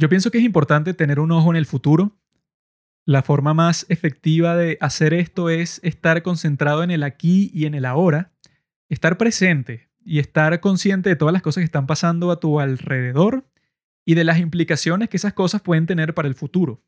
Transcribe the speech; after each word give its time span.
Yo 0.00 0.08
pienso 0.08 0.30
que 0.30 0.38
es 0.38 0.44
importante 0.44 0.94
tener 0.94 1.20
un 1.20 1.30
ojo 1.30 1.50
en 1.50 1.56
el 1.56 1.66
futuro. 1.66 2.16
La 3.04 3.22
forma 3.22 3.52
más 3.52 3.84
efectiva 3.90 4.56
de 4.56 4.78
hacer 4.80 5.12
esto 5.12 5.50
es 5.50 5.78
estar 5.84 6.22
concentrado 6.22 6.82
en 6.82 6.90
el 6.90 7.02
aquí 7.02 7.50
y 7.52 7.66
en 7.66 7.74
el 7.74 7.84
ahora, 7.84 8.32
estar 8.88 9.18
presente 9.18 9.90
y 10.02 10.18
estar 10.18 10.58
consciente 10.60 11.10
de 11.10 11.16
todas 11.16 11.34
las 11.34 11.42
cosas 11.42 11.60
que 11.60 11.66
están 11.66 11.86
pasando 11.86 12.30
a 12.30 12.40
tu 12.40 12.60
alrededor 12.60 13.46
y 14.06 14.14
de 14.14 14.24
las 14.24 14.38
implicaciones 14.38 15.10
que 15.10 15.18
esas 15.18 15.34
cosas 15.34 15.60
pueden 15.60 15.84
tener 15.84 16.14
para 16.14 16.28
el 16.28 16.34
futuro. 16.34 16.82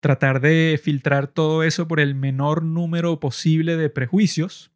Tratar 0.00 0.40
de 0.40 0.80
filtrar 0.80 1.26
todo 1.26 1.64
eso 1.64 1.88
por 1.88 1.98
el 1.98 2.14
menor 2.14 2.62
número 2.62 3.18
posible 3.18 3.76
de 3.76 3.90
prejuicios. 3.90 4.70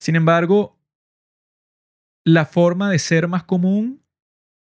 Sin 0.00 0.16
embargo, 0.16 0.78
la 2.24 2.46
forma 2.46 2.90
de 2.90 2.98
ser 2.98 3.28
más 3.28 3.44
común, 3.44 4.05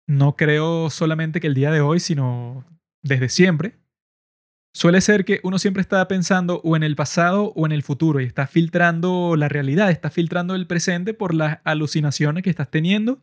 no 0.07 0.37
creo 0.37 0.91
solamente 0.91 1.41
que 1.41 1.47
el 1.47 1.55
día 1.55 1.71
de 1.71 1.81
hoy, 1.81 2.01
sino 2.01 2.65
desde 3.03 3.29
siempre, 3.29 3.79
suele 4.73 5.01
ser 5.01 5.25
que 5.25 5.41
uno 5.43 5.59
siempre 5.59 5.81
está 5.81 6.07
pensando 6.07 6.61
o 6.65 6.77
en 6.77 6.83
el 6.83 6.97
pasado 6.97 7.53
o 7.57 7.67
en 7.67 7.73
el 7.73 7.83
futuro 7.83 8.21
y 8.21 8.25
está 8.25 8.47
filtrando 8.47 9.35
la 9.37 9.49
realidad, 9.49 9.91
está 9.91 10.11
filtrando 10.11 10.55
el 10.55 10.67
presente 10.67 11.15
por 11.15 11.35
las 11.35 11.59
alucinaciones 11.65 12.43
que 12.43 12.51
estás 12.51 12.71
teniendo 12.71 13.23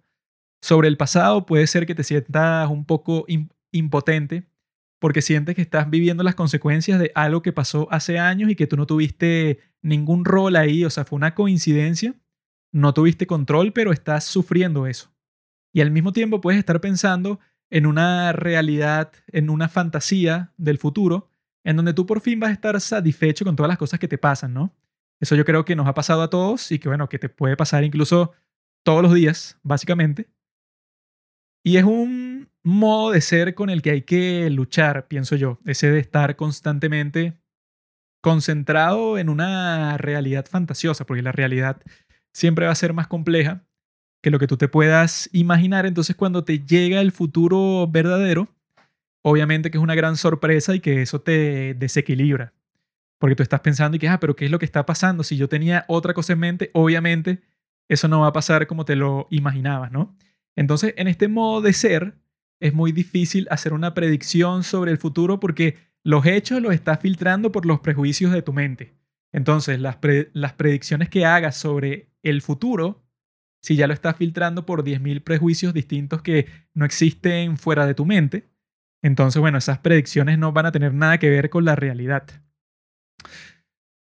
sobre 0.62 0.88
el 0.88 0.98
pasado. 0.98 1.46
Puede 1.46 1.68
ser 1.68 1.86
que 1.86 1.96
te 1.96 2.04
sientas 2.04 2.70
un 2.70 2.86
poco 2.86 3.26
impotente 3.72 4.48
porque 5.00 5.22
sientes 5.22 5.56
que 5.56 5.62
estás 5.62 5.90
viviendo 5.90 6.24
las 6.24 6.36
consecuencias 6.36 6.98
de 6.98 7.12
algo 7.14 7.42
que 7.42 7.52
pasó 7.52 7.88
hace 7.92 8.20
años 8.20 8.50
y 8.50 8.56
que 8.56 8.68
tú 8.68 8.78
no 8.78 8.88
tuviste 8.88 9.60
ningún 9.82 10.24
rol 10.24 10.56
ahí, 10.56 10.86
o 10.86 10.90
sea, 10.90 11.04
fue 11.04 11.18
una 11.18 11.36
coincidencia, 11.36 12.16
no 12.72 12.94
tuviste 12.94 13.28
control, 13.28 13.74
pero 13.74 13.92
estás 13.92 14.24
sufriendo 14.24 14.88
eso. 14.88 15.13
Y 15.74 15.82
al 15.82 15.92
mismo 15.92 16.14
tiempo 16.14 16.40
puedes 16.40 16.60
estar 16.60 16.80
pensando 16.80 17.40
en 17.70 17.88
una 17.88 18.32
realidad, 18.32 19.12
en 19.28 19.50
una 19.50 19.68
fantasía 19.68 20.54
del 20.58 20.78
futuro, 20.78 21.32
en 21.64 21.76
donde 21.76 21.94
tú 21.94 22.06
por 22.06 22.22
fin 22.22 22.40
vas 22.40 22.52
a 22.52 22.54
estar 22.54 22.80
satisfecho 22.80 23.44
con 23.44 23.56
todas 23.56 23.68
las 23.68 23.80
cosas 23.80 24.00
que 24.00 24.08
te 24.08 24.20
pasan, 24.20 24.54
¿no? 24.54 24.76
Eso 25.20 25.36
yo 25.36 25.46
creo 25.46 25.66
que 25.66 25.76
nos 25.76 25.88
ha 25.88 25.94
pasado 25.94 26.22
a 26.22 26.30
todos 26.30 26.72
y 26.72 26.78
que 26.78 26.90
bueno, 26.90 27.10
que 27.10 27.18
te 27.18 27.30
puede 27.30 27.58
pasar 27.58 27.84
incluso 27.84 28.34
todos 28.84 29.02
los 29.02 29.14
días, 29.14 29.58
básicamente. 29.64 30.30
Y 31.64 31.78
es 31.78 31.84
un 31.84 32.50
modo 32.62 33.12
de 33.12 33.22
ser 33.22 33.56
con 33.56 33.70
el 33.70 33.82
que 33.82 33.92
hay 33.92 34.02
que 34.04 34.50
luchar, 34.50 35.08
pienso 35.08 35.36
yo, 35.36 35.60
ese 35.66 35.90
de 35.90 36.00
estar 36.00 36.36
constantemente 36.36 37.40
concentrado 38.22 39.18
en 39.18 39.30
una 39.30 39.98
realidad 39.98 40.46
fantasiosa, 40.46 41.06
porque 41.06 41.24
la 41.24 41.32
realidad 41.32 41.82
siempre 42.34 42.66
va 42.66 42.72
a 42.72 42.76
ser 42.76 42.94
más 42.94 43.08
compleja 43.08 43.66
que 44.24 44.32
lo 44.32 44.40
que 44.40 44.48
tú 44.48 44.58
te 44.58 44.68
puedas 44.68 45.30
imaginar. 45.34 45.86
Entonces 45.86 46.16
cuando 46.16 46.44
te 46.44 46.60
llega 46.60 47.02
el 47.02 47.12
futuro 47.12 47.88
verdadero, 47.88 48.48
obviamente 49.22 49.70
que 49.70 49.78
es 49.78 49.84
una 49.84 49.94
gran 49.94 50.18
sorpresa 50.18 50.74
y 50.74 50.80
que 50.80 51.04
eso 51.04 51.22
te 51.22 51.76
desequilibra. 51.76 52.54
Porque 53.20 53.36
tú 53.36 53.44
estás 53.44 53.60
pensando 53.60 53.98
y 53.98 54.00
que, 54.00 54.08
ah, 54.08 54.20
pero 54.20 54.36
¿qué 54.36 54.46
es 54.46 54.52
lo 54.52 54.60
que 54.60 54.66
está 54.66 54.86
pasando? 54.86 55.24
Si 55.24 55.38
yo 55.38 55.48
tenía 55.48 55.86
otra 55.88 56.14
cosa 56.14 56.34
en 56.34 56.40
mente, 56.40 56.72
obviamente 56.74 57.42
eso 57.90 58.08
no 58.08 58.22
va 58.22 58.28
a 58.28 58.34
pasar 58.34 58.66
como 58.66 58.86
te 58.86 58.96
lo 58.96 59.28
imaginabas, 59.30 59.92
¿no? 59.92 60.16
Entonces, 60.56 60.94
en 60.98 61.08
este 61.08 61.28
modo 61.28 61.62
de 61.62 61.74
ser, 61.74 62.16
es 62.62 62.74
muy 62.74 62.94
difícil 62.94 63.48
hacer 63.52 63.74
una 63.74 63.94
predicción 63.94 64.64
sobre 64.64 64.92
el 64.92 64.98
futuro 64.98 65.40
porque 65.40 65.78
los 66.02 66.26
hechos 66.26 66.62
los 66.62 66.74
estás 66.74 67.00
filtrando 67.00 67.52
por 67.52 67.66
los 67.66 67.82
prejuicios 67.82 68.32
de 68.32 68.42
tu 68.42 68.54
mente. 68.54 68.94
Entonces, 69.34 69.82
las, 69.82 69.98
predicciones 69.98 71.10
que 71.10 71.26
hagas 71.26 71.58
sobre 71.58 72.08
el 72.22 72.42
futuro, 72.42 73.03
si 73.64 73.78
ya 73.78 73.88
lo 73.88 73.94
estás 73.94 74.18
filtrando 74.18 74.66
por 74.66 74.84
10.000 74.84 75.24
prejuicios 75.24 75.74
distintos 75.74 76.22
que 76.22 76.48
no 76.74 76.86
existen 76.86 77.58
fuera 77.58 77.88
de 77.88 77.96
tu 77.96 78.06
mente, 78.06 78.50
entonces, 79.02 79.40
bueno, 79.40 79.58
esas 79.58 79.80
predicciones 79.80 80.38
no 80.38 80.52
van 80.52 80.66
a 80.66 80.72
tener 80.72 80.94
nada 80.94 81.18
que 81.18 81.30
ver 81.30 81.50
con 81.50 81.66
la 81.66 81.76
realidad. 81.76 82.24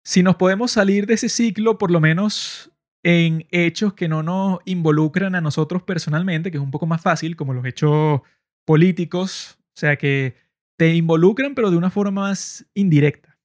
Si 0.04 0.24
nos 0.24 0.38
podemos 0.38 0.72
salir 0.72 1.06
de 1.06 1.14
ese 1.14 1.30
ciclo, 1.30 1.78
por 1.78 1.92
lo 1.92 2.00
menos 2.00 2.72
en 3.04 3.48
hechos 3.52 3.94
que 3.94 4.10
no 4.10 4.24
nos 4.24 4.60
involucran 4.66 5.36
a 5.36 5.42
nosotros 5.42 5.84
personalmente, 5.84 6.52
que 6.52 6.58
es 6.58 6.64
un 6.64 6.72
poco 6.72 6.86
más 6.86 7.02
fácil, 7.02 7.36
como 7.36 7.54
los 7.54 7.66
hechos 7.66 8.22
políticos, 8.66 9.58
o 9.60 9.80
sea, 9.80 9.98
que 9.98 10.36
te 10.78 10.96
involucran, 10.96 11.54
pero 11.54 11.70
de 11.70 11.78
una 11.78 11.92
forma 11.92 12.22
más 12.22 12.66
indirecta. 12.74 13.38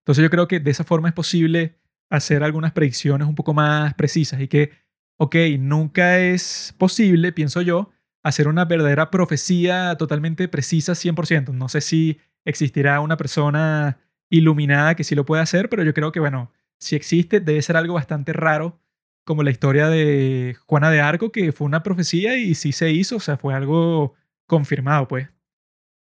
Entonces 0.00 0.22
yo 0.22 0.30
creo 0.30 0.46
que 0.46 0.60
de 0.60 0.70
esa 0.70 0.84
forma 0.84 1.08
es 1.08 1.14
posible 1.14 1.78
hacer 2.10 2.42
algunas 2.42 2.72
predicciones 2.72 3.26
un 3.26 3.34
poco 3.34 3.54
más 3.54 3.94
precisas 3.94 4.40
y 4.40 4.48
que, 4.48 4.83
ok, 5.16 5.36
nunca 5.58 6.18
es 6.18 6.74
posible, 6.78 7.32
pienso 7.32 7.62
yo, 7.62 7.90
hacer 8.22 8.48
una 8.48 8.64
verdadera 8.64 9.10
profecía 9.10 9.96
totalmente 9.96 10.48
precisa 10.48 10.94
100%. 10.94 11.52
No 11.52 11.68
sé 11.68 11.80
si 11.80 12.18
existirá 12.44 13.00
una 13.00 13.16
persona 13.16 13.98
iluminada 14.30 14.96
que 14.96 15.04
sí 15.04 15.14
lo 15.14 15.24
pueda 15.24 15.42
hacer, 15.42 15.68
pero 15.68 15.84
yo 15.84 15.94
creo 15.94 16.10
que, 16.10 16.20
bueno, 16.20 16.50
si 16.78 16.96
existe, 16.96 17.40
debe 17.40 17.62
ser 17.62 17.76
algo 17.76 17.94
bastante 17.94 18.32
raro 18.32 18.80
como 19.24 19.42
la 19.42 19.50
historia 19.50 19.88
de 19.88 20.56
Juana 20.66 20.90
de 20.90 21.00
Arco, 21.00 21.32
que 21.32 21.52
fue 21.52 21.66
una 21.66 21.82
profecía 21.82 22.36
y 22.36 22.54
sí 22.54 22.72
se 22.72 22.90
hizo, 22.90 23.16
o 23.16 23.20
sea, 23.20 23.36
fue 23.36 23.54
algo 23.54 24.14
confirmado, 24.46 25.08
pues. 25.08 25.28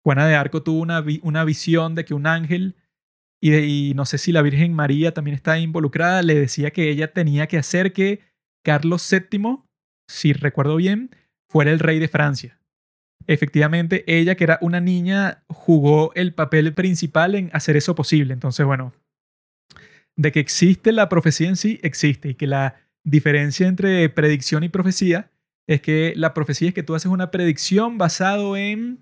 Juana 0.03 0.27
de 0.27 0.35
Arco 0.35 0.63
tuvo 0.63 0.79
una, 0.81 1.03
una 1.23 1.43
visión 1.43 1.95
de 1.95 2.05
que 2.05 2.13
un 2.13 2.27
ángel, 2.27 2.75
y, 3.41 3.53
y 3.55 3.93
no 3.93 4.05
sé 4.05 4.17
si 4.17 4.31
la 4.31 4.41
Virgen 4.41 4.73
María 4.73 5.13
también 5.13 5.35
está 5.35 5.59
involucrada, 5.59 6.21
le 6.21 6.35
decía 6.35 6.71
que 6.71 6.89
ella 6.89 7.13
tenía 7.13 7.47
que 7.47 7.57
hacer 7.57 7.93
que 7.93 8.21
Carlos 8.69 9.09
VII, 9.09 9.63
si 10.07 10.31
recuerdo 10.31 10.75
bien, 10.75 11.09
fuera 11.49 11.71
el 11.71 11.79
rey 11.79 11.97
de 11.97 12.07
Francia. 12.07 12.59
Efectivamente, 13.25 14.03
ella, 14.05 14.35
que 14.35 14.43
era 14.43 14.59
una 14.61 14.79
niña, 14.79 15.43
jugó 15.47 16.13
el 16.13 16.35
papel 16.35 16.75
principal 16.75 17.33
en 17.33 17.49
hacer 17.51 17.77
eso 17.77 17.95
posible. 17.95 18.31
Entonces, 18.31 18.67
bueno, 18.67 18.93
de 20.15 20.31
que 20.31 20.39
existe 20.39 20.91
la 20.91 21.09
profecía 21.09 21.49
en 21.49 21.55
sí, 21.55 21.79
existe, 21.81 22.29
y 22.29 22.35
que 22.35 22.45
la 22.45 22.75
diferencia 23.03 23.67
entre 23.67 24.07
predicción 24.09 24.63
y 24.63 24.69
profecía 24.69 25.31
es 25.67 25.81
que 25.81 26.13
la 26.15 26.35
profecía 26.35 26.67
es 26.67 26.75
que 26.75 26.83
tú 26.83 26.93
haces 26.93 27.11
una 27.11 27.31
predicción 27.31 27.97
basado 27.97 28.55
en 28.55 28.99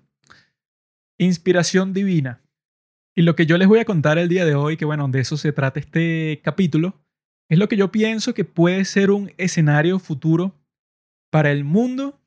inspiración 1.18 1.92
divina. 1.92 2.40
Y 3.14 3.20
lo 3.20 3.36
que 3.36 3.44
yo 3.44 3.58
les 3.58 3.68
voy 3.68 3.80
a 3.80 3.84
contar 3.84 4.16
el 4.16 4.30
día 4.30 4.46
de 4.46 4.54
hoy, 4.54 4.78
que 4.78 4.86
bueno, 4.86 5.08
de 5.08 5.20
eso 5.20 5.36
se 5.36 5.52
trata 5.52 5.78
este 5.78 6.40
capítulo, 6.42 7.04
es 7.48 7.58
lo 7.58 7.68
que 7.68 7.76
yo 7.76 7.90
pienso 7.90 8.34
que 8.34 8.44
puede 8.44 8.84
ser 8.84 9.10
un 9.10 9.32
escenario 9.38 9.98
futuro 9.98 10.54
para 11.30 11.50
el 11.50 11.64
mundo 11.64 12.20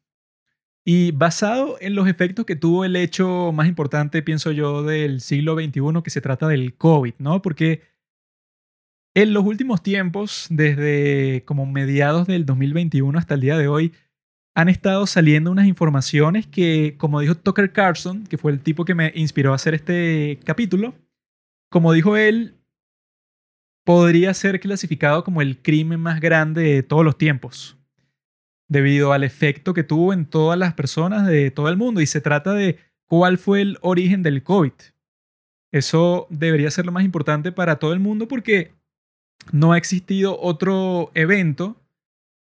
y 0.84 1.12
basado 1.12 1.78
en 1.80 1.94
los 1.94 2.08
efectos 2.08 2.46
que 2.46 2.56
tuvo 2.56 2.86
el 2.86 2.96
hecho 2.96 3.52
más 3.52 3.68
importante, 3.68 4.24
pienso 4.24 4.52
yo, 4.52 4.84
del 4.84 5.22
siglo 5.22 5.56
XXI, 5.56 6.02
que 6.04 6.09
se 6.09 6.22
trata 6.22 6.48
del 6.48 6.76
COVID, 6.76 7.14
¿no? 7.20 7.42
Porque 7.42 7.84
en 9.14 9.34
los 9.34 9.44
últimos 9.46 9.84
tiempos, 9.84 10.48
desde 10.50 11.44
como 11.46 11.66
mediados 11.66 12.26
del 12.28 12.46
2021 12.46 13.18
hasta 13.20 13.36
el 13.36 13.42
día 13.42 13.58
de 13.58 13.68
hoy, 13.68 13.94
han 14.56 14.70
estado 14.70 15.06
saliendo 15.06 15.52
unas 15.52 15.68
informaciones 15.68 16.48
que, 16.48 16.96
como 16.98 17.20
dijo 17.20 17.36
Tucker 17.36 17.72
Carlson, 17.72 18.26
que 18.26 18.38
fue 18.38 18.52
el 18.52 18.59
tipo 18.59 18.84
que 18.84 18.96
me 18.96 19.12
inspiró 19.16 19.52
a 19.52 19.56
hacer 19.56 19.76
este 19.76 20.40
capítulo, 20.44 20.96
como 21.70 21.94
dijo 21.94 22.18
él, 22.18 22.56
podría 23.84 24.34
ser 24.34 24.59
clasificado 24.59 25.24
como 25.24 25.42
el 25.42 25.62
crimen 25.62 26.00
más 26.00 26.19
grande 26.19 26.62
de 26.64 26.84
todos 26.84 27.03
los 27.03 27.18
tiempos, 27.18 27.78
debido 28.68 29.14
al 29.14 29.24
efecto 29.24 29.74
que 29.74 29.84
tuvo 29.84 30.14
en 30.14 30.25
todas 30.25 30.58
las 30.58 30.74
personas 30.74 31.28
de 31.28 31.52
todo 31.52 31.69
el 31.69 31.78
mundo. 31.78 32.02
Y 32.02 32.06
se 32.06 32.22
trata 32.22 32.53
de 32.53 32.78
cuál 33.06 33.38
fue 33.38 33.62
el 33.62 33.78
origen 33.81 34.24
del 34.24 34.44
COVID. 34.44 34.74
Eso 35.72 36.28
debería 36.30 36.70
ser 36.72 36.86
lo 36.86 36.91
más 36.91 37.03
importante 37.03 37.52
para 37.52 37.78
todo 37.78 37.94
el 37.94 38.00
mundo 38.00 38.28
porque 38.28 38.74
no 39.52 39.74
ha 39.74 39.78
existido 39.78 40.40
otro 40.40 41.12
evento, 41.14 41.81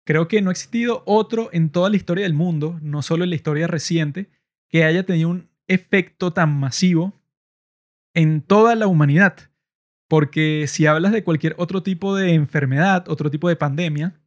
creo 0.05 0.27
que 0.27 0.41
no 0.41 0.49
ha 0.49 0.53
existido 0.53 1.03
otro 1.05 1.49
en 1.53 1.69
toda 1.69 1.89
la 1.89 1.95
historia 1.95 2.23
del 2.23 2.33
mundo, 2.33 2.79
no 2.81 3.01
solo 3.01 3.23
en 3.23 3.29
la 3.29 3.35
historia 3.35 3.67
reciente, 3.67 4.29
que 4.67 4.83
haya 4.83 5.05
tenido 5.05 5.29
un 5.29 5.49
efecto 5.67 6.33
tan 6.33 6.59
masivo 6.59 7.13
en 8.13 8.41
toda 8.41 8.75
la 8.75 8.87
humanidad. 8.87 9.49
Porque 10.09 10.65
si 10.67 10.85
hablas 10.85 11.13
de 11.13 11.23
cualquier 11.23 11.55
otro 11.57 11.81
tipo 11.81 12.13
de 12.13 12.33
enfermedad, 12.33 13.07
otro 13.07 13.31
tipo 13.31 13.47
de 13.47 13.55
pandemia, 13.55 14.19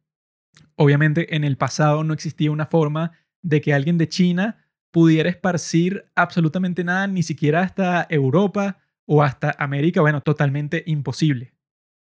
obviamente 0.75 1.35
en 1.35 1.43
el 1.43 1.57
pasado 1.57 2.03
no 2.03 2.15
existía 2.15 2.49
una 2.49 2.65
forma 2.65 3.11
de 3.43 3.61
que 3.61 3.75
alguien 3.75 3.99
de 3.99 4.09
China 4.09 4.65
pudiera 4.89 5.29
esparcir 5.29 6.05
absolutamente 6.15 6.83
nada, 6.83 7.05
ni 7.05 7.21
siquiera 7.21 7.61
hasta 7.61 8.07
Europa 8.09 8.79
o 9.05 9.21
hasta 9.21 9.55
América. 9.59 10.01
Bueno, 10.01 10.21
totalmente 10.21 10.83
imposible 10.87 11.53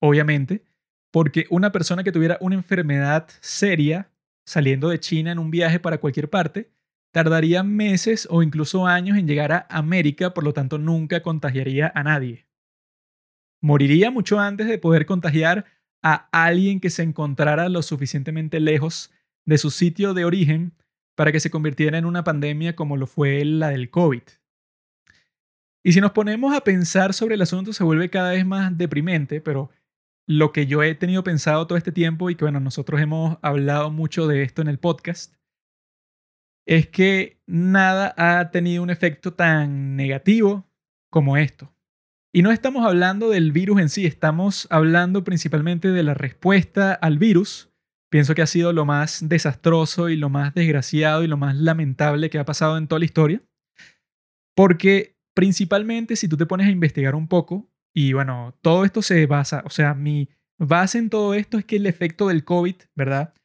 obviamente, 0.04 0.66
porque 1.12 1.46
una 1.50 1.72
persona 1.72 2.04
que 2.04 2.12
tuviera 2.12 2.38
una 2.42 2.56
enfermedad 2.56 3.30
seria 3.40 4.12
saliendo 4.46 4.90
de 4.90 5.00
China 5.00 5.32
en 5.32 5.40
un 5.40 5.50
viaje 5.50 5.80
para 5.80 6.00
cualquier 6.00 6.30
parte, 6.30 6.72
tardaría 7.14 7.64
meses 7.64 8.28
o 8.30 8.44
incluso 8.44 8.86
años 8.86 9.18
en 9.18 9.28
llegar 9.28 9.54
a 9.54 9.66
América, 9.70 10.34
por 10.34 10.44
lo 10.44 10.52
tanto 10.52 10.78
nunca 10.78 11.22
contagiaría 11.22 11.90
a 11.96 12.04
nadie. 12.04 12.48
Moriría 13.64 14.12
mucho 14.12 14.42
antes 14.42 14.68
de 14.68 14.78
poder 14.78 15.06
contagiar 15.06 15.64
a 16.04 16.28
alguien 16.34 16.82
que 16.82 16.90
se 16.90 17.02
encontrara 17.02 17.70
lo 17.70 17.82
suficientemente 17.82 18.60
lejos 18.60 19.10
de 19.46 19.58
su 19.58 19.72
sitio 19.72 20.14
de 20.14 20.26
origen 20.26 20.74
para 21.16 21.32
que 21.32 21.40
se 21.40 21.50
convirtiera 21.50 21.98
en 21.98 22.04
una 22.04 22.26
pandemia 22.26 22.76
como 22.76 22.98
lo 22.98 23.08
fue 23.08 23.46
la 23.46 23.70
del 23.70 23.90
COVID. 23.90 24.24
Y 25.82 25.94
si 25.94 26.02
nos 26.02 26.12
ponemos 26.12 26.54
a 26.54 26.66
pensar 26.66 27.14
sobre 27.14 27.36
el 27.36 27.42
asunto 27.42 27.72
se 27.72 27.86
vuelve 27.86 28.10
cada 28.10 28.32
vez 28.32 28.46
más 28.46 28.78
deprimente, 28.78 29.40
pero 29.40 29.70
lo 30.28 30.52
que 30.52 30.66
yo 30.66 30.84
he 30.84 30.94
tenido 30.94 31.24
pensado 31.24 31.66
todo 31.66 31.78
este 31.78 31.94
tiempo 31.94 32.30
y 32.30 32.36
que 32.36 32.44
bueno, 32.44 32.60
nosotros 32.60 33.00
hemos 33.00 33.38
hablado 33.42 33.92
mucho 33.92 34.28
de 34.28 34.44
esto 34.44 34.62
en 34.62 34.68
el 34.68 34.78
podcast, 34.78 35.36
es 36.66 36.90
que 36.90 37.42
nada 37.48 38.14
ha 38.18 38.52
tenido 38.52 38.84
un 38.84 38.90
efecto 38.90 39.34
tan 39.34 39.96
negativo 39.96 40.70
como 41.10 41.38
esto. 41.38 41.73
Y 42.36 42.42
no 42.42 42.52
estamos 42.52 42.84
hablando 42.84 43.30
del 43.30 43.52
virus 43.52 43.80
en 43.80 43.90
sí, 43.90 44.08
estamos 44.08 44.68
hablando 44.72 45.24
principalmente 45.24 45.90
de 45.90 46.02
la 46.02 46.16
respuesta 46.16 46.92
al 46.92 47.20
virus. 47.20 47.72
Pienso 48.10 48.34
que 48.34 48.42
ha 48.42 48.48
sido 48.48 48.74
lo 48.74 48.86
más 48.86 49.30
desastroso 49.30 50.10
y 50.10 50.16
lo 50.16 50.30
más 50.30 50.56
desgraciado 50.56 51.24
y 51.24 51.28
lo 51.28 51.38
más 51.38 51.56
lamentable 51.56 52.32
que 52.32 52.40
ha 52.40 52.46
pasado 52.46 52.78
en 52.78 52.88
toda 52.88 52.98
la 52.98 53.06
historia. 53.06 53.44
Porque 54.56 55.16
principalmente 55.36 56.16
si 56.16 56.28
tú 56.28 56.36
te 56.36 56.48
pones 56.48 56.66
a 56.66 56.72
investigar 56.72 57.14
un 57.14 57.28
poco, 57.28 57.70
y 57.94 58.14
bueno, 58.14 58.58
todo 58.62 58.84
esto 58.84 59.04
se 59.04 59.28
basa, 59.28 59.62
o 59.66 59.70
sea, 59.70 59.94
mi 59.94 60.28
base 60.58 60.98
en 60.98 61.12
todo 61.12 61.36
esto 61.36 61.60
es 61.60 61.66
que 61.66 61.76
el 61.76 61.86
efecto 61.86 62.30
del 62.30 62.44
COVID, 62.44 62.76
¿verdad? 62.96 63.36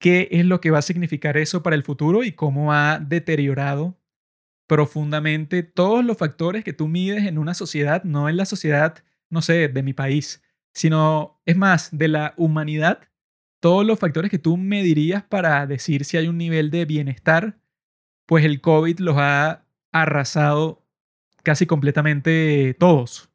¿Qué 0.00 0.28
es 0.30 0.44
lo 0.46 0.60
que 0.60 0.70
va 0.70 0.78
a 0.78 0.82
significar 0.82 1.36
eso 1.36 1.64
para 1.64 1.74
el 1.74 1.82
futuro 1.82 2.22
y 2.22 2.30
cómo 2.30 2.72
ha 2.72 3.00
deteriorado 3.00 3.98
profundamente 4.66 5.62
todos 5.62 6.04
los 6.04 6.16
factores 6.18 6.64
que 6.64 6.72
tú 6.72 6.88
mides 6.88 7.24
en 7.24 7.38
una 7.38 7.54
sociedad, 7.54 8.04
no 8.04 8.28
en 8.28 8.36
la 8.36 8.46
sociedad, 8.46 9.04
no 9.30 9.42
sé, 9.42 9.68
de 9.68 9.82
mi 9.82 9.92
país, 9.92 10.42
sino, 10.74 11.40
es 11.46 11.56
más, 11.56 11.96
de 11.96 12.08
la 12.08 12.34
humanidad, 12.36 13.00
todos 13.60 13.86
los 13.86 13.98
factores 13.98 14.30
que 14.30 14.38
tú 14.38 14.56
medirías 14.56 15.24
para 15.24 15.66
decir 15.66 16.04
si 16.04 16.16
hay 16.16 16.28
un 16.28 16.38
nivel 16.38 16.70
de 16.70 16.84
bienestar, 16.84 17.58
pues 18.26 18.44
el 18.44 18.60
COVID 18.60 18.98
los 19.00 19.16
ha 19.18 19.64
arrasado 19.92 20.84
casi 21.42 21.66
completamente 21.66 22.76
todos. 22.78 23.30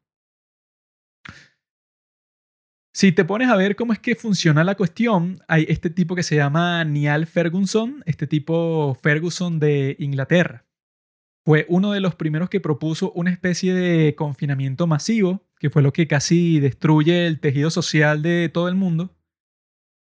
Si 2.94 3.10
te 3.10 3.24
pones 3.24 3.48
a 3.48 3.56
ver 3.56 3.74
cómo 3.74 3.94
es 3.94 3.98
que 3.98 4.14
funciona 4.14 4.64
la 4.64 4.74
cuestión, 4.74 5.42
hay 5.48 5.64
este 5.68 5.88
tipo 5.88 6.14
que 6.14 6.22
se 6.22 6.36
llama 6.36 6.84
Niall 6.84 7.26
Ferguson, 7.26 8.02
este 8.04 8.26
tipo 8.26 8.94
Ferguson 9.02 9.58
de 9.58 9.96
Inglaterra. 9.98 10.66
Fue 11.44 11.66
uno 11.68 11.92
de 11.92 12.00
los 12.00 12.14
primeros 12.14 12.48
que 12.48 12.60
propuso 12.60 13.12
una 13.12 13.30
especie 13.30 13.74
de 13.74 14.14
confinamiento 14.14 14.86
masivo, 14.86 15.44
que 15.58 15.70
fue 15.70 15.82
lo 15.82 15.92
que 15.92 16.06
casi 16.06 16.60
destruye 16.60 17.26
el 17.26 17.40
tejido 17.40 17.70
social 17.70 18.22
de 18.22 18.48
todo 18.48 18.68
el 18.68 18.76
mundo. 18.76 19.14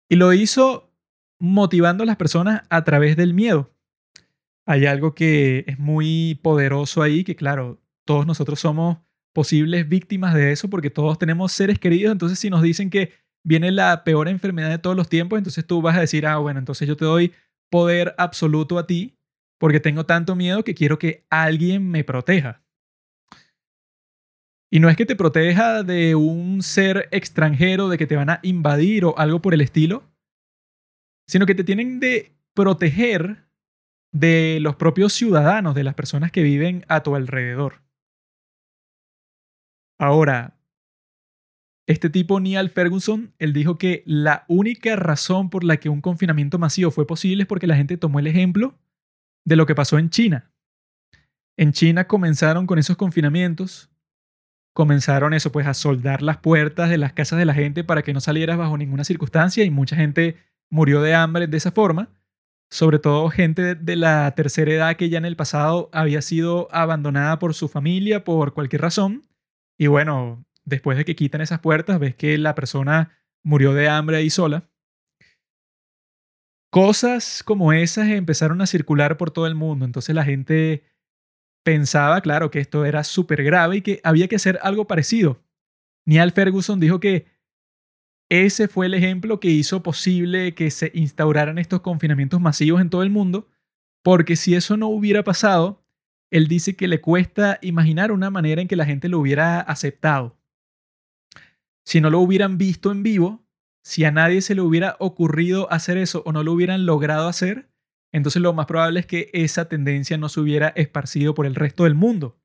Y 0.08 0.16
lo 0.16 0.32
hizo 0.32 0.92
motivando 1.38 2.04
a 2.04 2.06
las 2.06 2.16
personas 2.16 2.62
a 2.70 2.84
través 2.84 3.16
del 3.16 3.34
miedo. 3.34 3.70
Hay 4.66 4.86
algo 4.86 5.14
que 5.14 5.64
es 5.66 5.78
muy 5.78 6.38
poderoso 6.42 7.02
ahí, 7.02 7.24
que 7.24 7.36
claro, 7.36 7.80
todos 8.04 8.26
nosotros 8.26 8.60
somos 8.60 8.98
posibles 9.32 9.88
víctimas 9.88 10.34
de 10.34 10.52
eso 10.52 10.70
porque 10.70 10.90
todos 10.90 11.18
tenemos 11.18 11.52
seres 11.52 11.78
queridos, 11.78 12.12
entonces 12.12 12.38
si 12.38 12.48
nos 12.48 12.62
dicen 12.62 12.88
que 12.88 13.12
viene 13.44 13.70
la 13.70 14.02
peor 14.02 14.28
enfermedad 14.28 14.70
de 14.70 14.78
todos 14.78 14.96
los 14.96 15.08
tiempos, 15.08 15.36
entonces 15.36 15.66
tú 15.66 15.82
vas 15.82 15.96
a 15.96 16.00
decir, 16.00 16.26
ah, 16.26 16.38
bueno, 16.38 16.58
entonces 16.58 16.88
yo 16.88 16.96
te 16.96 17.04
doy 17.04 17.32
poder 17.70 18.14
absoluto 18.16 18.78
a 18.78 18.86
ti 18.86 19.15
porque 19.58 19.80
tengo 19.80 20.04
tanto 20.06 20.36
miedo 20.36 20.64
que 20.64 20.74
quiero 20.74 20.98
que 20.98 21.26
alguien 21.30 21.90
me 21.90 22.04
proteja. 22.04 22.62
Y 24.70 24.80
no 24.80 24.88
es 24.88 24.96
que 24.96 25.06
te 25.06 25.16
proteja 25.16 25.82
de 25.82 26.14
un 26.14 26.62
ser 26.62 27.08
extranjero, 27.12 27.88
de 27.88 27.98
que 27.98 28.06
te 28.06 28.16
van 28.16 28.30
a 28.30 28.40
invadir 28.42 29.04
o 29.04 29.16
algo 29.16 29.40
por 29.40 29.54
el 29.54 29.60
estilo, 29.60 30.04
sino 31.28 31.46
que 31.46 31.54
te 31.54 31.64
tienen 31.64 32.00
de 32.00 32.36
proteger 32.54 33.46
de 34.12 34.58
los 34.60 34.76
propios 34.76 35.12
ciudadanos, 35.12 35.74
de 35.74 35.84
las 35.84 35.94
personas 35.94 36.32
que 36.32 36.42
viven 36.42 36.84
a 36.88 37.02
tu 37.02 37.14
alrededor. 37.14 37.82
Ahora, 39.98 40.58
este 41.86 42.10
tipo 42.10 42.40
Neil 42.40 42.70
Ferguson, 42.70 43.32
él 43.38 43.52
dijo 43.52 43.78
que 43.78 44.02
la 44.04 44.44
única 44.48 44.96
razón 44.96 45.48
por 45.48 45.64
la 45.64 45.76
que 45.76 45.88
un 45.88 46.00
confinamiento 46.00 46.58
masivo 46.58 46.90
fue 46.90 47.06
posible 47.06 47.44
es 47.44 47.48
porque 47.48 47.68
la 47.68 47.76
gente 47.76 47.96
tomó 47.96 48.18
el 48.18 48.26
ejemplo 48.26 48.76
de 49.46 49.56
lo 49.56 49.64
que 49.64 49.74
pasó 49.74 49.98
en 49.98 50.10
China. 50.10 50.52
En 51.56 51.72
China 51.72 52.06
comenzaron 52.06 52.66
con 52.66 52.78
esos 52.78 52.98
confinamientos, 52.98 53.88
comenzaron 54.74 55.32
eso 55.32 55.50
pues 55.50 55.66
a 55.66 55.72
soldar 55.72 56.20
las 56.20 56.36
puertas 56.36 56.90
de 56.90 56.98
las 56.98 57.14
casas 57.14 57.38
de 57.38 57.46
la 57.46 57.54
gente 57.54 57.82
para 57.82 58.02
que 58.02 58.12
no 58.12 58.20
salieras 58.20 58.58
bajo 58.58 58.76
ninguna 58.76 59.04
circunstancia 59.04 59.64
y 59.64 59.70
mucha 59.70 59.96
gente 59.96 60.36
murió 60.68 61.00
de 61.00 61.14
hambre 61.14 61.46
de 61.46 61.56
esa 61.56 61.72
forma, 61.72 62.10
sobre 62.68 62.98
todo 62.98 63.30
gente 63.30 63.74
de 63.74 63.96
la 63.96 64.30
tercera 64.32 64.72
edad 64.72 64.96
que 64.96 65.08
ya 65.08 65.16
en 65.16 65.24
el 65.24 65.36
pasado 65.36 65.88
había 65.92 66.20
sido 66.20 66.68
abandonada 66.72 67.38
por 67.38 67.54
su 67.54 67.68
familia 67.68 68.24
por 68.24 68.52
cualquier 68.52 68.82
razón 68.82 69.22
y 69.78 69.86
bueno, 69.86 70.44
después 70.64 70.98
de 70.98 71.04
que 71.04 71.16
quitan 71.16 71.40
esas 71.40 71.60
puertas, 71.60 71.98
ves 71.98 72.14
que 72.14 72.36
la 72.38 72.54
persona 72.54 73.12
murió 73.42 73.72
de 73.74 73.88
hambre 73.88 74.16
ahí 74.16 74.30
sola. 74.30 74.68
Cosas 76.76 77.42
como 77.42 77.72
esas 77.72 78.08
empezaron 78.08 78.60
a 78.60 78.66
circular 78.66 79.16
por 79.16 79.30
todo 79.30 79.46
el 79.46 79.54
mundo. 79.54 79.86
Entonces 79.86 80.14
la 80.14 80.26
gente 80.26 80.84
pensaba, 81.64 82.20
claro, 82.20 82.50
que 82.50 82.58
esto 82.58 82.84
era 82.84 83.02
súper 83.02 83.42
grave 83.44 83.78
y 83.78 83.80
que 83.80 83.98
había 84.04 84.28
que 84.28 84.36
hacer 84.36 84.58
algo 84.60 84.86
parecido. 84.86 85.42
Neil 86.04 86.32
Ferguson 86.32 86.78
dijo 86.78 87.00
que 87.00 87.28
ese 88.28 88.68
fue 88.68 88.84
el 88.84 88.92
ejemplo 88.92 89.40
que 89.40 89.48
hizo 89.48 89.82
posible 89.82 90.54
que 90.54 90.70
se 90.70 90.90
instauraran 90.92 91.56
estos 91.56 91.80
confinamientos 91.80 92.42
masivos 92.42 92.82
en 92.82 92.90
todo 92.90 93.02
el 93.02 93.08
mundo, 93.08 93.48
porque 94.04 94.36
si 94.36 94.54
eso 94.54 94.76
no 94.76 94.88
hubiera 94.88 95.24
pasado, 95.24 95.82
él 96.30 96.46
dice 96.46 96.76
que 96.76 96.88
le 96.88 97.00
cuesta 97.00 97.58
imaginar 97.62 98.12
una 98.12 98.28
manera 98.28 98.60
en 98.60 98.68
que 98.68 98.76
la 98.76 98.84
gente 98.84 99.08
lo 99.08 99.18
hubiera 99.18 99.60
aceptado. 99.60 100.38
Si 101.86 102.02
no 102.02 102.10
lo 102.10 102.20
hubieran 102.20 102.58
visto 102.58 102.92
en 102.92 103.02
vivo, 103.02 103.45
si 103.86 104.04
a 104.04 104.10
nadie 104.10 104.42
se 104.42 104.56
le 104.56 104.62
hubiera 104.62 104.96
ocurrido 104.98 105.72
hacer 105.72 105.96
eso 105.96 106.24
o 106.26 106.32
no 106.32 106.42
lo 106.42 106.52
hubieran 106.52 106.86
logrado 106.86 107.28
hacer, 107.28 107.68
entonces 108.10 108.42
lo 108.42 108.52
más 108.52 108.66
probable 108.66 108.98
es 108.98 109.06
que 109.06 109.30
esa 109.32 109.68
tendencia 109.68 110.18
no 110.18 110.28
se 110.28 110.40
hubiera 110.40 110.70
esparcido 110.70 111.36
por 111.36 111.46
el 111.46 111.54
resto 111.54 111.84
del 111.84 111.94
mundo. 111.94 112.36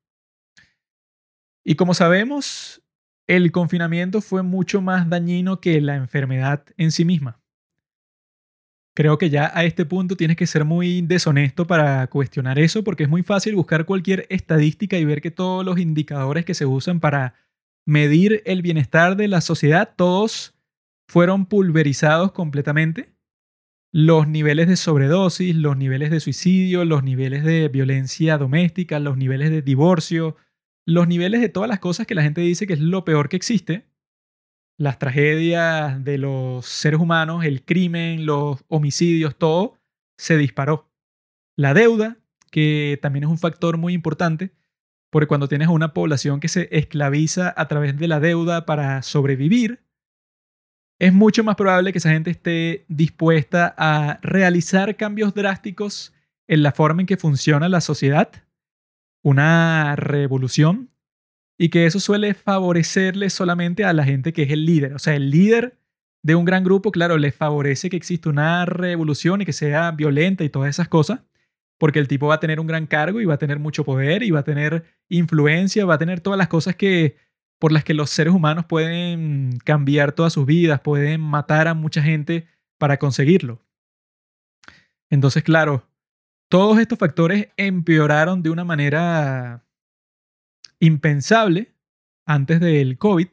Y 1.66 1.74
como 1.74 1.96
sabemos, 1.96 2.84
el 3.26 3.52
confinamiento 3.52 4.22
fue 4.22 4.44
mucho 4.44 4.84
más 4.84 5.10
dañino 5.10 5.62
que 5.62 5.82
la 5.82 5.96
enfermedad 5.96 6.64
en 6.78 6.92
sí 6.92 7.06
misma. 7.06 7.42
Creo 8.94 9.18
que 9.18 9.32
ya 9.32 9.52
a 9.56 9.64
este 9.64 9.84
punto 9.84 10.16
tienes 10.16 10.38
que 10.38 10.46
ser 10.46 10.64
muy 10.64 11.02
deshonesto 11.02 11.66
para 11.66 12.06
cuestionar 12.06 12.60
eso 12.60 12.84
porque 12.84 13.02
es 13.02 13.10
muy 13.10 13.24
fácil 13.24 13.56
buscar 13.56 13.86
cualquier 13.86 14.28
estadística 14.30 14.96
y 14.96 15.06
ver 15.06 15.22
que 15.22 15.32
todos 15.32 15.66
los 15.66 15.80
indicadores 15.80 16.46
que 16.46 16.54
se 16.54 16.68
usan 16.68 17.00
para 17.00 17.34
medir 17.84 18.44
el 18.46 18.62
bienestar 18.62 19.16
de 19.16 19.28
la 19.28 19.42
sociedad, 19.42 19.92
todos 19.96 20.54
fueron 21.12 21.46
pulverizados 21.46 22.32
completamente. 22.32 23.14
Los 23.92 24.30
niveles 24.30 24.70
de 24.70 24.78
sobredosis, 24.78 25.54
los 25.54 25.76
niveles 25.76 26.10
de 26.10 26.22
suicidio, 26.22 26.86
los 26.86 27.04
niveles 27.04 27.44
de 27.44 27.68
violencia 27.68 28.38
doméstica, 28.38 28.98
los 28.98 29.18
niveles 29.18 29.50
de 29.50 29.62
divorcio, 29.62 30.38
los 30.86 31.10
niveles 31.10 31.42
de 31.42 31.50
todas 31.50 31.68
las 31.68 31.80
cosas 31.80 32.08
que 32.08 32.16
la 32.16 32.24
gente 32.24 32.40
dice 32.40 32.66
que 32.66 32.72
es 32.72 32.80
lo 32.80 33.04
peor 33.04 33.28
que 33.28 33.36
existe, 33.36 33.90
las 34.78 35.00
tragedias 35.00 36.02
de 36.02 36.18
los 36.18 36.66
seres 36.66 37.02
humanos, 37.02 37.44
el 37.44 37.66
crimen, 37.66 38.26
los 38.26 38.64
homicidios, 38.70 39.36
todo 39.38 39.78
se 40.18 40.38
disparó. 40.38 40.90
La 41.58 41.74
deuda, 41.74 42.20
que 42.52 42.98
también 43.02 43.26
es 43.26 43.30
un 43.30 43.38
factor 43.38 43.76
muy 43.76 43.92
importante, 43.94 44.54
porque 45.10 45.28
cuando 45.28 45.50
tienes 45.50 45.68
una 45.68 45.94
población 45.94 46.40
que 46.40 46.48
se 46.48 46.70
esclaviza 46.72 47.54
a 47.58 47.68
través 47.68 47.98
de 47.98 48.08
la 48.08 48.22
deuda 48.22 48.66
para 48.66 49.02
sobrevivir, 49.02 49.91
es 51.02 51.12
mucho 51.12 51.44
más 51.44 51.56
probable 51.56 51.92
que 51.92 51.98
esa 51.98 52.12
gente 52.12 52.30
esté 52.30 52.86
dispuesta 52.88 53.74
a 53.76 54.20
realizar 54.22 54.96
cambios 54.98 55.34
drásticos 55.34 56.14
en 56.48 56.62
la 56.62 56.74
forma 56.74 57.02
en 57.02 57.08
que 57.08 57.18
funciona 57.18 57.68
la 57.70 57.82
sociedad, 57.82 58.30
una 59.24 59.96
revolución 59.96 60.92
y 61.58 61.70
que 61.70 61.88
eso 61.88 62.00
suele 62.00 62.36
favorecerle 62.36 63.32
solamente 63.32 63.84
a 63.84 63.94
la 63.94 64.04
gente 64.04 64.32
que 64.32 64.44
es 64.44 64.52
el 64.52 64.64
líder. 64.64 64.94
O 64.94 65.00
sea, 65.00 65.16
el 65.16 65.32
líder 65.32 65.76
de 66.22 66.36
un 66.36 66.46
gran 66.46 66.64
grupo, 66.64 66.92
claro, 66.92 67.18
le 67.18 67.32
favorece 67.32 67.90
que 67.90 67.98
exista 67.98 68.30
una 68.30 68.68
revolución 68.68 69.42
y 69.42 69.46
que 69.46 69.54
sea 69.54 69.90
violenta 69.90 70.44
y 70.44 70.50
todas 70.50 70.70
esas 70.70 70.88
cosas, 70.88 71.22
porque 71.80 71.98
el 71.98 72.08
tipo 72.08 72.28
va 72.28 72.36
a 72.36 72.40
tener 72.40 72.60
un 72.60 72.68
gran 72.68 72.86
cargo 72.86 73.20
y 73.22 73.26
va 73.26 73.34
a 73.34 73.40
tener 73.40 73.58
mucho 73.58 73.84
poder 73.84 74.22
y 74.22 74.30
va 74.30 74.42
a 74.42 74.44
tener 74.44 74.86
influencia, 75.10 75.84
va 75.84 75.96
a 75.96 75.98
tener 75.98 76.20
todas 76.20 76.38
las 76.38 76.48
cosas 76.48 76.76
que 76.76 77.16
por 77.62 77.72
las 77.72 77.84
que 77.84 77.94
los 77.94 78.10
seres 78.10 78.34
humanos 78.34 78.66
pueden 78.66 79.60
cambiar 79.64 80.14
todas 80.14 80.34
sus 80.34 80.48
vidas, 80.48 80.82
pueden 80.82 81.22
matar 81.22 81.68
a 81.68 81.76
mucha 81.76 82.02
gente 82.02 82.48
para 82.80 82.98
conseguirlo. 82.98 83.62
Entonces, 85.12 85.44
claro, 85.44 85.88
todos 86.50 86.80
estos 86.80 86.98
factores 86.98 87.50
empeoraron 87.58 88.42
de 88.42 88.50
una 88.50 88.64
manera 88.64 89.64
impensable 90.80 91.76
antes 92.26 92.60
del 92.60 92.98
COVID. 92.98 93.28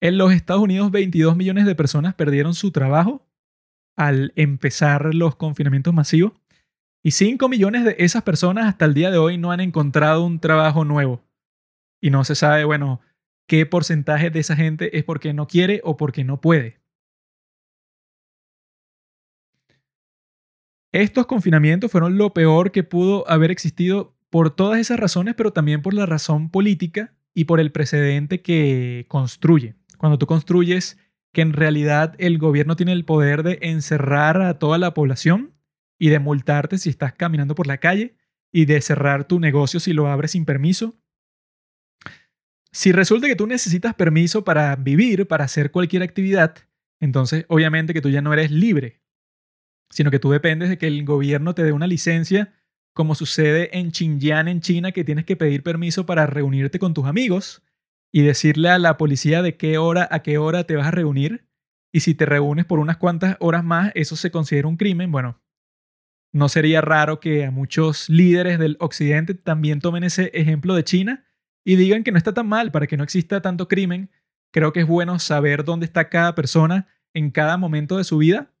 En 0.00 0.16
los 0.16 0.32
Estados 0.32 0.62
Unidos 0.62 0.92
22 0.92 1.36
millones 1.36 1.66
de 1.66 1.74
personas 1.74 2.14
perdieron 2.14 2.54
su 2.54 2.70
trabajo 2.70 3.26
al 3.96 4.32
empezar 4.36 5.12
los 5.12 5.34
confinamientos 5.34 5.92
masivos. 5.92 6.34
Y 7.02 7.10
5 7.10 7.48
millones 7.48 7.84
de 7.84 7.96
esas 7.98 8.22
personas 8.22 8.66
hasta 8.66 8.84
el 8.84 8.94
día 8.94 9.10
de 9.10 9.18
hoy 9.18 9.38
no 9.38 9.50
han 9.50 9.58
encontrado 9.58 10.24
un 10.24 10.38
trabajo 10.38 10.84
nuevo. 10.84 11.24
Y 12.00 12.10
no 12.10 12.22
se 12.22 12.36
sabe, 12.36 12.62
bueno, 12.62 13.00
qué 13.46 13.66
porcentaje 13.66 14.30
de 14.30 14.40
esa 14.40 14.56
gente 14.56 14.96
es 14.96 15.04
porque 15.04 15.32
no 15.32 15.46
quiere 15.46 15.80
o 15.84 15.96
porque 15.96 16.24
no 16.24 16.40
puede. 16.40 16.80
Estos 20.92 21.26
confinamientos 21.26 21.90
fueron 21.90 22.18
lo 22.18 22.32
peor 22.32 22.70
que 22.70 22.84
pudo 22.84 23.28
haber 23.28 23.50
existido 23.50 24.16
por 24.30 24.54
todas 24.54 24.78
esas 24.78 25.00
razones, 25.00 25.34
pero 25.34 25.52
también 25.52 25.82
por 25.82 25.92
la 25.92 26.06
razón 26.06 26.50
política 26.50 27.14
y 27.34 27.44
por 27.44 27.58
el 27.58 27.72
precedente 27.72 28.42
que 28.42 29.04
construye. 29.08 29.74
Cuando 29.98 30.18
tú 30.18 30.26
construyes 30.26 30.98
que 31.32 31.42
en 31.42 31.52
realidad 31.52 32.14
el 32.18 32.38
gobierno 32.38 32.76
tiene 32.76 32.92
el 32.92 33.04
poder 33.04 33.42
de 33.42 33.58
encerrar 33.62 34.40
a 34.40 34.58
toda 34.58 34.78
la 34.78 34.94
población 34.94 35.54
y 35.98 36.10
de 36.10 36.20
multarte 36.20 36.78
si 36.78 36.90
estás 36.90 37.12
caminando 37.12 37.56
por 37.56 37.66
la 37.66 37.78
calle 37.78 38.16
y 38.52 38.66
de 38.66 38.80
cerrar 38.80 39.26
tu 39.26 39.40
negocio 39.40 39.80
si 39.80 39.92
lo 39.92 40.06
abres 40.06 40.30
sin 40.30 40.44
permiso. 40.44 40.96
Si 42.74 42.90
resulta 42.90 43.28
que 43.28 43.36
tú 43.36 43.46
necesitas 43.46 43.94
permiso 43.94 44.42
para 44.42 44.74
vivir, 44.74 45.28
para 45.28 45.44
hacer 45.44 45.70
cualquier 45.70 46.02
actividad, 46.02 46.56
entonces 47.00 47.46
obviamente 47.48 47.94
que 47.94 48.00
tú 48.00 48.10
ya 48.10 48.20
no 48.20 48.32
eres 48.32 48.50
libre, 48.50 49.00
sino 49.90 50.10
que 50.10 50.18
tú 50.18 50.32
dependes 50.32 50.70
de 50.70 50.76
que 50.76 50.88
el 50.88 51.04
gobierno 51.04 51.54
te 51.54 51.62
dé 51.62 51.70
una 51.70 51.86
licencia, 51.86 52.52
como 52.92 53.14
sucede 53.14 53.78
en 53.78 53.92
Xinjiang, 53.92 54.48
en 54.48 54.60
China, 54.60 54.90
que 54.90 55.04
tienes 55.04 55.24
que 55.24 55.36
pedir 55.36 55.62
permiso 55.62 56.04
para 56.04 56.26
reunirte 56.26 56.80
con 56.80 56.94
tus 56.94 57.06
amigos 57.06 57.62
y 58.12 58.22
decirle 58.22 58.70
a 58.70 58.80
la 58.80 58.96
policía 58.96 59.40
de 59.40 59.56
qué 59.56 59.78
hora 59.78 60.08
a 60.10 60.24
qué 60.24 60.38
hora 60.38 60.64
te 60.64 60.74
vas 60.74 60.88
a 60.88 60.90
reunir. 60.90 61.46
Y 61.92 62.00
si 62.00 62.16
te 62.16 62.26
reúnes 62.26 62.64
por 62.64 62.80
unas 62.80 62.96
cuantas 62.96 63.36
horas 63.38 63.62
más, 63.62 63.92
eso 63.94 64.16
se 64.16 64.32
considera 64.32 64.66
un 64.66 64.78
crimen. 64.78 65.12
Bueno, 65.12 65.40
no 66.32 66.48
sería 66.48 66.80
raro 66.80 67.20
que 67.20 67.44
a 67.44 67.52
muchos 67.52 68.08
líderes 68.08 68.58
del 68.58 68.76
occidente 68.80 69.34
también 69.34 69.78
tomen 69.78 70.02
ese 70.02 70.32
ejemplo 70.34 70.74
de 70.74 70.82
China 70.82 71.24
y 71.64 71.76
digan 71.76 72.04
que 72.04 72.12
no 72.12 72.18
está 72.18 72.34
tan 72.34 72.48
mal 72.48 72.70
para 72.70 72.86
que 72.86 72.96
no 72.96 73.04
exista 73.04 73.40
tanto 73.40 73.68
crimen. 73.68 74.10
Creo 74.52 74.72
que 74.72 74.80
es 74.80 74.86
bueno 74.86 75.18
saber 75.18 75.64
dónde 75.64 75.86
está 75.86 76.08
cada 76.08 76.34
persona 76.34 76.86
en 77.12 77.30
cada 77.30 77.56
momento 77.56 77.96
de 77.96 78.04
su 78.04 78.18
vida 78.18 78.54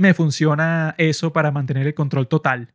me 0.00 0.14
funciona 0.14 0.94
eso 0.96 1.32
para 1.32 1.50
mantener 1.50 1.86
el 1.86 1.94
control 1.94 2.26
total. 2.26 2.74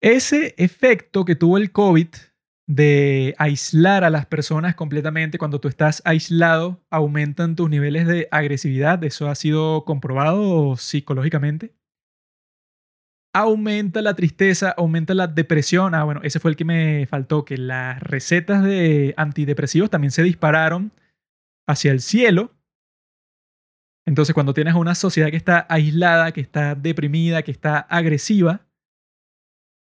Ese 0.00 0.54
efecto 0.56 1.26
que 1.26 1.36
tuvo 1.36 1.58
el 1.58 1.72
COVID 1.72 2.08
de 2.66 3.34
aislar 3.36 4.02
a 4.02 4.08
las 4.08 4.24
personas 4.24 4.74
completamente 4.74 5.36
cuando 5.36 5.60
tú 5.60 5.68
estás 5.68 6.00
aislado, 6.06 6.82
aumentan 6.88 7.54
tus 7.54 7.68
niveles 7.68 8.06
de 8.06 8.28
agresividad, 8.30 9.04
eso 9.04 9.28
ha 9.28 9.34
sido 9.34 9.84
comprobado 9.84 10.76
psicológicamente. 10.76 11.74
Aumenta 13.32 14.02
la 14.02 14.14
tristeza, 14.14 14.74
aumenta 14.76 15.14
la 15.14 15.28
depresión. 15.28 15.94
Ah, 15.94 16.04
bueno, 16.04 16.20
ese 16.24 16.40
fue 16.40 16.50
el 16.50 16.56
que 16.56 16.64
me 16.64 17.06
faltó, 17.06 17.44
que 17.44 17.56
las 17.56 18.02
recetas 18.02 18.64
de 18.64 19.14
antidepresivos 19.16 19.88
también 19.88 20.10
se 20.10 20.22
dispararon 20.22 20.92
hacia 21.68 21.92
el 21.92 22.00
cielo. 22.00 22.52
Entonces, 24.06 24.34
cuando 24.34 24.54
tienes 24.54 24.74
una 24.74 24.96
sociedad 24.96 25.30
que 25.30 25.36
está 25.36 25.66
aislada, 25.68 26.32
que 26.32 26.40
está 26.40 26.74
deprimida, 26.74 27.42
que 27.42 27.52
está 27.52 27.78
agresiva, 27.78 28.66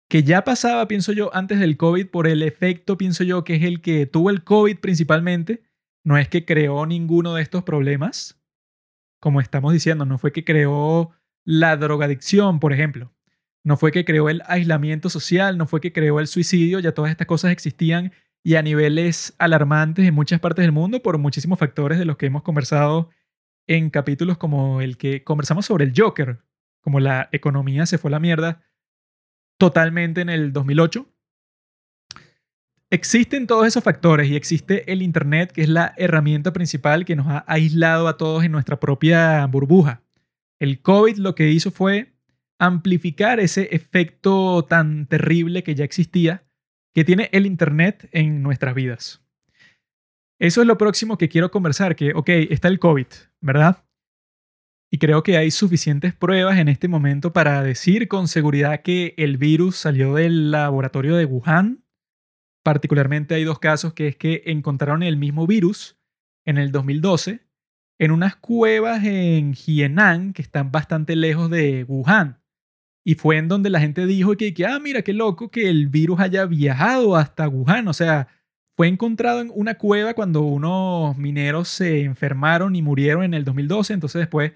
que 0.09 0.23
ya 0.23 0.43
pasaba, 0.45 0.89
pienso 0.89 1.13
yo, 1.13 1.35
antes 1.35 1.61
del 1.61 1.77
COVID 1.77 2.09
por 2.09 2.27
el 2.27 2.43
efecto, 2.43 2.97
pienso 2.97 3.25
yo, 3.25 3.45
que 3.45 3.57
es 3.57 3.63
el 3.63 3.81
que 3.81 4.07
tuvo 4.07 4.31
el 4.31 4.45
COVID 4.45 4.79
principalmente, 4.79 5.63
no 6.05 6.17
es 6.17 6.29
que 6.29 6.45
creó 6.45 6.87
ninguno 6.87 7.35
de 7.35 7.43
estos 7.43 7.65
problemas, 7.65 8.41
como 9.21 9.41
estamos 9.41 9.73
diciendo, 9.73 10.05
no 10.05 10.19
fue 10.19 10.33
que 10.33 10.45
creó 10.45 11.13
la 11.45 11.77
drogadicción, 11.77 12.61
por 12.61 12.73
ejemplo, 12.73 13.13
no 13.67 13.77
fue 13.77 13.91
que 13.91 14.05
creó 14.05 14.29
el 14.29 14.45
aislamiento 14.47 15.11
social, 15.11 15.59
no 15.59 15.67
fue 15.67 15.81
que 15.81 15.93
creó 15.93 16.21
el 16.21 16.29
suicidio, 16.29 16.79
ya 16.79 16.93
todas 16.93 17.11
estas 17.11 17.27
cosas 17.27 17.51
existían 17.51 18.13
y 18.45 18.55
a 18.55 18.63
niveles 18.63 19.35
alarmantes 19.39 20.07
en 20.07 20.15
muchas 20.15 20.39
partes 20.39 20.63
del 20.63 20.71
mundo 20.71 21.03
por 21.03 21.19
muchísimos 21.19 21.59
factores 21.59 21.99
de 21.99 22.05
los 22.05 22.17
que 22.17 22.27
hemos 22.27 22.45
conversado 22.45 23.11
en 23.67 23.91
capítulos 23.91 24.39
como 24.39 24.81
el 24.81 24.97
que 24.97 25.25
conversamos 25.25 25.67
sobre 25.67 25.85
el 25.85 25.93
Joker, 25.97 26.39
como 26.81 27.01
la 27.01 27.29
economía 27.33 27.87
se 27.87 27.99
fue 27.99 28.09
la 28.09 28.21
mierda 28.21 28.63
totalmente 29.59 30.21
en 30.21 30.29
el 30.29 30.53
2008. 30.53 31.05
Existen 32.91 33.49
todos 33.49 33.67
esos 33.67 33.83
factores 33.83 34.29
y 34.29 34.37
existe 34.37 34.93
el 34.93 35.03
Internet, 35.03 35.51
que 35.51 35.63
es 35.63 35.69
la 35.69 35.93
herramienta 35.97 36.53
principal 36.53 37.05
que 37.05 37.17
nos 37.17 37.27
ha 37.27 37.45
aislado 37.49 38.07
a 38.07 38.17
todos 38.17 38.45
en 38.45 38.53
nuestra 38.53 38.79
propia 38.79 39.45
burbuja. 39.47 40.05
El 40.61 40.81
COVID 40.83 41.17
lo 41.17 41.35
que 41.35 41.51
hizo 41.51 41.73
fue 41.73 42.16
amplificar 42.59 43.41
ese 43.41 43.69
efecto 43.75 44.65
tan 44.65 45.07
terrible 45.07 45.63
que 45.63 45.75
ya 45.75 45.85
existía, 45.85 46.45
que 46.95 47.05
tiene 47.05 47.29
el 47.33 47.47
Internet 47.47 48.09
en 48.13 48.43
nuestras 48.43 48.75
vidas. 48.75 49.23
Eso 50.39 50.61
es 50.61 50.67
lo 50.67 50.79
próximo 50.79 51.19
que 51.19 51.29
quiero 51.29 51.51
conversar, 51.51 51.97
que, 51.97 52.13
ok, 52.15 52.29
está 52.51 52.69
el 52.69 52.79
COVID, 52.79 53.07
¿verdad? 53.41 53.85
Y 54.91 54.99
creo 54.99 55.23
que 55.23 55.37
hay 55.37 55.51
suficientes 55.51 56.15
pruebas 56.15 56.59
en 56.59 56.69
este 56.69 56.89
momento 56.89 57.33
para 57.33 57.63
decir 57.63 58.09
con 58.09 58.29
seguridad 58.29 58.83
que 58.83 59.15
el 59.17 59.37
virus 59.37 59.77
salió 59.77 60.15
del 60.15 60.51
laboratorio 60.51 61.17
de 61.17 61.25
Wuhan. 61.25 61.85
Particularmente 62.63 63.35
hay 63.35 63.45
dos 63.45 63.59
casos 63.59 63.95
que 63.95 64.09
es 64.09 64.17
que 64.17 64.43
encontraron 64.47 65.03
el 65.03 65.17
mismo 65.17 65.47
virus 65.47 65.99
en 66.45 66.59
el 66.59 66.71
2012 66.71 67.47
en 67.99 68.11
unas 68.11 68.37
cuevas 68.37 69.05
en 69.05 69.55
Hienan 69.55 70.33
que 70.33 70.43
están 70.43 70.71
bastante 70.71 71.17
lejos 71.17 71.51
de 71.51 71.85
Wuhan. 71.85 72.43
Y 73.09 73.15
fue 73.15 73.37
en 73.37 73.47
donde 73.47 73.71
la 73.71 73.79
gente 73.79 74.05
dijo 74.05 74.37
que, 74.37 74.53
ah, 74.69 74.81
mira, 74.81 75.03
qué 75.03 75.13
loco 75.13 75.49
que 75.49 75.71
el 75.71 75.87
virus 75.87 76.19
haya 76.19 76.45
viajado 76.45 77.15
hasta 77.15 77.47
Wuhan. 77.49 77.87
O 77.87 77.93
sea, 77.93 78.27
fue 78.77 78.89
encontrado 78.89 79.41
en 79.41 79.53
una 79.55 79.79
cueva 79.79 80.15
cuando 80.15 80.41
unos 80.43 81.17
mineros 81.17 81.69
se 81.69 82.03
enfermaron 82.03 82.75
y 82.75 82.83
murieron 82.83 83.23
en 83.23 83.35
el 83.35 83.45
2012. 83.45 83.95
Entonces 83.95 84.19
después 84.19 84.55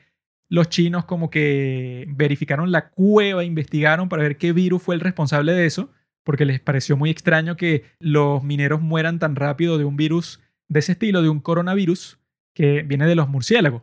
los 0.48 0.68
chinos 0.68 1.04
como 1.04 1.30
que 1.30 2.06
verificaron 2.08 2.72
la 2.72 2.90
cueva, 2.90 3.44
investigaron 3.44 4.08
para 4.08 4.24
ver 4.24 4.36
qué 4.36 4.52
virus 4.52 4.82
fue 4.82 4.96
el 4.96 5.00
responsable 5.00 5.52
de 5.52 5.66
eso, 5.66 5.92
porque 6.24 6.44
les 6.44 6.58
pareció 6.58 6.96
muy 6.96 7.10
extraño 7.10 7.56
que 7.56 7.84
los 8.00 8.42
mineros 8.42 8.80
mueran 8.80 9.20
tan 9.20 9.36
rápido 9.36 9.78
de 9.78 9.84
un 9.84 9.96
virus 9.96 10.40
de 10.66 10.80
ese 10.80 10.92
estilo, 10.92 11.22
de 11.22 11.28
un 11.28 11.38
coronavirus 11.38 12.18
que 12.52 12.82
viene 12.82 13.06
de 13.06 13.14
los 13.14 13.28
murciélagos. 13.28 13.82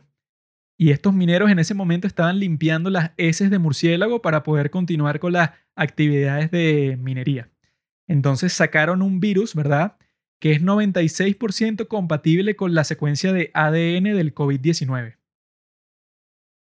Y 0.78 0.92
estos 0.92 1.12
mineros 1.12 1.50
en 1.50 1.58
ese 1.58 1.74
momento 1.74 2.06
estaban 2.06 2.38
limpiando 2.38 2.88
las 2.88 3.10
heces 3.16 3.50
de 3.50 3.58
murciélago 3.58 4.22
para 4.22 4.44
poder 4.44 4.70
continuar 4.70 5.18
con 5.18 5.32
las 5.32 5.50
actividades 5.74 6.50
de 6.50 6.96
minería. 7.00 7.50
Entonces 8.06 8.52
sacaron 8.52 9.02
un 9.02 9.20
virus, 9.20 9.54
¿verdad? 9.54 9.98
que 10.40 10.52
es 10.52 10.62
96% 10.62 11.88
compatible 11.88 12.56
con 12.56 12.74
la 12.74 12.84
secuencia 12.84 13.32
de 13.32 13.50
ADN 13.54 14.04
del 14.16 14.34
COVID-19. 14.34 15.16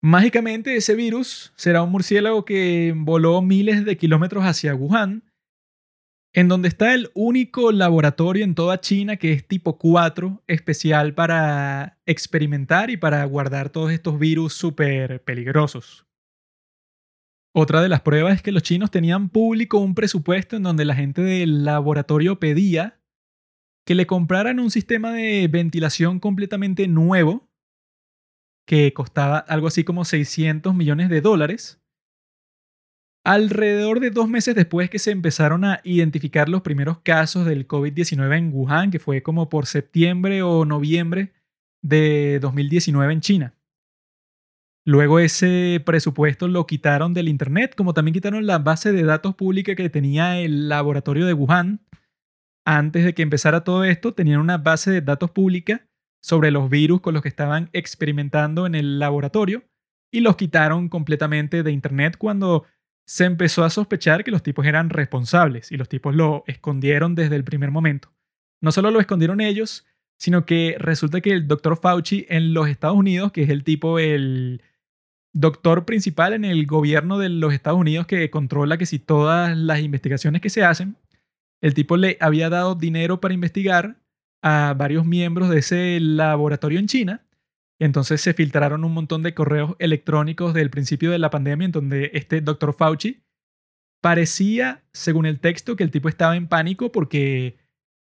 Mágicamente 0.01 0.75
ese 0.75 0.93
virus 0.93 1.51
será 1.55 1.81
un 1.81 1.91
murciélago 1.91 2.45
que 2.45 2.93
voló 2.95 3.41
miles 3.41 3.85
de 3.85 3.97
kilómetros 3.97 4.43
hacia 4.43 4.75
Wuhan, 4.75 5.24
en 6.35 6.49
donde 6.49 6.67
está 6.67 6.93
el 6.93 7.09
único 7.13 7.71
laboratorio 7.71 8.43
en 8.43 8.55
toda 8.55 8.81
China 8.81 9.15
que 9.15 9.31
es 9.31 9.47
tipo 9.47 9.77
4, 9.77 10.43
especial 10.47 11.13
para 11.13 11.97
experimentar 12.05 12.89
y 12.89 12.97
para 12.97 13.23
guardar 13.23 13.69
todos 13.69 13.93
estos 13.93 14.19
virus 14.19 14.53
súper 14.53 15.23
peligrosos. 15.23 16.05
Otra 17.55 17.81
de 17.81 17.87
las 17.87 18.01
pruebas 18.01 18.35
es 18.35 18.41
que 18.41 18.51
los 18.51 18.63
chinos 18.63 18.91
tenían 18.91 19.29
público 19.29 19.79
un 19.79 19.95
presupuesto 19.95 20.57
en 20.57 20.63
donde 20.63 20.83
la 20.83 20.93
gente 20.93 21.21
del 21.21 21.63
laboratorio 21.63 22.37
pedía 22.37 22.99
que 23.87 23.95
le 23.95 24.05
compraran 24.05 24.59
un 24.59 24.71
sistema 24.71 25.13
de 25.13 25.47
ventilación 25.47 26.19
completamente 26.19 26.89
nuevo 26.89 27.47
que 28.67 28.91
costaba 28.91 29.37
algo 29.37 29.67
así 29.67 29.85
como 29.85 30.03
600 30.03 30.75
millones 30.75 31.07
de 31.07 31.21
dólares. 31.21 31.81
Alrededor 33.25 34.00
de 34.01 34.12
dos 34.12 34.29
meses 34.29 34.53
después 34.53 34.91
que 34.91 35.00
se 35.00 35.10
empezaron 35.10 35.65
a 35.65 35.82
identificar 35.84 36.48
los 36.48 36.62
primeros 36.62 37.00
casos 37.00 37.48
del 37.48 37.67
COVID-19 37.67 38.38
en 38.38 38.53
Wuhan, 38.53 38.91
que 38.91 39.00
fue 39.00 39.24
como 39.24 39.50
por 39.50 39.65
septiembre 39.65 40.44
o 40.44 40.63
noviembre 40.63 41.34
de 41.82 42.38
2019 42.39 43.13
en 43.13 43.22
China. 43.22 43.53
Luego 44.86 45.17
ese 45.17 45.82
presupuesto 45.84 46.48
lo 46.48 46.67
quitaron 46.67 47.15
del 47.15 47.27
Internet, 47.27 47.74
como 47.75 47.96
también 47.96 48.13
quitaron 48.13 48.46
la 48.46 48.60
base 48.60 48.91
de 48.91 49.01
datos 49.01 49.34
pública 49.34 49.74
que 49.74 49.89
tenía 49.89 50.38
el 50.39 50.70
laboratorio 50.70 51.25
de 51.25 51.34
Wuhan, 51.34 51.79
antes 52.63 53.05
de 53.05 53.15
que 53.15 53.24
empezara 53.24 53.63
todo 53.63 53.84
esto, 53.84 54.13
tenían 54.13 54.39
una 54.39 54.60
base 54.60 54.91
de 54.91 55.01
datos 55.01 55.32
pública 55.32 55.88
sobre 56.22 56.51
los 56.51 56.70
virus 56.70 57.01
con 57.01 57.15
los 57.15 57.24
que 57.24 57.29
estaban 57.29 57.70
experimentando 57.74 58.67
en 58.67 58.75
el 58.75 59.00
laboratorio 59.00 59.63
y 60.12 60.20
los 60.20 60.36
quitaron 60.36 60.89
completamente 60.89 61.63
de 61.63 61.72
Internet 61.72 62.17
cuando 62.17 62.65
se 63.05 63.25
empezó 63.25 63.63
a 63.63 63.69
sospechar 63.69 64.24
que 64.24 64.31
los 64.31 64.43
tipos 64.43 64.65
eran 64.65 64.89
responsables 64.89 65.71
y 65.71 65.77
los 65.77 65.89
tipos 65.89 66.15
lo 66.15 66.43
escondieron 66.47 67.15
desde 67.15 67.35
el 67.35 67.43
primer 67.43 67.71
momento. 67.71 68.12
No 68.62 68.71
solo 68.71 68.91
lo 68.91 69.00
escondieron 69.00 69.41
ellos, 69.41 69.85
sino 70.17 70.45
que 70.45 70.75
resulta 70.79 71.21
que 71.21 71.31
el 71.31 71.47
doctor 71.47 71.77
Fauci 71.77 72.25
en 72.29 72.53
los 72.53 72.67
Estados 72.67 72.97
Unidos, 72.97 73.31
que 73.31 73.43
es 73.43 73.50
el 73.50 73.63
tipo, 73.63 74.00
el 74.00 74.63
doctor 75.33 75.85
principal 75.85 76.33
en 76.33 76.45
el 76.45 76.65
gobierno 76.65 77.19
de 77.19 77.29
los 77.29 77.53
Estados 77.53 77.79
Unidos 77.79 78.07
que 78.07 78.29
controla 78.29 78.77
que 78.77 78.85
si 78.85 79.00
todas 79.00 79.55
las 79.55 79.81
investigaciones 79.81 80.41
que 80.41 80.50
se 80.50 80.63
hacen, 80.63 80.95
el 81.62 81.74
tipo 81.74 81.97
le 81.97 82.17
había 82.21 82.50
dado 82.50 82.75
dinero 82.75 83.19
para 83.19 83.33
investigar 83.33 83.97
a 84.41 84.74
varios 84.77 85.05
miembros 85.05 85.50
de 85.50 85.59
ese 85.59 86.00
laboratorio 86.00 86.79
en 86.79 86.88
China. 86.88 87.25
Entonces 87.79 88.22
se 88.22 88.34
filtraron 88.34 88.84
un 88.84 88.94
montón 88.94 89.24
de 89.24 89.34
correos 89.34 89.75
electrónicos 89.79 90.53
del 90.53 90.70
principio 90.70 91.12
de 91.12 91.20
la 91.20 91.29
pandemia 91.29 91.65
en 91.65 91.72
donde 91.72 92.12
este 92.13 92.41
doctor 92.41 92.74
Fauci 92.74 93.24
parecía, 94.01 94.84
según 94.94 95.25
el 95.25 95.39
texto, 95.39 95.75
que 95.75 95.84
el 95.84 95.91
tipo 95.91 96.10
estaba 96.10 96.36
en 96.36 96.48
pánico 96.48 96.91
porque 96.91 97.58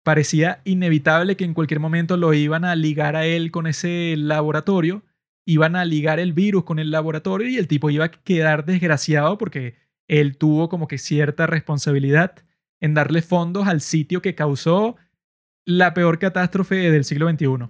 parecía 0.02 0.60
inevitable 0.64 1.36
que 1.36 1.44
en 1.44 1.54
cualquier 1.54 1.80
momento 1.80 2.16
lo 2.16 2.34
iban 2.34 2.64
a 2.64 2.76
ligar 2.76 3.16
a 3.16 3.26
él 3.26 3.50
con 3.50 3.66
ese 3.66 4.14
laboratorio, 4.18 5.02
iban 5.46 5.76
a 5.76 5.84
ligar 5.84 6.20
el 6.20 6.32
virus 6.32 6.64
con 6.64 6.78
el 6.78 6.90
laboratorio 6.90 7.48
y 7.48 7.56
el 7.56 7.68
tipo 7.68 7.90
iba 7.90 8.06
a 8.06 8.10
quedar 8.10 8.64
desgraciado 8.64 9.38
porque 9.38 9.76
él 10.08 10.36
tuvo 10.36 10.68
como 10.68 10.88
que 10.88 10.98
cierta 10.98 11.46
responsabilidad 11.46 12.36
en 12.80 12.94
darle 12.94 13.22
fondos 13.22 13.66
al 13.66 13.80
sitio 13.80 14.20
que 14.20 14.34
causó 14.34 14.96
la 15.64 15.94
peor 15.94 16.18
catástrofe 16.18 16.90
del 16.90 17.04
siglo 17.04 17.30
XXI. 17.30 17.68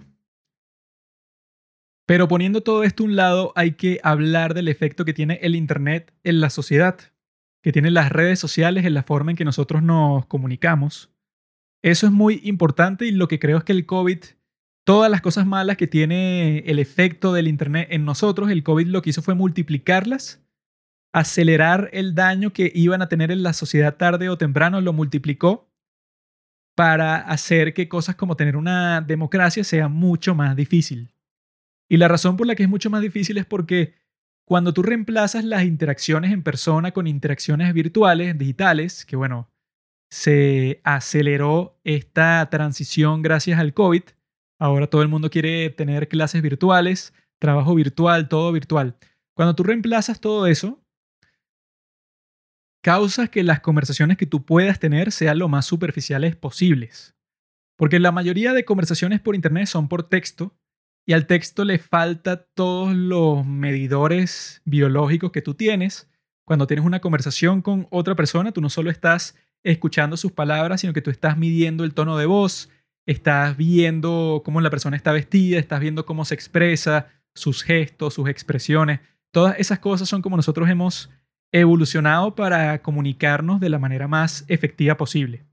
Pero 2.05 2.27
poniendo 2.27 2.61
todo 2.61 2.83
esto 2.83 3.03
a 3.03 3.05
un 3.07 3.15
lado, 3.15 3.53
hay 3.55 3.71
que 3.71 3.99
hablar 4.03 4.53
del 4.53 4.67
efecto 4.67 5.05
que 5.05 5.13
tiene 5.13 5.39
el 5.41 5.55
Internet 5.55 6.13
en 6.23 6.39
la 6.39 6.49
sociedad, 6.49 6.99
que 7.63 7.71
tienen 7.71 7.95
las 7.95 8.11
redes 8.11 8.39
sociales 8.39 8.85
en 8.85 8.93
la 8.93 9.03
forma 9.03 9.31
en 9.31 9.37
que 9.37 9.45
nosotros 9.45 9.81
nos 9.81 10.25
comunicamos. 10.27 11.11
Eso 11.83 12.05
es 12.05 12.13
muy 12.13 12.41
importante 12.43 13.05
y 13.05 13.11
lo 13.11 13.27
que 13.27 13.39
creo 13.39 13.57
es 13.57 13.63
que 13.63 13.71
el 13.71 13.87
COVID, 13.87 14.19
todas 14.85 15.09
las 15.09 15.21
cosas 15.21 15.47
malas 15.47 15.77
que 15.77 15.87
tiene 15.87 16.59
el 16.59 16.77
efecto 16.77 17.33
del 17.33 17.47
Internet 17.47 17.87
en 17.89 18.05
nosotros, 18.05 18.51
el 18.51 18.63
COVID 18.63 18.87
lo 18.87 19.01
que 19.01 19.09
hizo 19.09 19.23
fue 19.23 19.33
multiplicarlas, 19.33 20.43
acelerar 21.11 21.89
el 21.91 22.13
daño 22.13 22.53
que 22.53 22.71
iban 22.75 23.01
a 23.01 23.09
tener 23.09 23.31
en 23.31 23.41
la 23.41 23.53
sociedad 23.53 23.95
tarde 23.95 24.29
o 24.29 24.37
temprano, 24.37 24.79
lo 24.81 24.93
multiplicó 24.93 25.71
para 26.75 27.15
hacer 27.15 27.73
que 27.73 27.87
cosas 27.87 28.15
como 28.15 28.35
tener 28.35 28.57
una 28.57 29.01
democracia 29.01 29.63
sea 29.63 29.87
mucho 29.87 30.35
más 30.35 30.55
difícil. 30.55 31.14
Y 31.89 31.97
la 31.97 32.07
razón 32.07 32.37
por 32.37 32.47
la 32.47 32.55
que 32.55 32.63
es 32.63 32.69
mucho 32.69 32.89
más 32.89 33.01
difícil 33.01 33.37
es 33.37 33.45
porque 33.45 33.93
cuando 34.45 34.73
tú 34.73 34.83
reemplazas 34.83 35.43
las 35.43 35.63
interacciones 35.63 36.31
en 36.31 36.43
persona 36.43 36.91
con 36.91 37.07
interacciones 37.07 37.73
virtuales, 37.73 38.37
digitales, 38.37 39.05
que 39.05 39.15
bueno, 39.15 39.49
se 40.09 40.81
aceleró 40.83 41.79
esta 41.83 42.47
transición 42.49 43.21
gracias 43.21 43.59
al 43.59 43.73
COVID. 43.73 44.03
Ahora 44.59 44.87
todo 44.87 45.01
el 45.01 45.07
mundo 45.07 45.29
quiere 45.29 45.69
tener 45.71 46.07
clases 46.07 46.41
virtuales, 46.41 47.13
trabajo 47.39 47.75
virtual, 47.75 48.29
todo 48.29 48.51
virtual. 48.51 48.97
Cuando 49.35 49.55
tú 49.55 49.63
reemplazas 49.63 50.21
todo 50.21 50.47
eso, 50.47 50.81
causas 52.81 53.29
que 53.29 53.43
las 53.43 53.59
conversaciones 53.59 54.15
que 54.15 54.27
tú 54.27 54.45
puedas 54.45 54.79
tener 54.79 55.11
sean 55.11 55.39
lo 55.39 55.49
más 55.49 55.65
superficiales 55.65 56.35
posibles. 56.35 57.15
Porque 57.77 57.99
la 57.99 58.11
mayoría 58.11 58.53
de 58.53 58.63
conversaciones 58.63 59.19
por 59.19 59.35
Internet 59.35 59.67
son 59.67 59.89
por 59.89 60.07
texto 60.07 60.55
y 61.05 61.13
al 61.13 61.27
texto 61.27 61.65
le 61.65 61.77
falta 61.77 62.37
todos 62.37 62.95
los 62.95 63.45
medidores 63.45 64.61
biológicos 64.65 65.31
que 65.31 65.41
tú 65.41 65.53
tienes. 65.53 66.09
Cuando 66.45 66.67
tienes 66.67 66.85
una 66.85 66.99
conversación 66.99 67.61
con 67.61 67.87
otra 67.91 68.15
persona, 68.15 68.51
tú 68.51 68.61
no 68.61 68.69
solo 68.69 68.89
estás 68.89 69.35
escuchando 69.63 70.17
sus 70.17 70.31
palabras, 70.31 70.81
sino 70.81 70.93
que 70.93 71.01
tú 71.01 71.11
estás 71.11 71.37
midiendo 71.37 71.83
el 71.83 71.93
tono 71.93 72.17
de 72.17 72.25
voz, 72.25 72.69
estás 73.05 73.55
viendo 73.57 74.41
cómo 74.43 74.61
la 74.61 74.69
persona 74.69 74.97
está 74.97 75.11
vestida, 75.11 75.59
estás 75.59 75.79
viendo 75.79 76.05
cómo 76.05 76.25
se 76.25 76.35
expresa, 76.35 77.07
sus 77.35 77.63
gestos, 77.63 78.13
sus 78.13 78.29
expresiones. 78.29 78.99
Todas 79.31 79.59
esas 79.59 79.79
cosas 79.79 80.09
son 80.09 80.21
como 80.21 80.37
nosotros 80.37 80.69
hemos 80.69 81.09
evolucionado 81.51 82.35
para 82.35 82.81
comunicarnos 82.81 83.59
de 83.59 83.69
la 83.69 83.79
manera 83.79 84.07
más 84.07 84.45
efectiva 84.47 84.97
posible. 84.97 85.45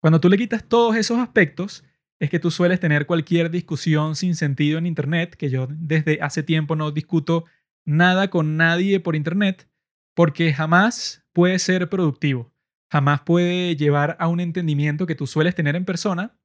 Cuando 0.00 0.20
tú 0.20 0.28
le 0.28 0.38
quitas 0.38 0.64
todos 0.64 0.96
esos 0.96 1.18
aspectos, 1.18 1.84
es 2.20 2.30
que 2.30 2.38
tú 2.38 2.50
sueles 2.50 2.80
tener 2.80 3.06
cualquier 3.06 3.50
discusión 3.50 4.16
sin 4.16 4.34
sentido 4.34 4.78
en 4.78 4.86
Internet, 4.86 5.36
que 5.36 5.50
yo 5.50 5.68
desde 5.70 6.18
hace 6.22 6.42
tiempo 6.42 6.76
no 6.76 6.90
discuto 6.90 7.44
nada 7.84 8.30
con 8.30 8.56
nadie 8.56 9.00
por 9.00 9.16
Internet, 9.16 9.68
porque 10.14 10.52
jamás 10.52 11.24
puede 11.32 11.58
ser 11.58 11.88
productivo 11.88 12.52
jamás 12.90 13.20
puede 13.22 13.76
llevar 13.76 14.16
a 14.20 14.28
un 14.28 14.40
entendimiento 14.40 15.06
que 15.06 15.14
tú 15.14 15.26
sueles 15.26 15.54
tener 15.54 15.76
en 15.76 15.84
persona. 15.84 16.36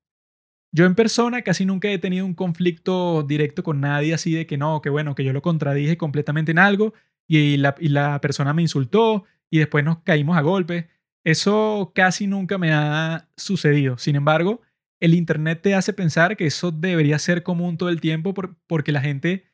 Yo 0.73 0.85
en 0.85 0.95
persona 0.95 1.41
casi 1.41 1.65
nunca 1.65 1.89
he 1.89 1.97
tenido 1.97 2.25
un 2.25 2.33
conflicto 2.33 3.23
directo 3.23 3.63
con 3.63 3.81
nadie 3.81 4.13
así 4.13 4.33
de 4.33 4.47
que 4.47 4.57
no, 4.57 4.81
que 4.81 4.89
bueno, 4.89 5.15
que 5.15 5.23
yo 5.23 5.33
lo 5.33 5.41
contradije 5.41 5.97
completamente 5.97 6.51
en 6.51 6.59
algo 6.59 6.93
y 7.27 7.57
la, 7.57 7.75
y 7.79 7.89
la 7.89 8.21
persona 8.21 8.53
me 8.53 8.61
insultó 8.61 9.25
y 9.49 9.59
después 9.59 9.83
nos 9.83 9.99
caímos 9.99 10.37
a 10.37 10.41
golpe. 10.41 10.89
Eso 11.23 11.91
casi 11.93 12.25
nunca 12.25 12.57
me 12.57 12.73
ha 12.73 13.27
sucedido. 13.35 13.97
Sin 13.97 14.15
embargo, 14.15 14.61
el 15.01 15.15
Internet 15.15 15.61
te 15.61 15.75
hace 15.75 15.91
pensar 15.91 16.37
que 16.37 16.45
eso 16.45 16.71
debería 16.71 17.19
ser 17.19 17.43
común 17.43 17.75
todo 17.75 17.89
el 17.89 17.99
tiempo 17.99 18.33
porque 18.33 18.91
la 18.91 19.01
gente 19.01 19.45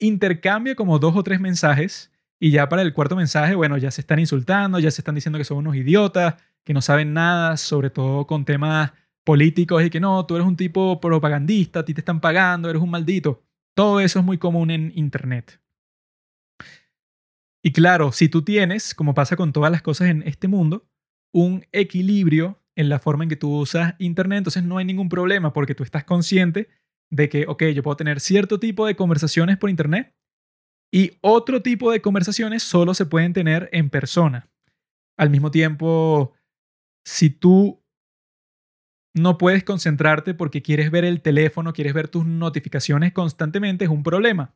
intercambia 0.00 0.76
como 0.76 0.98
dos 1.00 1.16
o 1.16 1.24
tres 1.24 1.40
mensajes 1.40 2.12
y 2.40 2.52
ya 2.52 2.68
para 2.68 2.82
el 2.82 2.94
cuarto 2.94 3.16
mensaje, 3.16 3.56
bueno, 3.56 3.76
ya 3.78 3.90
se 3.90 4.00
están 4.00 4.20
insultando, 4.20 4.78
ya 4.78 4.92
se 4.92 5.00
están 5.00 5.16
diciendo 5.16 5.38
que 5.38 5.44
son 5.44 5.58
unos 5.58 5.74
idiotas, 5.74 6.36
que 6.64 6.72
no 6.72 6.80
saben 6.80 7.12
nada, 7.12 7.56
sobre 7.56 7.90
todo 7.90 8.28
con 8.28 8.44
temas 8.44 8.92
políticos 9.24 9.82
y 9.82 9.90
que 9.90 9.98
no, 9.98 10.24
tú 10.24 10.36
eres 10.36 10.46
un 10.46 10.56
tipo 10.56 11.00
propagandista, 11.00 11.80
a 11.80 11.84
ti 11.84 11.92
te 11.92 12.00
están 12.00 12.20
pagando, 12.20 12.70
eres 12.70 12.80
un 12.80 12.90
maldito. 12.90 13.42
Todo 13.74 13.98
eso 13.98 14.20
es 14.20 14.24
muy 14.24 14.38
común 14.38 14.70
en 14.70 14.92
Internet. 14.94 15.60
Y 17.60 17.72
claro, 17.72 18.12
si 18.12 18.28
tú 18.28 18.42
tienes, 18.42 18.94
como 18.94 19.14
pasa 19.14 19.34
con 19.34 19.52
todas 19.52 19.72
las 19.72 19.82
cosas 19.82 20.08
en 20.08 20.22
este 20.22 20.46
mundo, 20.46 20.88
un 21.32 21.66
equilibrio 21.72 22.62
en 22.78 22.88
la 22.88 23.00
forma 23.00 23.24
en 23.24 23.28
que 23.28 23.36
tú 23.36 23.58
usas 23.58 23.96
Internet, 23.98 24.38
entonces 24.38 24.62
no 24.62 24.78
hay 24.78 24.84
ningún 24.84 25.08
problema 25.08 25.52
porque 25.52 25.74
tú 25.74 25.82
estás 25.82 26.04
consciente 26.04 26.68
de 27.10 27.28
que, 27.28 27.44
ok, 27.48 27.64
yo 27.74 27.82
puedo 27.82 27.96
tener 27.96 28.20
cierto 28.20 28.60
tipo 28.60 28.86
de 28.86 28.94
conversaciones 28.94 29.58
por 29.58 29.68
Internet 29.68 30.14
y 30.94 31.18
otro 31.20 31.60
tipo 31.60 31.90
de 31.90 32.00
conversaciones 32.00 32.62
solo 32.62 32.94
se 32.94 33.04
pueden 33.04 33.32
tener 33.32 33.68
en 33.72 33.90
persona. 33.90 34.48
Al 35.18 35.28
mismo 35.28 35.50
tiempo, 35.50 36.34
si 37.04 37.30
tú 37.30 37.82
no 39.12 39.38
puedes 39.38 39.64
concentrarte 39.64 40.32
porque 40.32 40.62
quieres 40.62 40.92
ver 40.92 41.04
el 41.04 41.20
teléfono, 41.20 41.72
quieres 41.72 41.94
ver 41.94 42.06
tus 42.06 42.26
notificaciones 42.26 43.12
constantemente, 43.12 43.86
es 43.86 43.90
un 43.90 44.04
problema. 44.04 44.54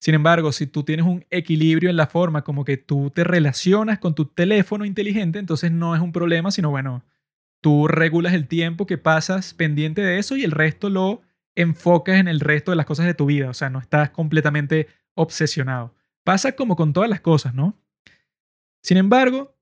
Sin 0.00 0.14
embargo, 0.14 0.52
si 0.52 0.68
tú 0.68 0.84
tienes 0.84 1.04
un 1.04 1.24
equilibrio 1.30 1.90
en 1.90 1.96
la 1.96 2.06
forma 2.06 2.44
como 2.44 2.64
que 2.64 2.76
tú 2.76 3.10
te 3.10 3.24
relacionas 3.24 3.98
con 3.98 4.14
tu 4.14 4.26
teléfono 4.26 4.84
inteligente, 4.84 5.40
entonces 5.40 5.72
no 5.72 5.96
es 5.96 6.00
un 6.00 6.12
problema, 6.12 6.52
sino 6.52 6.70
bueno, 6.70 7.02
tú 7.66 7.88
regulas 7.88 8.32
el 8.32 8.46
tiempo 8.46 8.86
que 8.86 8.96
pasas 8.96 9.52
pendiente 9.52 10.00
de 10.00 10.20
eso 10.20 10.36
y 10.36 10.44
el 10.44 10.52
resto 10.52 10.88
lo 10.88 11.22
enfocas 11.56 12.20
en 12.20 12.28
el 12.28 12.38
resto 12.38 12.70
de 12.70 12.76
las 12.76 12.86
cosas 12.86 13.06
de 13.06 13.14
tu 13.14 13.26
vida. 13.26 13.50
O 13.50 13.54
sea, 13.54 13.70
no 13.70 13.80
estás 13.80 14.10
completamente 14.10 14.86
obsesionado. 15.14 15.92
Pasa 16.22 16.52
como 16.52 16.76
con 16.76 16.92
todas 16.92 17.10
las 17.10 17.20
cosas, 17.22 17.54
¿no? 17.54 17.76
Sin 18.84 18.98
embargo, 18.98 19.58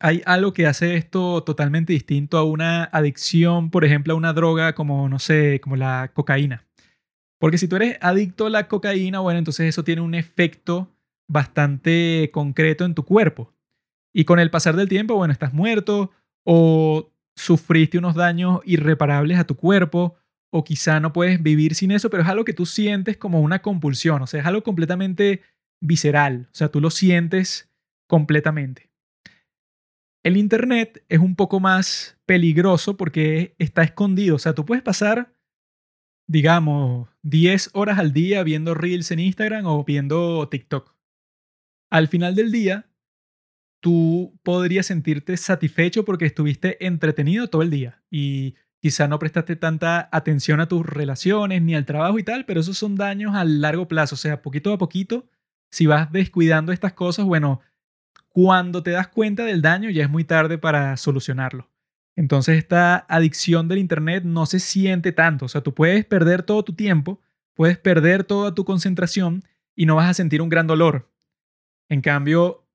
hay 0.00 0.22
algo 0.24 0.54
que 0.54 0.66
hace 0.66 0.96
esto 0.96 1.44
totalmente 1.44 1.92
distinto 1.92 2.38
a 2.38 2.44
una 2.44 2.84
adicción, 2.84 3.70
por 3.70 3.84
ejemplo, 3.84 4.14
a 4.14 4.16
una 4.16 4.32
droga 4.32 4.74
como, 4.74 5.10
no 5.10 5.18
sé, 5.18 5.60
como 5.60 5.76
la 5.76 6.12
cocaína. 6.14 6.64
Porque 7.38 7.58
si 7.58 7.68
tú 7.68 7.76
eres 7.76 7.98
adicto 8.00 8.46
a 8.46 8.50
la 8.50 8.66
cocaína, 8.66 9.20
bueno, 9.20 9.40
entonces 9.40 9.68
eso 9.68 9.84
tiene 9.84 10.00
un 10.00 10.14
efecto 10.14 10.90
bastante 11.26 12.30
concreto 12.32 12.86
en 12.86 12.94
tu 12.94 13.04
cuerpo. 13.04 13.52
Y 14.14 14.24
con 14.24 14.38
el 14.38 14.50
pasar 14.50 14.74
del 14.74 14.88
tiempo, 14.88 15.16
bueno, 15.16 15.32
estás 15.32 15.52
muerto 15.52 16.12
o 16.50 17.12
sufriste 17.36 17.98
unos 17.98 18.14
daños 18.14 18.60
irreparables 18.64 19.38
a 19.38 19.46
tu 19.46 19.54
cuerpo 19.54 20.16
o 20.50 20.64
quizá 20.64 20.98
no 20.98 21.12
puedes 21.12 21.42
vivir 21.42 21.74
sin 21.74 21.90
eso, 21.90 22.08
pero 22.08 22.22
es 22.22 22.28
algo 22.30 22.46
que 22.46 22.54
tú 22.54 22.64
sientes 22.64 23.18
como 23.18 23.42
una 23.42 23.60
compulsión, 23.60 24.22
o 24.22 24.26
sea, 24.26 24.40
es 24.40 24.46
algo 24.46 24.62
completamente 24.62 25.42
visceral, 25.82 26.48
o 26.50 26.54
sea, 26.54 26.70
tú 26.70 26.80
lo 26.80 26.88
sientes 26.88 27.70
completamente. 28.08 28.90
El 30.24 30.38
Internet 30.38 31.04
es 31.10 31.18
un 31.18 31.36
poco 31.36 31.60
más 31.60 32.18
peligroso 32.24 32.96
porque 32.96 33.54
está 33.58 33.82
escondido, 33.82 34.36
o 34.36 34.38
sea, 34.38 34.54
tú 34.54 34.64
puedes 34.64 34.82
pasar, 34.82 35.34
digamos, 36.26 37.10
10 37.24 37.72
horas 37.74 37.98
al 37.98 38.14
día 38.14 38.42
viendo 38.42 38.72
reels 38.72 39.10
en 39.10 39.20
Instagram 39.20 39.66
o 39.66 39.84
viendo 39.84 40.48
TikTok. 40.48 40.96
Al 41.90 42.08
final 42.08 42.34
del 42.34 42.50
día, 42.52 42.87
tú 43.80 44.38
podrías 44.42 44.86
sentirte 44.86 45.36
satisfecho 45.36 46.04
porque 46.04 46.26
estuviste 46.26 46.84
entretenido 46.84 47.48
todo 47.48 47.62
el 47.62 47.70
día 47.70 48.02
y 48.10 48.54
quizá 48.80 49.08
no 49.08 49.18
prestaste 49.18 49.56
tanta 49.56 50.08
atención 50.12 50.60
a 50.60 50.68
tus 50.68 50.84
relaciones 50.86 51.62
ni 51.62 51.74
al 51.74 51.84
trabajo 51.84 52.18
y 52.18 52.22
tal, 52.22 52.44
pero 52.44 52.60
esos 52.60 52.78
son 52.78 52.96
daños 52.96 53.34
a 53.34 53.44
largo 53.44 53.88
plazo, 53.88 54.14
o 54.14 54.18
sea, 54.18 54.42
poquito 54.42 54.72
a 54.72 54.78
poquito, 54.78 55.28
si 55.70 55.86
vas 55.86 56.10
descuidando 56.12 56.72
estas 56.72 56.92
cosas, 56.92 57.26
bueno, 57.26 57.60
cuando 58.28 58.82
te 58.82 58.92
das 58.92 59.08
cuenta 59.08 59.44
del 59.44 59.62
daño 59.62 59.90
ya 59.90 60.04
es 60.04 60.10
muy 60.10 60.24
tarde 60.24 60.58
para 60.58 60.96
solucionarlo. 60.96 61.70
Entonces 62.16 62.58
esta 62.58 63.06
adicción 63.08 63.68
del 63.68 63.78
Internet 63.78 64.24
no 64.24 64.46
se 64.46 64.58
siente 64.60 65.12
tanto, 65.12 65.44
o 65.46 65.48
sea, 65.48 65.60
tú 65.60 65.74
puedes 65.74 66.04
perder 66.04 66.42
todo 66.42 66.64
tu 66.64 66.72
tiempo, 66.72 67.20
puedes 67.54 67.78
perder 67.78 68.24
toda 68.24 68.54
tu 68.54 68.64
concentración 68.64 69.44
y 69.74 69.86
no 69.86 69.96
vas 69.96 70.10
a 70.10 70.14
sentir 70.14 70.42
un 70.42 70.48
gran 70.48 70.66
dolor. 70.66 71.10
En 71.88 72.00
cambio, 72.00 72.67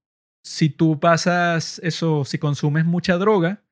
si 0.43 0.69
tú 0.69 0.99
pasas 0.99 1.79
eso, 1.83 2.25
si 2.25 2.37
consumes 2.37 2.85
mucha 2.85 3.17
droga, 3.17 3.63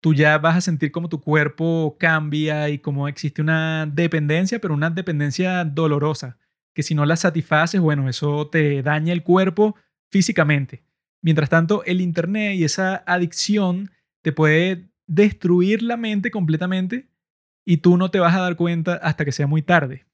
tú 0.00 0.14
ya 0.14 0.38
vas 0.38 0.56
a 0.56 0.60
sentir 0.60 0.90
como 0.90 1.08
tu 1.08 1.20
cuerpo 1.20 1.96
cambia 1.98 2.68
y 2.70 2.78
como 2.78 3.08
existe 3.08 3.42
una 3.42 3.86
dependencia, 3.86 4.58
pero 4.58 4.74
una 4.74 4.90
dependencia 4.90 5.64
dolorosa, 5.64 6.38
que 6.74 6.82
si 6.82 6.94
no 6.94 7.06
la 7.06 7.16
satisfaces, 7.16 7.80
bueno, 7.80 8.08
eso 8.08 8.48
te 8.48 8.82
daña 8.82 9.12
el 9.12 9.22
cuerpo 9.22 9.76
físicamente. 10.10 10.82
Mientras 11.20 11.50
tanto, 11.50 11.84
el 11.84 12.00
Internet 12.00 12.56
y 12.56 12.64
esa 12.64 13.04
adicción 13.06 13.90
te 14.22 14.32
puede 14.32 14.88
destruir 15.06 15.82
la 15.82 15.96
mente 15.96 16.30
completamente 16.30 17.08
y 17.64 17.76
tú 17.76 17.96
no 17.96 18.10
te 18.10 18.18
vas 18.18 18.34
a 18.34 18.40
dar 18.40 18.56
cuenta 18.56 18.94
hasta 18.94 19.24
que 19.24 19.32
sea 19.32 19.46
muy 19.46 19.62
tarde. 19.62 20.06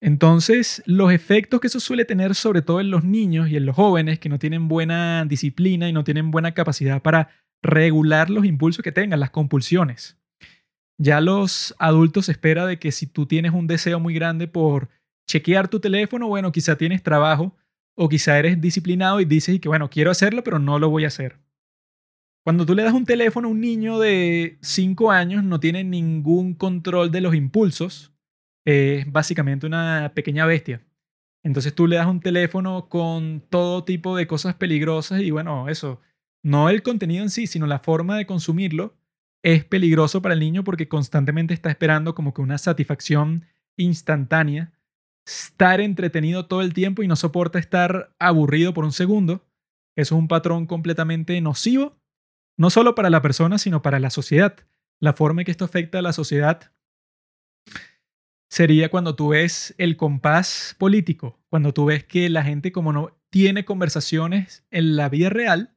Entonces, 0.00 0.82
los 0.86 1.12
efectos 1.12 1.60
que 1.60 1.68
eso 1.68 1.80
suele 1.80 2.04
tener 2.04 2.34
sobre 2.34 2.62
todo 2.62 2.80
en 2.80 2.90
los 2.90 3.04
niños 3.04 3.48
y 3.48 3.56
en 3.56 3.66
los 3.66 3.76
jóvenes 3.76 4.18
que 4.18 4.28
no 4.28 4.38
tienen 4.38 4.68
buena 4.68 5.24
disciplina 5.24 5.88
y 5.88 5.92
no 5.92 6.04
tienen 6.04 6.30
buena 6.30 6.52
capacidad 6.52 7.00
para 7.02 7.30
regular 7.62 8.30
los 8.30 8.44
impulsos 8.44 8.82
que 8.82 8.92
tengan, 8.92 9.20
las 9.20 9.30
compulsiones. 9.30 10.18
Ya 10.98 11.20
los 11.20 11.74
adultos 11.78 12.28
espera 12.28 12.66
de 12.66 12.78
que 12.78 12.92
si 12.92 13.06
tú 13.06 13.26
tienes 13.26 13.52
un 13.52 13.66
deseo 13.66 14.00
muy 14.00 14.14
grande 14.14 14.48
por 14.48 14.88
chequear 15.26 15.68
tu 15.68 15.80
teléfono, 15.80 16.28
bueno, 16.28 16.52
quizá 16.52 16.76
tienes 16.76 17.02
trabajo 17.02 17.54
o 17.96 18.08
quizá 18.08 18.38
eres 18.38 18.60
disciplinado 18.60 19.20
y 19.20 19.24
dices 19.24 19.58
que, 19.60 19.68
bueno, 19.68 19.90
quiero 19.90 20.10
hacerlo, 20.10 20.44
pero 20.44 20.58
no 20.58 20.78
lo 20.78 20.90
voy 20.90 21.04
a 21.04 21.08
hacer. 21.08 21.38
Cuando 22.44 22.64
tú 22.64 22.74
le 22.74 22.84
das 22.84 22.94
un 22.94 23.04
teléfono 23.04 23.48
a 23.48 23.50
un 23.50 23.60
niño 23.60 23.98
de 23.98 24.58
5 24.60 25.10
años, 25.10 25.42
no 25.42 25.58
tiene 25.58 25.82
ningún 25.82 26.54
control 26.54 27.10
de 27.10 27.20
los 27.20 27.34
impulsos. 27.34 28.12
Es 28.66 29.10
básicamente 29.10 29.66
una 29.66 30.12
pequeña 30.14 30.44
bestia. 30.44 30.82
Entonces 31.42 31.74
tú 31.74 31.86
le 31.86 31.96
das 31.96 32.08
un 32.08 32.20
teléfono 32.20 32.88
con 32.88 33.40
todo 33.48 33.84
tipo 33.84 34.16
de 34.16 34.26
cosas 34.26 34.56
peligrosas 34.56 35.20
y 35.20 35.30
bueno, 35.30 35.68
eso, 35.68 36.00
no 36.42 36.68
el 36.68 36.82
contenido 36.82 37.22
en 37.22 37.30
sí, 37.30 37.46
sino 37.46 37.66
la 37.66 37.78
forma 37.78 38.18
de 38.18 38.26
consumirlo, 38.26 38.96
es 39.44 39.64
peligroso 39.64 40.20
para 40.20 40.34
el 40.34 40.40
niño 40.40 40.64
porque 40.64 40.88
constantemente 40.88 41.54
está 41.54 41.70
esperando 41.70 42.16
como 42.16 42.34
que 42.34 42.42
una 42.42 42.58
satisfacción 42.58 43.44
instantánea, 43.76 44.72
estar 45.24 45.80
entretenido 45.80 46.46
todo 46.46 46.62
el 46.62 46.74
tiempo 46.74 47.04
y 47.04 47.08
no 47.08 47.14
soporta 47.14 47.60
estar 47.60 48.12
aburrido 48.18 48.74
por 48.74 48.84
un 48.84 48.92
segundo. 48.92 49.46
Eso 49.94 50.16
es 50.16 50.18
un 50.18 50.26
patrón 50.26 50.66
completamente 50.66 51.40
nocivo, 51.40 51.96
no 52.56 52.70
solo 52.70 52.96
para 52.96 53.10
la 53.10 53.22
persona, 53.22 53.58
sino 53.58 53.82
para 53.82 54.00
la 54.00 54.10
sociedad. 54.10 54.56
La 54.98 55.12
forma 55.12 55.42
en 55.42 55.44
que 55.44 55.52
esto 55.52 55.64
afecta 55.64 56.00
a 56.00 56.02
la 56.02 56.12
sociedad 56.12 56.72
sería 58.48 58.88
cuando 58.88 59.16
tú 59.16 59.28
ves 59.28 59.74
el 59.78 59.96
compás 59.96 60.76
político, 60.78 61.38
cuando 61.48 61.72
tú 61.72 61.86
ves 61.86 62.04
que 62.04 62.28
la 62.28 62.42
gente 62.42 62.72
como 62.72 62.92
no 62.92 63.16
tiene 63.30 63.64
conversaciones 63.64 64.64
en 64.70 64.96
la 64.96 65.08
vida 65.08 65.30
real, 65.30 65.76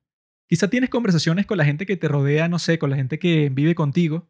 Quizá 0.49 0.67
tienes 0.67 0.89
conversaciones 0.89 1.45
con 1.45 1.59
la 1.59 1.65
gente 1.65 1.85
que 1.85 1.95
te 1.95 2.07
rodea, 2.07 2.47
no 2.47 2.57
sé, 2.57 2.79
con 2.79 2.89
la 2.89 2.95
gente 2.95 3.19
que 3.19 3.49
vive 3.49 3.75
contigo, 3.75 4.27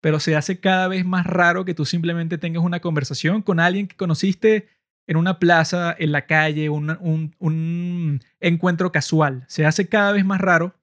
pero 0.00 0.18
se 0.18 0.34
hace 0.34 0.58
cada 0.58 0.88
vez 0.88 1.04
más 1.04 1.24
raro 1.24 1.64
que 1.64 1.74
tú 1.74 1.84
simplemente 1.84 2.38
tengas 2.38 2.64
una 2.64 2.80
conversación 2.80 3.40
con 3.40 3.60
alguien 3.60 3.86
que 3.86 3.96
conociste 3.96 4.68
en 5.06 5.16
una 5.16 5.38
plaza, 5.38 5.94
en 5.96 6.10
la 6.10 6.26
calle, 6.26 6.70
un, 6.70 7.36
un 7.38 8.20
encuentro 8.40 8.90
casual. 8.90 9.44
Se 9.46 9.64
hace 9.64 9.88
cada 9.88 10.10
vez 10.10 10.24
más 10.24 10.40
raro. 10.40 10.74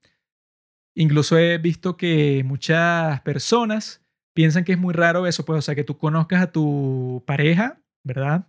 Incluso 0.96 1.38
he 1.38 1.58
visto 1.58 1.98
que 1.98 2.44
muchas 2.46 3.20
personas 3.22 4.02
piensan 4.38 4.64
que 4.64 4.74
es 4.74 4.78
muy 4.78 4.94
raro 4.94 5.26
eso, 5.26 5.44
pues, 5.46 5.58
o 5.58 5.62
sea, 5.64 5.76
que 5.76 5.84
tú 5.84 5.98
conozcas 5.98 6.44
a 6.44 6.52
tu 6.52 7.24
pareja, 7.26 7.82
¿verdad? 8.04 8.48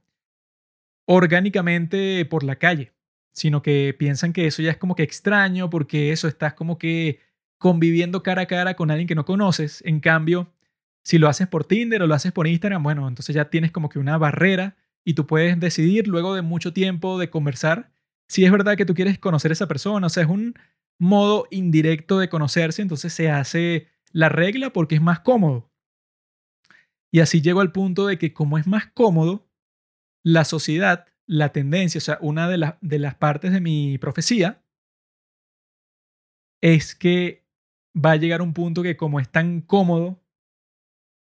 Orgánicamente 1.07 2.24
por 2.27 2.44
la 2.44 2.57
calle 2.57 2.92
sino 3.38 3.62
que 3.62 3.94
piensan 3.98 4.33
que 4.33 4.46
eso 4.46 4.62
ya 4.62 4.72
es 4.72 4.77
como 4.77 4.94
que 4.94 5.03
extraño 5.03 5.70
porque 5.70 6.12
eso 6.12 6.29
estás 6.29 6.55
como 6.55 6.79
que 6.79 7.20
conviviendo 7.57 8.22
cara 8.22 8.42
a 8.42 8.46
cara 8.46 8.74
con 8.74 8.90
alguien 8.90 9.09
que 9.09 9.14
no 9.14 9.24
conoces. 9.24 9.83
En 9.87 10.01
cambio, 10.01 10.53
si 11.03 11.18
lo 11.18 11.29
haces 11.29 11.48
por 11.48 11.64
Tinder 11.64 12.03
o 12.03 12.07
lo 12.07 12.14
haces 12.14 12.33
por 12.33 12.46
Instagram, 12.46 12.83
bueno, 12.83 13.09
entonces 13.09 13.35
ya 13.35 13.46
tienes 13.46 13.72
como 13.72 13.88
que 13.88 13.98
una 13.98 14.18
barrera 14.18 14.77
y 15.05 15.14
tú 15.14 15.27
puedes 15.27 15.59
decidir 15.59 16.09
luego 16.09 16.35
de 16.35 16.42
mucho 16.42 16.72
tiempo 16.72 17.18
de 17.18 17.31
conversar 17.31 17.90
si 18.29 18.44
es 18.44 18.53
verdad 18.53 18.77
que 18.77 18.85
tú 18.85 18.94
quieres 18.94 19.18
conocer 19.18 19.51
a 19.51 19.55
esa 19.55 19.68
persona. 19.68 20.07
O 20.07 20.11
sea, 20.11 20.24
es 20.24 20.29
un 20.29 20.55
modo 20.98 21.46
indirecto 21.51 22.18
de 22.18 22.29
conocerse, 22.29 22.83
entonces 22.83 23.12
se 23.12 23.31
hace 23.31 23.87
la 24.12 24.29
regla 24.29 24.72
porque 24.72 24.96
es 24.96 25.01
más 25.01 25.20
cómodo. 25.20 25.70
Y 27.12 27.21
así 27.21 27.40
llego 27.40 27.61
al 27.61 27.73
punto 27.73 28.07
de 28.07 28.18
que 28.18 28.33
como 28.33 28.59
es 28.59 28.66
más 28.66 28.87
cómodo, 28.87 29.47
la 30.25 30.44
sociedad 30.44 31.07
la 31.29 31.53
tendencia, 31.53 31.99
o 31.99 32.01
sea, 32.01 32.18
una 32.23 32.49
de, 32.49 32.75
de 32.81 32.99
las 32.99 33.14
partes 33.14 33.53
de 33.53 33.61
mi 33.61 33.99
profecía 33.99 34.64
es 36.62 36.94
que 36.94 37.47
va 37.94 38.12
a 38.12 38.16
llegar 38.16 38.40
un 38.40 38.55
punto 38.55 38.83
que 38.83 38.97
como 38.97 39.21
es 39.21 39.29
tan 39.29 39.61
cómodo 39.61 40.21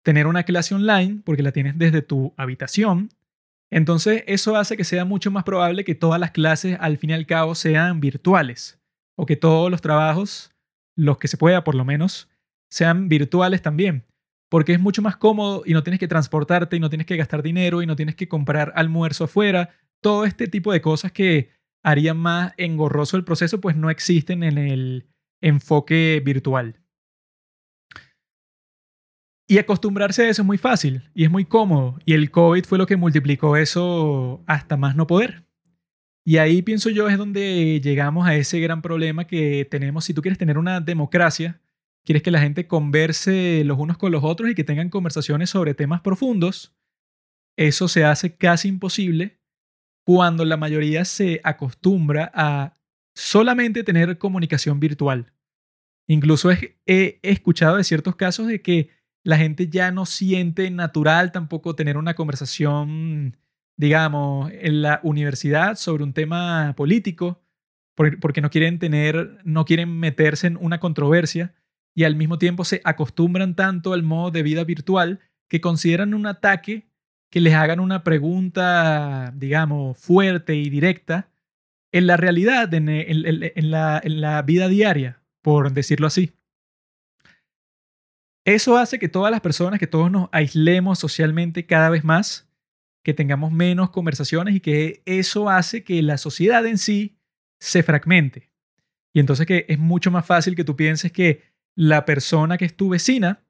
tener 0.04 0.26
una 0.26 0.42
clase 0.42 0.74
online, 0.74 1.22
porque 1.24 1.44
la 1.44 1.52
tienes 1.52 1.78
desde 1.78 2.02
tu 2.02 2.34
habitación, 2.37 3.08
entonces 3.70 4.24
eso 4.26 4.56
hace 4.56 4.76
que 4.76 4.84
sea 4.84 5.04
mucho 5.04 5.30
más 5.30 5.44
probable 5.44 5.84
que 5.84 5.94
todas 5.94 6.20
las 6.20 6.32
clases 6.32 6.76
al 6.80 6.98
fin 6.98 7.10
y 7.10 7.14
al 7.14 7.26
cabo 7.26 7.54
sean 7.54 8.00
virtuales, 8.00 8.80
o 9.16 9.26
que 9.26 9.37
todos 9.37 9.70
los 9.70 9.80
trabajos, 9.80 10.52
los 10.96 11.18
que 11.18 11.28
se 11.28 11.38
pueda 11.38 11.62
por 11.62 11.76
lo 11.76 11.84
menos, 11.84 12.28
sean 12.68 13.08
virtuales 13.08 13.62
también 13.62 14.04
porque 14.50 14.72
es 14.72 14.80
mucho 14.80 15.02
más 15.02 15.16
cómodo 15.16 15.62
y 15.66 15.72
no 15.72 15.83
tienes 15.83 16.00
que 16.00 16.09
transportarte 16.09 16.76
y 16.76 16.80
no 16.80 16.90
tienes 16.90 17.07
que 17.07 17.16
gastar 17.16 17.42
dinero 17.42 17.83
y 17.83 17.87
no 17.87 17.96
tienes 17.96 18.14
que 18.14 18.28
comprar 18.28 18.72
almuerzo 18.76 19.24
afuera 19.24 19.70
todo 20.00 20.24
este 20.24 20.48
tipo 20.48 20.72
de 20.72 20.80
cosas 20.80 21.12
que 21.12 21.50
harían 21.83 22.16
más 22.16 22.52
engorroso 22.57 23.16
el 23.16 23.24
proceso, 23.24 23.61
pues 23.61 23.76
no 23.76 23.90
existen 23.90 24.42
en 24.42 24.59
el 24.59 25.07
enfoque 25.42 26.22
virtual. 26.24 26.80
Y 29.46 29.59
acostumbrarse 29.59 30.22
a 30.22 30.28
eso 30.30 30.42
es 30.42 30.46
muy 30.46 30.57
fácil 30.57 31.11
y 31.14 31.24
es 31.24 31.30
muy 31.30 31.44
cómodo. 31.44 31.98
Y 32.07 32.14
el 32.14 32.30
COVID 32.30 32.64
fue 32.64 32.78
lo 32.78 32.87
que 32.87 32.96
multiplicó 32.96 33.57
eso 33.57 34.42
hasta 34.46 34.76
más 34.76 34.96
no 34.96 35.07
poder. 35.07 35.44
Y 36.26 36.38
ahí 36.38 36.62
pienso 36.62 36.88
yo 36.88 37.09
es 37.11 37.18
donde 37.18 37.80
llegamos 37.83 38.26
a 38.26 38.35
ese 38.35 38.59
gran 38.61 38.80
problema 38.80 39.26
que 39.26 39.66
tenemos. 39.70 40.07
Si 40.07 40.14
tú 40.14 40.22
quieres 40.22 40.38
tener 40.38 40.57
una 40.57 40.80
democracia, 40.80 41.61
quieres 42.04 42.22
que 42.22 42.30
la 42.30 42.40
gente 42.40 42.66
converse 42.66 43.62
los 43.64 43.78
unos 43.78 43.98
con 43.98 44.12
los 44.12 44.22
otros 44.22 44.50
y 44.50 44.54
que 44.54 44.64
tengan 44.64 44.90
conversaciones 44.90 45.50
sobre 45.50 45.74
temas 45.74 46.02
profundos, 46.02 46.76
eso 47.56 47.88
se 47.88 48.04
hace 48.04 48.36
casi 48.36 48.68
imposible 48.68 49.40
cuando 50.04 50.44
la 50.44 50.56
mayoría 50.56 51.04
se 51.04 51.40
acostumbra 51.44 52.30
a 52.34 52.78
solamente 53.14 53.84
tener 53.84 54.18
comunicación 54.18 54.80
virtual. 54.80 55.32
Incluso 56.06 56.50
he, 56.50 57.18
escuchado 57.22 57.76
de 57.76 57.84
ciertos 57.84 58.16
casos 58.16 58.46
de 58.46 58.60
que 58.60 58.90
la 59.22 59.38
gente 59.38 59.68
ya 59.68 59.90
no 59.90 60.04
siente 60.04 60.70
natural 60.70 61.32
tampoco 61.32 61.74
tener 61.74 61.96
una 61.96 62.14
conversación, 62.14 63.38
digamos, 63.78 64.52
en 64.52 64.82
la 64.82 65.00
universidad 65.02 65.76
sobre 65.76 66.04
un 66.04 66.12
tema 66.12 66.74
político, 66.76 67.40
porque 67.94 68.42
no 68.42 68.50
quieren 68.50 68.78
tener, 68.78 69.38
no 69.44 69.64
quieren 69.64 69.98
meterse 69.98 70.48
en 70.48 70.58
una 70.60 70.80
controversia 70.80 71.54
y 71.94 72.04
al 72.04 72.16
mismo 72.16 72.38
tiempo 72.38 72.64
se 72.64 72.80
acostumbran 72.85 73.54
tanto 73.54 73.92
al 73.92 74.02
modo 74.02 74.30
de 74.30 74.42
vida 74.42 74.64
virtual 74.64 75.20
que 75.48 75.61
consideran 75.61 76.14
un 76.14 76.26
ataque 76.26 76.88
que 77.30 77.40
les 77.40 77.54
hagan 77.54 77.80
una 77.80 78.04
pregunta, 78.04 79.33
digamos, 79.35 79.98
fuerte 79.98 80.54
y 80.54 80.70
directa 80.70 81.30
en 81.92 82.07
la 82.07 82.16
realidad, 82.16 82.72
en, 82.74 82.87
la, 83.70 84.00
en 84.02 84.20
la 84.20 84.42
vida 84.42 84.68
diaria, 84.68 85.20
por 85.42 85.72
decirlo 85.72 86.07
así. 86.07 86.33
Eso 88.44 88.76
hace 88.76 88.98
que 88.98 89.09
todas 89.09 89.30
las 89.30 89.40
personas, 89.40 89.80
que 89.80 89.87
todos 89.87 90.11
nos 90.11 90.28
aislemos 90.33 90.98
socialmente 90.98 91.66
cada 91.66 91.88
vez 91.90 92.04
más, 92.04 92.48
que 93.02 93.14
tengamos 93.14 93.52
menos 93.52 93.90
conversaciones 93.90 94.54
y 94.54 94.61
que 94.61 95.02
eso 95.04 95.48
hace 95.48 95.85
que 95.85 96.02
la 96.02 96.18
sociedad 96.18 96.66
en 96.66 96.78
sí 96.78 97.16
se 97.61 97.83
fragmente. 97.83 98.50
Y 99.12 99.20
entonces 99.20 99.46
que 99.46 99.66
es 99.68 99.78
mucho 99.78 100.11
más 100.11 100.26
fácil 100.26 100.57
que 100.57 100.64
tú 100.64 100.76
pienses 100.76 101.12
que 101.12 101.53
la 101.76 102.04
persona 102.04 102.58
que 102.58 102.64
es 102.64 102.76
tu 102.76 102.88
vecina, 102.88 103.44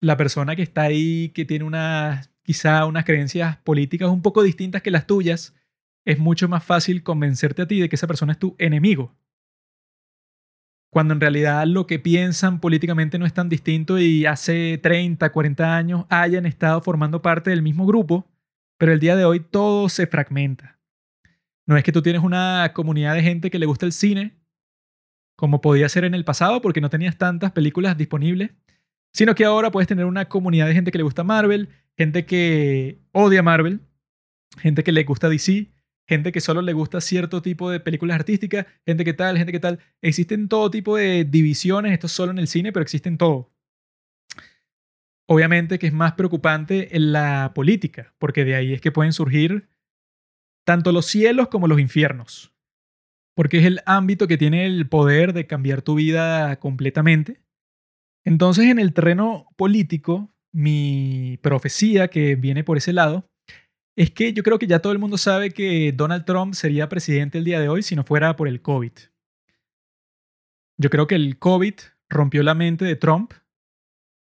la 0.00 0.16
persona 0.16 0.56
que 0.56 0.62
está 0.62 0.82
ahí, 0.82 1.30
que 1.30 1.44
tiene 1.44 1.64
una 1.64 2.22
quizá 2.42 2.84
unas 2.86 3.04
creencias 3.04 3.56
políticas 3.58 4.08
un 4.10 4.22
poco 4.22 4.42
distintas 4.42 4.82
que 4.82 4.90
las 4.90 5.06
tuyas, 5.06 5.54
es 6.04 6.18
mucho 6.18 6.48
más 6.48 6.64
fácil 6.64 7.02
convencerte 7.02 7.62
a 7.62 7.68
ti 7.68 7.80
de 7.80 7.88
que 7.88 7.96
esa 7.96 8.06
persona 8.06 8.32
es 8.32 8.38
tu 8.38 8.56
enemigo. 8.58 9.14
Cuando 10.90 11.14
en 11.14 11.20
realidad 11.20 11.66
lo 11.66 11.86
que 11.86 11.98
piensan 11.98 12.60
políticamente 12.60 13.18
no 13.18 13.24
es 13.24 13.32
tan 13.32 13.48
distinto 13.48 13.98
y 13.98 14.26
hace 14.26 14.78
30, 14.82 15.32
40 15.32 15.76
años 15.76 16.04
hayan 16.10 16.44
estado 16.44 16.82
formando 16.82 17.22
parte 17.22 17.50
del 17.50 17.62
mismo 17.62 17.86
grupo, 17.86 18.26
pero 18.78 18.92
el 18.92 19.00
día 19.00 19.16
de 19.16 19.24
hoy 19.24 19.40
todo 19.40 19.88
se 19.88 20.06
fragmenta. 20.06 20.80
No 21.66 21.76
es 21.76 21.84
que 21.84 21.92
tú 21.92 22.02
tienes 22.02 22.22
una 22.22 22.72
comunidad 22.74 23.14
de 23.14 23.22
gente 23.22 23.50
que 23.50 23.58
le 23.58 23.66
gusta 23.66 23.86
el 23.86 23.92
cine, 23.92 24.41
como 25.42 25.60
podía 25.60 25.88
ser 25.88 26.04
en 26.04 26.14
el 26.14 26.24
pasado 26.24 26.62
porque 26.62 26.80
no 26.80 26.88
tenías 26.88 27.18
tantas 27.18 27.50
películas 27.50 27.98
disponibles, 27.98 28.52
sino 29.12 29.34
que 29.34 29.44
ahora 29.44 29.72
puedes 29.72 29.88
tener 29.88 30.04
una 30.04 30.28
comunidad 30.28 30.68
de 30.68 30.74
gente 30.74 30.92
que 30.92 30.98
le 30.98 31.02
gusta 31.02 31.24
Marvel, 31.24 31.68
gente 31.96 32.26
que 32.26 33.00
odia 33.10 33.42
Marvel, 33.42 33.80
gente 34.58 34.84
que 34.84 34.92
le 34.92 35.02
gusta 35.02 35.28
DC, 35.28 35.72
gente 36.06 36.30
que 36.30 36.40
solo 36.40 36.62
le 36.62 36.72
gusta 36.72 37.00
cierto 37.00 37.42
tipo 37.42 37.72
de 37.72 37.80
películas 37.80 38.14
artísticas, 38.14 38.66
gente 38.86 39.04
que 39.04 39.14
tal, 39.14 39.36
gente 39.36 39.50
que 39.50 39.58
tal. 39.58 39.80
Existen 40.00 40.46
todo 40.46 40.70
tipo 40.70 40.96
de 40.96 41.24
divisiones, 41.24 41.90
esto 41.90 42.06
es 42.06 42.12
solo 42.12 42.30
en 42.30 42.38
el 42.38 42.46
cine, 42.46 42.70
pero 42.70 42.84
existen 42.84 43.18
todo. 43.18 43.50
Obviamente 45.26 45.80
que 45.80 45.88
es 45.88 45.92
más 45.92 46.12
preocupante 46.12 46.94
en 46.94 47.10
la 47.10 47.50
política, 47.52 48.14
porque 48.20 48.44
de 48.44 48.54
ahí 48.54 48.74
es 48.74 48.80
que 48.80 48.92
pueden 48.92 49.12
surgir 49.12 49.66
tanto 50.64 50.92
los 50.92 51.06
cielos 51.06 51.48
como 51.48 51.66
los 51.66 51.80
infiernos, 51.80 52.51
porque 53.34 53.58
es 53.58 53.64
el 53.64 53.80
ámbito 53.86 54.28
que 54.28 54.38
tiene 54.38 54.66
el 54.66 54.88
poder 54.88 55.32
de 55.32 55.46
cambiar 55.46 55.82
tu 55.82 55.94
vida 55.94 56.56
completamente. 56.56 57.42
Entonces, 58.24 58.66
en 58.66 58.78
el 58.78 58.92
terreno 58.92 59.46
político, 59.56 60.32
mi 60.52 61.38
profecía 61.42 62.08
que 62.08 62.36
viene 62.36 62.62
por 62.62 62.76
ese 62.76 62.92
lado 62.92 63.26
es 63.96 64.10
que 64.10 64.32
yo 64.32 64.42
creo 64.42 64.58
que 64.58 64.66
ya 64.66 64.80
todo 64.80 64.92
el 64.92 64.98
mundo 64.98 65.18
sabe 65.18 65.50
que 65.50 65.92
Donald 65.92 66.24
Trump 66.24 66.54
sería 66.54 66.88
presidente 66.88 67.38
el 67.38 67.44
día 67.44 67.60
de 67.60 67.68
hoy 67.68 67.82
si 67.82 67.96
no 67.96 68.04
fuera 68.04 68.36
por 68.36 68.48
el 68.48 68.62
COVID. 68.62 68.92
Yo 70.78 70.90
creo 70.90 71.06
que 71.06 71.14
el 71.14 71.38
COVID 71.38 71.74
rompió 72.08 72.42
la 72.42 72.54
mente 72.54 72.84
de 72.84 72.96
Trump 72.96 73.32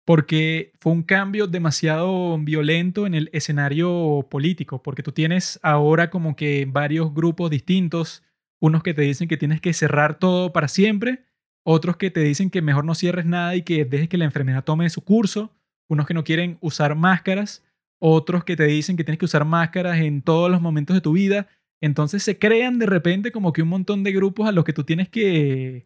porque 0.06 0.74
fue 0.80 0.92
un 0.92 1.04
cambio 1.04 1.48
demasiado 1.48 2.38
violento 2.38 3.08
en 3.08 3.14
el 3.14 3.30
escenario 3.32 4.28
político, 4.30 4.84
porque 4.84 5.04
tú 5.04 5.14
tienes 5.14 5.60
ahora 5.64 6.10
como 6.10 6.36
que 6.36 6.68
varios 6.70 7.14
grupos 7.14 7.50
distintos, 7.50 8.22
unos 8.64 8.82
que 8.82 8.94
te 8.94 9.02
dicen 9.02 9.28
que 9.28 9.36
tienes 9.36 9.60
que 9.60 9.74
cerrar 9.74 10.20
todo 10.20 10.54
para 10.54 10.70
siempre, 10.70 11.26
otros 11.64 11.98
que 11.98 12.12
te 12.12 12.22
dicen 12.22 12.50
que 12.50 12.62
mejor 12.62 12.86
no 12.86 12.96
cierres 12.96 13.26
nada 13.26 13.58
y 13.58 13.64
que 13.64 13.84
dejes 13.84 14.08
que 14.08 14.18
la 14.18 14.24
enfermedad 14.24 14.64
tome 14.64 14.90
su 14.90 15.02
curso, 15.04 15.54
unos 15.90 16.08
que 16.08 16.14
no 16.14 16.24
quieren 16.24 16.60
usar 16.62 16.96
máscaras, 16.96 17.62
otros 18.00 18.46
que 18.46 18.56
te 18.56 18.64
dicen 18.64 18.96
que 18.96 19.04
tienes 19.04 19.20
que 19.20 19.26
usar 19.26 19.44
máscaras 19.44 20.00
en 20.00 20.22
todos 20.22 20.50
los 20.50 20.62
momentos 20.62 20.94
de 20.94 21.02
tu 21.02 21.12
vida. 21.12 21.50
Entonces 21.82 22.24
se 22.24 22.40
crean 22.40 22.80
de 22.80 22.86
repente 22.86 23.34
como 23.34 23.52
que 23.52 23.64
un 23.64 23.68
montón 23.68 24.02
de 24.02 24.14
grupos 24.14 24.48
a 24.48 24.54
los 24.54 24.64
que 24.64 24.72
tú 24.72 24.86
tienes 24.86 25.10
que 25.10 25.86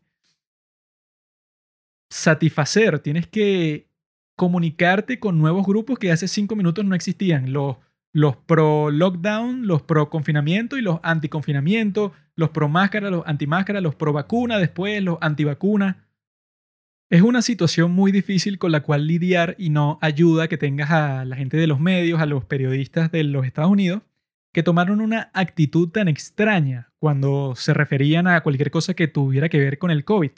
satisfacer, 2.12 3.00
tienes 3.00 3.26
que 3.26 3.90
comunicarte 4.36 5.20
con 5.20 5.40
nuevos 5.40 5.66
grupos 5.66 5.98
que 5.98 6.12
hace 6.12 6.28
cinco 6.28 6.56
minutos 6.56 6.86
no 6.86 6.94
existían. 6.94 7.52
Los, 7.52 7.78
los 8.18 8.36
pro 8.36 8.90
lockdown, 8.90 9.68
los 9.68 9.84
pro 9.84 10.10
confinamiento 10.10 10.76
y 10.76 10.82
los 10.82 11.00
anti 11.04 11.30
confinamiento, 11.30 12.14
los 12.36 12.50
pro 12.50 12.68
máscara, 12.68 13.12
los 13.12 13.22
anti 13.28 13.46
máscara, 13.46 13.80
los 13.80 13.94
pro 13.94 14.12
vacuna, 14.12 14.58
después 14.58 15.04
los 15.04 15.20
anti 15.22 15.44
vacuna. 15.44 16.08
Es 17.12 17.22
una 17.22 17.44
situación 17.44 17.92
muy 17.92 18.12
difícil 18.12 18.58
con 18.58 18.72
la 18.72 18.82
cual 18.82 19.06
lidiar 19.06 19.54
y 19.60 19.70
no 19.70 20.00
ayuda 20.02 20.48
que 20.48 20.58
tengas 20.58 20.90
a 20.90 21.26
la 21.26 21.36
gente 21.36 21.58
de 21.58 21.68
los 21.68 21.80
medios, 21.80 22.20
a 22.20 22.26
los 22.26 22.44
periodistas 22.44 23.12
de 23.12 23.24
los 23.24 23.46
Estados 23.46 23.70
Unidos, 23.70 24.02
que 24.52 24.64
tomaron 24.64 25.00
una 25.00 25.30
actitud 25.36 25.90
tan 25.90 26.08
extraña 26.08 26.92
cuando 26.98 27.54
se 27.56 27.76
referían 27.76 28.26
a 28.26 28.42
cualquier 28.42 28.72
cosa 28.72 28.96
que 28.96 29.08
tuviera 29.08 29.48
que 29.48 29.60
ver 29.60 29.78
con 29.78 29.92
el 29.92 30.06
COVID. 30.06 30.32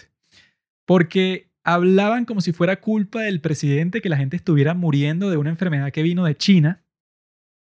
Porque 0.85 1.49
hablaban 1.63 2.25
como 2.25 2.41
si 2.41 2.51
fuera 2.51 2.81
culpa 2.81 3.21
del 3.21 3.39
presidente 3.39 4.01
que 4.01 4.09
la 4.09 4.17
gente 4.17 4.35
estuviera 4.35 4.73
muriendo 4.73 5.29
de 5.29 5.37
una 5.37 5.49
enfermedad 5.49 5.93
que 5.93 6.03
vino 6.03 6.25
de 6.25 6.35
China, 6.35 6.83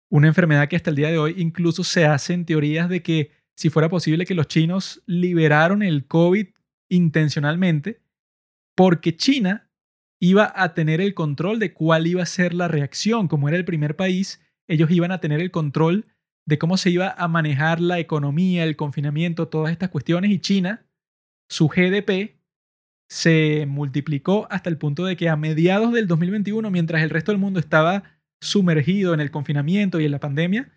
una 0.10 0.28
enfermedad 0.28 0.68
que 0.68 0.76
hasta 0.76 0.90
el 0.90 0.96
día 0.96 1.10
de 1.10 1.18
hoy 1.18 1.36
incluso 1.38 1.84
se 1.84 2.06
hacen 2.06 2.46
teorías 2.46 2.90
de 2.90 3.02
que 3.02 3.32
si 3.56 3.70
fuera 3.70 3.90
posible 3.90 4.26
que 4.26 4.36
los 4.36 4.48
chinos 4.48 5.02
liberaron 5.06 5.82
el 5.82 6.06
COVID 6.06 6.48
intencionalmente, 6.90 8.02
porque 8.76 9.16
China 9.16 9.70
iba 10.20 10.52
a 10.56 10.74
tener 10.74 11.02
el 11.02 11.14
control 11.14 11.60
de 11.60 11.74
cuál 11.74 12.08
iba 12.08 12.24
a 12.24 12.28
ser 12.28 12.54
la 12.54 12.68
reacción. 12.68 13.28
Como 13.28 13.48
era 13.48 13.58
el 13.58 13.66
primer 13.66 13.96
país, 13.96 14.42
ellos 14.68 14.92
iban 14.92 15.12
a 15.12 15.20
tener 15.20 15.42
el 15.42 15.52
control 15.52 16.06
de 16.46 16.58
cómo 16.58 16.78
se 16.78 16.90
iba 16.90 17.14
a 17.18 17.28
manejar 17.28 17.82
la 17.82 18.00
economía, 18.00 18.64
el 18.64 18.76
confinamiento, 18.76 19.48
todas 19.48 19.72
estas 19.72 19.90
cuestiones. 19.90 20.32
Y 20.32 20.40
China, 20.40 20.86
su 21.50 21.68
GDP, 21.68 22.38
se 23.10 23.66
multiplicó 23.68 24.48
hasta 24.50 24.70
el 24.70 24.78
punto 24.78 25.06
de 25.06 25.16
que 25.16 25.30
a 25.30 25.36
mediados 25.36 25.94
del 25.94 26.08
2021, 26.08 26.70
mientras 26.72 27.02
el 27.02 27.10
resto 27.10 27.32
del 27.32 27.40
mundo 27.40 27.60
estaba 27.60 28.04
sumergido 28.42 29.14
en 29.14 29.20
el 29.20 29.32
confinamiento 29.32 30.00
y 30.00 30.06
en 30.06 30.12
la 30.12 30.20
pandemia, 30.20 30.72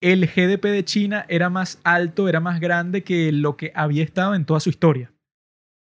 el 0.00 0.26
GDP 0.26 0.64
de 0.66 0.84
China 0.84 1.26
era 1.28 1.50
más 1.50 1.80
alto, 1.82 2.28
era 2.28 2.40
más 2.40 2.60
grande 2.60 3.02
que 3.02 3.32
lo 3.32 3.56
que 3.56 3.72
había 3.74 4.04
estado 4.04 4.34
en 4.34 4.44
toda 4.44 4.60
su 4.60 4.70
historia 4.70 5.12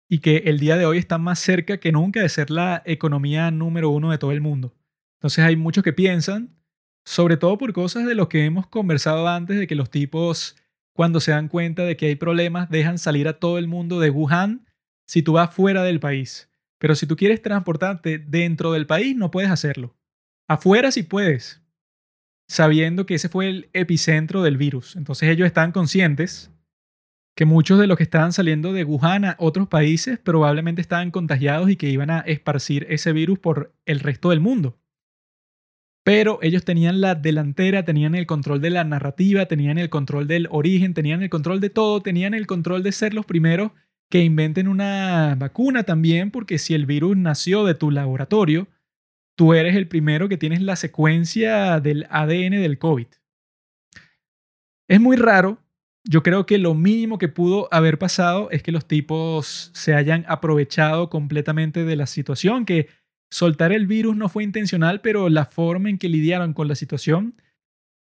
y 0.10 0.20
que 0.20 0.38
el 0.48 0.60
día 0.60 0.76
de 0.76 0.86
hoy 0.86 0.98
está 0.98 1.18
más 1.18 1.40
cerca 1.40 1.78
que 1.78 1.94
nunca 1.94 2.22
de 2.22 2.28
ser 2.28 2.52
la 2.52 2.82
economía 2.86 3.50
número 3.52 3.90
uno 3.90 4.12
de 4.12 4.18
todo 4.18 4.34
el 4.34 4.42
mundo. 4.42 4.76
Entonces 5.20 5.46
hay 5.46 5.56
muchos 5.56 5.84
que 5.84 5.94
piensan, 5.94 6.58
sobre 7.06 7.38
todo 7.38 7.58
por 7.58 7.72
cosas 7.72 8.06
de 8.06 8.16
lo 8.16 8.28
que 8.28 8.44
hemos 8.44 8.68
conversado 8.68 9.28
antes, 9.30 9.58
de 9.58 9.68
que 9.68 9.76
los 9.76 9.90
tipos 9.90 10.58
cuando 10.94 11.22
se 11.22 11.32
dan 11.32 11.48
cuenta 11.48 11.84
de 11.84 11.96
que 11.96 12.08
hay 12.08 12.16
problemas 12.16 12.70
dejan 12.70 12.98
salir 12.98 13.30
a 13.30 13.40
todo 13.40 13.58
el 13.58 13.68
mundo 13.70 14.02
de 14.02 14.10
Wuhan 14.10 14.68
si 15.08 15.22
tú 15.22 15.34
vas 15.34 15.54
fuera 15.54 15.84
del 15.84 16.02
país. 16.02 16.50
Pero 16.78 16.96
si 16.96 17.08
tú 17.08 17.16
quieres 17.16 17.42
transportarte 17.42 18.18
dentro 18.18 18.74
del 18.74 18.88
país, 18.88 19.16
no 19.16 19.32
puedes 19.32 19.52
hacerlo. 19.52 19.96
Afuera 20.52 20.92
sí 20.92 21.04
puedes, 21.04 21.62
sabiendo 22.50 23.06
que 23.06 23.16
ese 23.16 23.30
fue 23.30 23.48
el 23.48 23.70
epicentro 23.72 24.44
del 24.44 24.58
virus. 24.58 24.98
Entonces 24.98 25.30
ellos 25.30 25.46
están 25.46 25.72
conscientes 25.72 26.52
que 27.38 27.46
muchos 27.46 27.80
de 27.80 27.88
los 27.88 27.96
que 27.96 28.04
estaban 28.04 28.34
saliendo 28.34 28.74
de 28.74 28.84
Wuhan 28.84 29.34
otros 29.38 29.70
países 29.70 30.20
probablemente 30.20 30.82
estaban 30.82 31.10
contagiados 31.10 31.70
y 31.70 31.78
que 31.78 31.88
iban 31.88 32.10
a 32.10 32.20
esparcir 32.20 32.86
ese 32.90 33.14
virus 33.14 33.40
por 33.40 33.74
el 33.86 34.02
resto 34.02 34.32
del 34.32 34.42
mundo. 34.42 34.78
Pero 36.04 36.40
ellos 36.42 36.66
tenían 36.66 37.00
la 37.00 37.16
delantera, 37.16 37.86
tenían 37.86 38.14
el 38.14 38.26
control 38.26 38.60
de 38.60 38.72
la 38.72 38.84
narrativa, 38.84 39.46
tenían 39.46 39.78
el 39.78 39.90
control 39.90 40.28
del 40.28 40.50
origen, 40.52 40.94
tenían 40.94 41.24
el 41.24 41.30
control 41.30 41.62
de 41.62 41.70
todo, 41.70 42.02
tenían 42.02 42.34
el 42.34 42.46
control 42.46 42.84
de 42.84 42.92
ser 42.92 43.14
los 43.14 43.26
primeros 43.26 43.72
que 44.10 44.22
inventen 44.26 44.68
una 44.68 45.34
vacuna 45.40 45.84
también, 45.84 46.30
porque 46.30 46.58
si 46.58 46.74
el 46.74 46.86
virus 46.86 47.16
nació 47.16 47.64
de 47.64 47.74
tu 47.74 47.90
laboratorio, 47.90 48.68
tú 49.42 49.56
eres 49.56 49.76
el 49.76 49.88
primero 49.88 50.30
que 50.30 50.38
tienes 50.38 50.62
la 50.62 50.76
secuencia 50.76 51.80
del 51.80 52.06
ADN 52.12 52.62
del 52.62 52.78
COVID. 52.78 53.08
Es 54.88 55.02
muy 55.02 55.18
raro 55.18 55.58
yo 56.04 56.22
creo 56.22 56.46
que 56.46 56.60
lo 56.60 56.76
mínimo 56.76 57.18
que 57.18 57.28
pudo 57.28 57.68
haber 57.72 57.98
pasado 57.98 58.52
es 58.52 58.62
que 58.62 58.72
los 58.72 58.88
tipos 58.88 59.72
se 59.74 59.96
hayan 59.96 60.26
aprovechado 60.28 61.10
completamente 61.10 61.86
de 61.86 61.96
la 61.96 62.06
situación, 62.06 62.66
que 62.66 62.88
soltar 63.32 63.72
el 63.72 63.88
virus 63.88 64.16
no 64.16 64.30
fue 64.30 64.44
intencional, 64.44 65.02
pero 65.02 65.28
la 65.28 65.46
forma 65.46 65.90
en 65.90 65.98
que 65.98 66.08
lidiaron 66.08 66.54
con 66.54 66.68
la 66.68 66.76
situación 66.76 67.34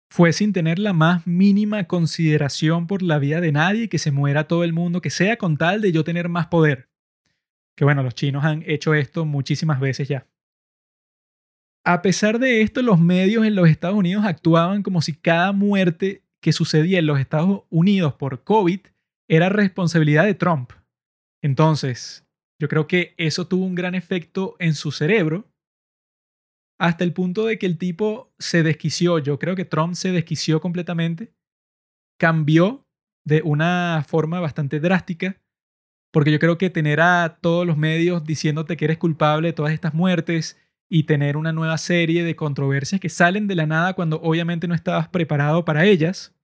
fue 0.09 0.33
sin 0.33 0.51
tener 0.51 0.79
la 0.79 0.93
más 0.93 1.27
mínima 1.27 1.83
consideración 1.83 2.87
por 2.87 3.03
la 3.03 3.19
vida 3.19 3.39
de 3.39 3.51
nadie, 3.51 3.87
que 3.87 3.99
se 3.99 4.09
muera 4.09 4.47
todo 4.47 4.63
el 4.63 4.73
mundo, 4.73 4.99
que 4.99 5.11
sea 5.11 5.37
con 5.37 5.57
tal 5.57 5.79
de 5.79 5.91
yo 5.91 6.03
tener 6.03 6.27
más 6.27 6.47
poder. 6.47 6.89
Que 7.75 7.85
bueno, 7.85 8.01
los 8.01 8.15
chinos 8.15 8.43
han 8.45 8.63
hecho 8.65 8.95
esto 8.95 9.25
muchísimas 9.25 9.79
veces 9.79 10.07
ya. 10.07 10.25
A 11.89 12.03
pesar 12.03 12.37
de 12.37 12.61
esto, 12.61 12.83
los 12.83 12.99
medios 12.99 13.47
en 13.47 13.55
los 13.55 13.67
Estados 13.67 13.97
Unidos 13.97 14.23
actuaban 14.23 14.83
como 14.83 15.01
si 15.01 15.15
cada 15.15 15.53
muerte 15.53 16.23
que 16.39 16.53
sucedía 16.53 16.99
en 16.99 17.07
los 17.07 17.19
Estados 17.19 17.63
Unidos 17.71 18.13
por 18.13 18.43
COVID 18.43 18.81
era 19.27 19.49
responsabilidad 19.49 20.25
de 20.25 20.35
Trump. 20.35 20.73
Entonces, 21.43 22.27
yo 22.61 22.67
creo 22.67 22.85
que 22.85 23.15
eso 23.17 23.47
tuvo 23.47 23.65
un 23.65 23.73
gran 23.73 23.95
efecto 23.95 24.55
en 24.59 24.75
su 24.75 24.91
cerebro 24.91 25.51
hasta 26.79 27.03
el 27.03 27.11
punto 27.11 27.47
de 27.47 27.57
que 27.57 27.65
el 27.65 27.79
tipo 27.79 28.31
se 28.37 28.61
desquició. 28.61 29.17
Yo 29.17 29.39
creo 29.39 29.55
que 29.55 29.65
Trump 29.65 29.95
se 29.95 30.11
desquició 30.11 30.61
completamente, 30.61 31.33
cambió 32.19 32.85
de 33.25 33.41
una 33.41 34.05
forma 34.07 34.39
bastante 34.39 34.79
drástica, 34.79 35.41
porque 36.13 36.31
yo 36.31 36.37
creo 36.37 36.59
que 36.59 36.69
tener 36.69 37.01
a 37.01 37.39
todos 37.41 37.65
los 37.65 37.77
medios 37.77 38.23
diciéndote 38.25 38.77
que 38.77 38.85
eres 38.85 38.99
culpable 38.99 39.47
de 39.47 39.53
todas 39.53 39.73
estas 39.73 39.95
muertes 39.95 40.55
y 40.89 41.03
tener 41.03 41.37
una 41.37 41.53
nueva 41.53 41.77
serie 41.77 42.23
de 42.23 42.35
controversias 42.35 42.99
que 42.99 43.09
salen 43.09 43.47
de 43.47 43.55
la 43.55 43.67
nada 43.67 43.93
cuando 43.93 44.19
obviamente 44.21 44.67
no 44.67 44.73
estabas 44.73 45.07
preparado 45.07 45.63
para 45.63 45.85
ellas. 45.85 46.35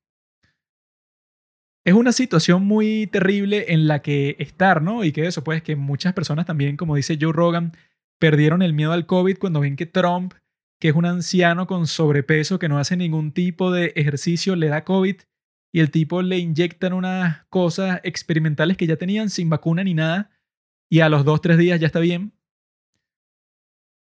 Es 1.83 1.93
una 1.93 2.11
situación 2.11 2.65
muy 2.65 3.07
terrible 3.07 3.73
en 3.73 3.87
la 3.87 4.01
que 4.01 4.35
estar, 4.39 4.81
¿no? 4.81 5.03
Y 5.03 5.11
que 5.11 5.25
eso, 5.25 5.43
pues, 5.43 5.61
que 5.61 5.75
muchas 5.75 6.13
personas 6.13 6.45
también, 6.45 6.77
como 6.77 6.95
dice 6.95 7.17
Joe 7.19 7.33
Rogan, 7.33 7.73
perdieron 8.19 8.61
el 8.61 8.73
miedo 8.73 8.91
al 8.91 9.05
COVID 9.05 9.37
cuando 9.37 9.59
ven 9.59 9.75
que 9.75 9.85
Trump, 9.85 10.33
que 10.79 10.89
es 10.89 10.95
un 10.95 11.05
anciano 11.05 11.67
con 11.67 11.87
sobrepeso 11.87 12.59
que 12.59 12.69
no 12.69 12.79
hace 12.79 12.97
ningún 12.97 13.31
tipo 13.31 13.71
de 13.71 13.93
ejercicio, 13.95 14.55
le 14.55 14.67
da 14.67 14.83
COVID 14.83 15.17
y 15.73 15.79
el 15.79 15.91
tipo 15.91 16.21
le 16.21 16.37
inyectan 16.37 16.93
unas 16.93 17.45
cosas 17.47 17.99
experimentales 18.03 18.77
que 18.77 18.87
ya 18.87 18.95
tenían 18.95 19.29
sin 19.29 19.49
vacuna 19.49 19.83
ni 19.83 19.93
nada 19.93 20.31
y 20.89 21.01
a 21.01 21.09
los 21.09 21.25
dos, 21.25 21.41
tres 21.41 21.57
días 21.57 21.79
ya 21.79 21.87
está 21.87 21.99
bien. 21.99 22.34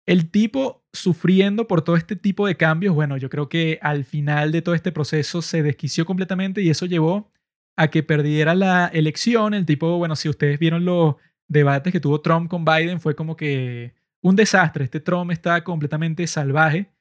El 0.06 0.30
tipo 0.32 0.84
sufriendo 0.94 1.68
por 1.68 1.84
todo 1.84 1.96
este 1.96 2.16
tipo 2.16 2.48
de 2.48 2.58
cambios, 2.58 2.96
bueno, 2.96 3.18
yo 3.18 3.30
creo 3.30 3.50
que 3.50 3.80
al 3.82 4.04
final 4.04 4.52
de 4.52 4.62
todo 4.62 4.76
este 4.76 4.92
proceso 4.92 5.42
se 5.42 5.64
desquició 5.64 6.06
completamente 6.06 6.62
y 6.62 6.70
eso 6.70 6.86
llevó 6.86 7.32
a 7.78 7.90
que 7.90 8.04
perdiera 8.04 8.56
la 8.56 8.88
elección. 8.88 9.54
El 9.54 9.66
tipo, 9.66 9.98
bueno, 9.98 10.16
si 10.16 10.28
ustedes 10.30 10.60
vieron 10.60 10.86
los 10.86 11.16
debates 11.48 11.94
que 11.94 12.00
tuvo 12.00 12.22
Trump 12.22 12.50
con 12.50 12.66
Biden, 12.66 13.00
fue 13.00 13.16
como 13.16 13.36
que 13.36 13.94
un 14.22 14.36
desastre. 14.36 14.86
Este 14.86 15.00
Trump 15.00 15.32
está 15.32 15.64
completamente 15.64 16.26
salvaje. 16.28 16.92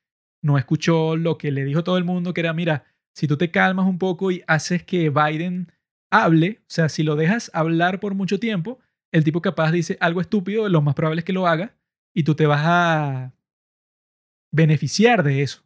No 0.43 0.59
escuchó 0.59 1.17
lo 1.17 1.39
que 1.39 1.51
le 1.51 1.65
dijo 1.65 1.85
todo 1.85 1.99
el 1.99 2.05
mundo, 2.05 2.35
que 2.35 2.41
era, 2.41 2.53
mira, 2.53 2.85
si 3.15 3.27
tú 3.27 3.37
te 3.37 3.51
calmas 3.51 3.87
un 3.87 3.99
poco 3.99 4.31
y 4.31 4.43
haces 4.47 4.83
que 4.85 5.11
Biden 5.11 5.73
hable, 6.11 6.61
o 6.63 6.65
sea, 6.69 6.89
si 6.89 7.03
lo 7.03 7.17
dejas 7.17 7.51
hablar 7.55 8.01
por 8.01 8.15
mucho 8.15 8.39
tiempo, 8.39 8.79
el 9.13 9.25
tipo 9.25 9.43
capaz 9.43 9.73
dice 9.73 9.97
algo 10.01 10.21
estúpido, 10.21 10.69
lo 10.69 10.83
más 10.83 10.95
probable 10.95 11.21
es 11.21 11.25
que 11.25 11.33
lo 11.33 11.47
haga 11.47 11.75
y 12.15 12.25
tú 12.25 12.35
te 12.35 12.47
vas 12.47 12.63
a 12.65 13.33
beneficiar 14.53 15.23
de 15.23 15.43
eso. 15.43 15.63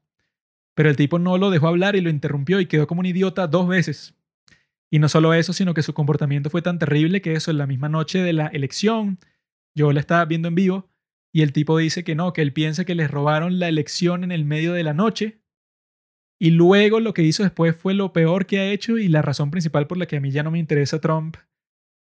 Pero 0.74 0.90
el 0.90 0.96
tipo 0.96 1.18
no 1.18 1.38
lo 1.38 1.50
dejó 1.50 1.68
hablar 1.68 1.96
y 1.96 2.00
lo 2.00 2.10
interrumpió 2.10 2.60
y 2.60 2.66
quedó 2.66 2.86
como 2.86 3.00
un 3.00 3.06
idiota 3.06 3.46
dos 3.46 3.68
veces. 3.68 4.14
Y 4.90 4.98
no 4.98 5.08
solo 5.08 5.34
eso, 5.34 5.52
sino 5.52 5.74
que 5.74 5.82
su 5.82 5.94
comportamiento 5.94 6.50
fue 6.50 6.62
tan 6.62 6.78
terrible 6.78 7.22
que 7.22 7.34
eso 7.34 7.50
en 7.50 7.58
la 7.58 7.66
misma 7.66 7.88
noche 7.88 8.20
de 8.20 8.32
la 8.32 8.46
elección, 8.48 9.18
yo 9.74 9.92
la 9.92 10.00
estaba 10.00 10.24
viendo 10.24 10.48
en 10.48 10.54
vivo 10.54 10.88
y 11.32 11.42
el 11.42 11.52
tipo 11.52 11.76
dice 11.78 12.04
que 12.04 12.14
no, 12.14 12.32
que 12.32 12.42
él 12.42 12.52
piensa 12.52 12.84
que 12.84 12.94
les 12.94 13.10
robaron 13.10 13.58
la 13.58 13.68
elección 13.68 14.22
en 14.22 14.30
el 14.30 14.44
medio 14.44 14.72
de 14.72 14.84
la 14.84 14.94
noche. 14.94 15.40
Y 16.40 16.50
luego 16.50 17.00
lo 17.00 17.14
que 17.14 17.22
hizo 17.22 17.42
después 17.42 17.74
fue 17.76 17.94
lo 17.94 18.12
peor 18.12 18.46
que 18.46 18.58
ha 18.58 18.70
hecho 18.70 18.98
y 18.98 19.08
la 19.08 19.22
razón 19.22 19.50
principal 19.50 19.86
por 19.86 19.98
la 19.98 20.06
que 20.06 20.16
a 20.16 20.20
mí 20.20 20.30
ya 20.30 20.42
no 20.42 20.50
me 20.50 20.58
interesa 20.58 21.00
Trump 21.00 21.36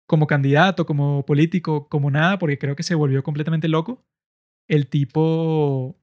como 0.08 0.28
candidato, 0.28 0.86
como 0.86 1.26
político, 1.26 1.88
como 1.88 2.10
nada, 2.12 2.40
porque 2.40 2.58
creo 2.58 2.76
que 2.76 2.84
se 2.84 2.96
volvió 2.96 3.24
completamente 3.24 3.68
loco. 3.68 4.04
El 4.72 4.88
tipo 4.88 6.00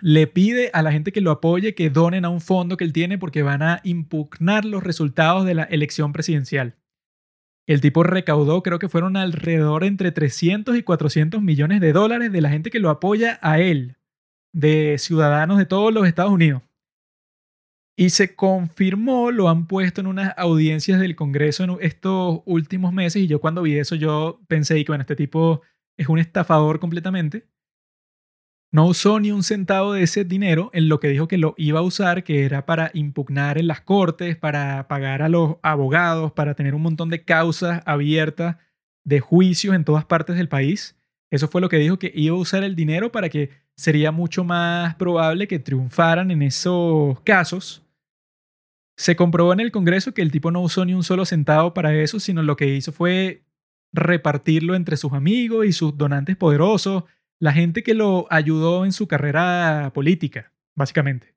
le 0.00 0.26
pide 0.26 0.70
a 0.72 0.80
la 0.80 0.92
gente 0.92 1.12
que 1.12 1.20
lo 1.20 1.30
apoye 1.30 1.74
que 1.74 1.90
donen 1.90 2.24
a 2.24 2.30
un 2.30 2.40
fondo 2.40 2.78
que 2.78 2.84
él 2.84 2.92
tiene 2.94 3.18
porque 3.18 3.42
van 3.42 3.60
a 3.60 3.82
impugnar 3.84 4.64
los 4.64 4.82
resultados 4.82 5.44
de 5.44 5.52
la 5.52 5.64
elección 5.64 6.14
presidencial. 6.14 6.78
El 7.66 7.82
tipo 7.82 8.02
recaudó, 8.02 8.62
creo 8.62 8.78
que 8.78 8.88
fueron 8.88 9.18
alrededor 9.18 9.84
entre 9.84 10.10
300 10.10 10.74
y 10.78 10.82
400 10.82 11.42
millones 11.42 11.82
de 11.82 11.92
dólares 11.92 12.32
de 12.32 12.40
la 12.40 12.48
gente 12.48 12.70
que 12.70 12.78
lo 12.78 12.88
apoya 12.88 13.38
a 13.42 13.60
él, 13.60 13.98
de 14.54 14.96
ciudadanos 14.96 15.58
de 15.58 15.66
todos 15.66 15.92
los 15.92 16.08
Estados 16.08 16.32
Unidos. 16.32 16.62
Y 17.94 18.08
se 18.08 18.34
confirmó, 18.34 19.30
lo 19.32 19.50
han 19.50 19.66
puesto 19.66 20.00
en 20.00 20.06
unas 20.06 20.32
audiencias 20.38 20.98
del 20.98 21.14
Congreso 21.14 21.64
en 21.64 21.76
estos 21.82 22.40
últimos 22.46 22.94
meses 22.94 23.20
y 23.20 23.26
yo 23.26 23.38
cuando 23.38 23.60
vi 23.60 23.76
eso 23.76 23.96
yo 23.96 24.40
pensé 24.48 24.82
que 24.82 24.92
bueno, 24.92 25.02
este 25.02 25.14
tipo 25.14 25.60
es 25.98 26.08
un 26.08 26.18
estafador 26.18 26.80
completamente 26.80 27.52
no 28.72 28.86
usó 28.86 29.20
ni 29.20 29.30
un 29.30 29.42
centavo 29.42 29.92
de 29.92 30.02
ese 30.02 30.24
dinero 30.24 30.70
en 30.72 30.88
lo 30.88 30.98
que 30.98 31.08
dijo 31.08 31.28
que 31.28 31.36
lo 31.36 31.54
iba 31.58 31.80
a 31.80 31.82
usar, 31.82 32.24
que 32.24 32.44
era 32.44 32.64
para 32.64 32.90
impugnar 32.94 33.58
en 33.58 33.66
las 33.66 33.82
cortes, 33.82 34.34
para 34.34 34.88
pagar 34.88 35.20
a 35.20 35.28
los 35.28 35.56
abogados, 35.62 36.32
para 36.32 36.54
tener 36.54 36.74
un 36.74 36.80
montón 36.80 37.10
de 37.10 37.22
causas 37.22 37.82
abiertas 37.84 38.56
de 39.04 39.20
juicios 39.20 39.74
en 39.74 39.84
todas 39.84 40.06
partes 40.06 40.36
del 40.36 40.48
país. 40.48 40.96
Eso 41.30 41.48
fue 41.48 41.60
lo 41.60 41.68
que 41.68 41.76
dijo 41.76 41.98
que 41.98 42.12
iba 42.14 42.34
a 42.34 42.40
usar 42.40 42.64
el 42.64 42.74
dinero 42.74 43.12
para 43.12 43.28
que 43.28 43.50
sería 43.76 44.10
mucho 44.10 44.42
más 44.42 44.94
probable 44.94 45.48
que 45.48 45.58
triunfaran 45.58 46.30
en 46.30 46.40
esos 46.40 47.20
casos. 47.20 47.82
Se 48.96 49.16
comprobó 49.16 49.52
en 49.52 49.60
el 49.60 49.72
Congreso 49.72 50.14
que 50.14 50.22
el 50.22 50.30
tipo 50.30 50.50
no 50.50 50.62
usó 50.62 50.84
ni 50.86 50.94
un 50.94 51.04
solo 51.04 51.26
centavo 51.26 51.74
para 51.74 51.94
eso, 51.94 52.20
sino 52.20 52.42
lo 52.42 52.56
que 52.56 52.68
hizo 52.68 52.92
fue 52.92 53.42
repartirlo 53.92 54.74
entre 54.74 54.96
sus 54.96 55.12
amigos 55.12 55.66
y 55.66 55.72
sus 55.72 55.96
donantes 55.98 56.36
poderosos, 56.36 57.04
la 57.42 57.52
gente 57.52 57.82
que 57.82 57.94
lo 57.94 58.28
ayudó 58.30 58.84
en 58.84 58.92
su 58.92 59.08
carrera 59.08 59.90
política, 59.92 60.52
básicamente. 60.76 61.34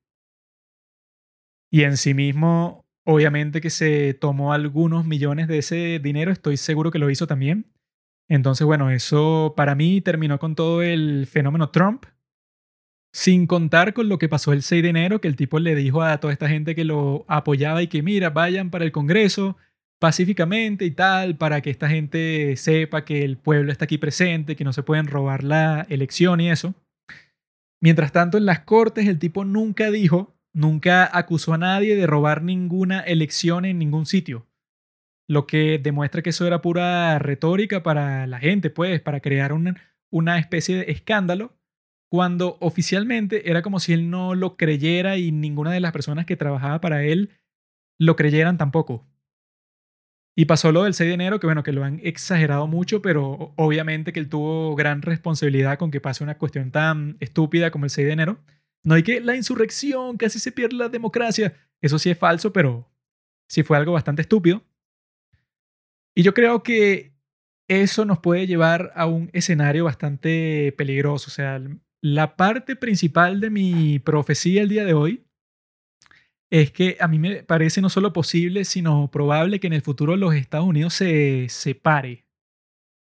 Y 1.68 1.82
en 1.82 1.96
sí 1.96 2.14
mismo, 2.14 2.86
obviamente 3.04 3.60
que 3.60 3.70
se 3.70 4.14
tomó 4.14 4.52
algunos 4.52 5.04
millones 5.04 5.48
de 5.48 5.58
ese 5.58 5.98
dinero, 5.98 6.30
estoy 6.30 6.58
seguro 6.58 6.92
que 6.92 7.00
lo 7.00 7.10
hizo 7.10 7.26
también. 7.26 7.72
Entonces, 8.28 8.64
bueno, 8.64 8.88
eso 8.90 9.54
para 9.56 9.74
mí 9.74 10.00
terminó 10.00 10.38
con 10.38 10.54
todo 10.54 10.80
el 10.80 11.26
fenómeno 11.26 11.70
Trump, 11.70 12.04
sin 13.12 13.48
contar 13.48 13.92
con 13.92 14.08
lo 14.08 14.18
que 14.18 14.28
pasó 14.28 14.52
el 14.52 14.62
6 14.62 14.84
de 14.84 14.88
enero, 14.88 15.20
que 15.20 15.26
el 15.26 15.34
tipo 15.34 15.58
le 15.58 15.74
dijo 15.74 16.02
a 16.02 16.20
toda 16.20 16.32
esta 16.32 16.48
gente 16.48 16.76
que 16.76 16.84
lo 16.84 17.24
apoyaba 17.26 17.82
y 17.82 17.88
que 17.88 18.04
mira, 18.04 18.30
vayan 18.30 18.70
para 18.70 18.84
el 18.84 18.92
Congreso, 18.92 19.56
pacíficamente 19.98 20.84
y 20.84 20.90
tal, 20.90 21.36
para 21.36 21.60
que 21.60 21.70
esta 21.70 21.88
gente 21.88 22.56
sepa 22.56 23.04
que 23.04 23.24
el 23.24 23.36
pueblo 23.36 23.72
está 23.72 23.84
aquí 23.86 23.98
presente, 23.98 24.56
que 24.56 24.64
no 24.64 24.72
se 24.72 24.82
pueden 24.82 25.06
robar 25.06 25.42
la 25.42 25.86
elección 25.88 26.40
y 26.40 26.50
eso. 26.50 26.74
Mientras 27.82 28.12
tanto, 28.12 28.38
en 28.38 28.46
las 28.46 28.60
cortes 28.60 29.06
el 29.06 29.18
tipo 29.18 29.44
nunca 29.44 29.90
dijo, 29.90 30.34
nunca 30.54 31.08
acusó 31.16 31.54
a 31.54 31.58
nadie 31.58 31.94
de 31.96 32.06
robar 32.06 32.42
ninguna 32.42 33.00
elección 33.00 33.64
en 33.64 33.78
ningún 33.78 34.06
sitio. 34.06 34.46
Lo 35.28 35.46
que 35.46 35.78
demuestra 35.78 36.22
que 36.22 36.30
eso 36.30 36.46
era 36.46 36.62
pura 36.62 37.18
retórica 37.18 37.82
para 37.82 38.26
la 38.26 38.38
gente, 38.38 38.70
pues, 38.70 39.00
para 39.00 39.20
crear 39.20 39.52
una, 39.52 39.76
una 40.10 40.38
especie 40.38 40.76
de 40.76 40.92
escándalo, 40.92 41.52
cuando 42.10 42.56
oficialmente 42.60 43.50
era 43.50 43.62
como 43.62 43.80
si 43.80 43.92
él 43.92 44.08
no 44.10 44.34
lo 44.34 44.56
creyera 44.56 45.18
y 45.18 45.32
ninguna 45.32 45.72
de 45.72 45.80
las 45.80 45.92
personas 45.92 46.26
que 46.26 46.36
trabajaba 46.36 46.80
para 46.80 47.02
él 47.02 47.30
lo 47.98 48.14
creyeran 48.14 48.58
tampoco. 48.58 49.04
Y 50.38 50.44
pasó 50.44 50.70
lo 50.70 50.84
del 50.84 50.92
6 50.92 51.08
de 51.08 51.14
enero, 51.14 51.40
que 51.40 51.46
bueno, 51.46 51.62
que 51.62 51.72
lo 51.72 51.82
han 51.82 51.98
exagerado 52.02 52.66
mucho, 52.66 53.00
pero 53.00 53.54
obviamente 53.56 54.12
que 54.12 54.20
él 54.20 54.28
tuvo 54.28 54.76
gran 54.76 55.00
responsabilidad 55.00 55.78
con 55.78 55.90
que 55.90 56.02
pase 56.02 56.22
una 56.22 56.36
cuestión 56.36 56.70
tan 56.70 57.16
estúpida 57.20 57.70
como 57.70 57.86
el 57.86 57.90
6 57.90 58.06
de 58.06 58.12
enero. 58.12 58.38
No 58.84 58.94
hay 58.94 59.02
que 59.02 59.20
la 59.22 59.34
insurrección, 59.34 60.18
casi 60.18 60.38
se 60.38 60.52
pierde 60.52 60.76
la 60.76 60.90
democracia. 60.90 61.54
Eso 61.80 61.98
sí 61.98 62.10
es 62.10 62.18
falso, 62.18 62.52
pero 62.52 62.86
sí 63.48 63.62
fue 63.62 63.78
algo 63.78 63.92
bastante 63.92 64.20
estúpido. 64.22 64.62
Y 66.14 66.22
yo 66.22 66.34
creo 66.34 66.62
que 66.62 67.14
eso 67.66 68.04
nos 68.04 68.18
puede 68.18 68.46
llevar 68.46 68.92
a 68.94 69.06
un 69.06 69.30
escenario 69.32 69.84
bastante 69.84 70.72
peligroso. 70.76 71.28
O 71.28 71.32
sea, 71.32 71.62
la 72.02 72.36
parte 72.36 72.76
principal 72.76 73.40
de 73.40 73.48
mi 73.48 73.98
profecía 74.00 74.62
el 74.62 74.68
día 74.68 74.84
de 74.84 74.92
hoy 74.92 75.25
es 76.50 76.70
que 76.70 76.96
a 77.00 77.08
mí 77.08 77.18
me 77.18 77.42
parece 77.42 77.80
no 77.80 77.88
solo 77.88 78.12
posible, 78.12 78.64
sino 78.64 79.10
probable 79.10 79.60
que 79.60 79.66
en 79.66 79.72
el 79.72 79.82
futuro 79.82 80.16
los 80.16 80.34
Estados 80.34 80.66
Unidos 80.66 80.94
se 80.94 81.48
separe. 81.48 82.24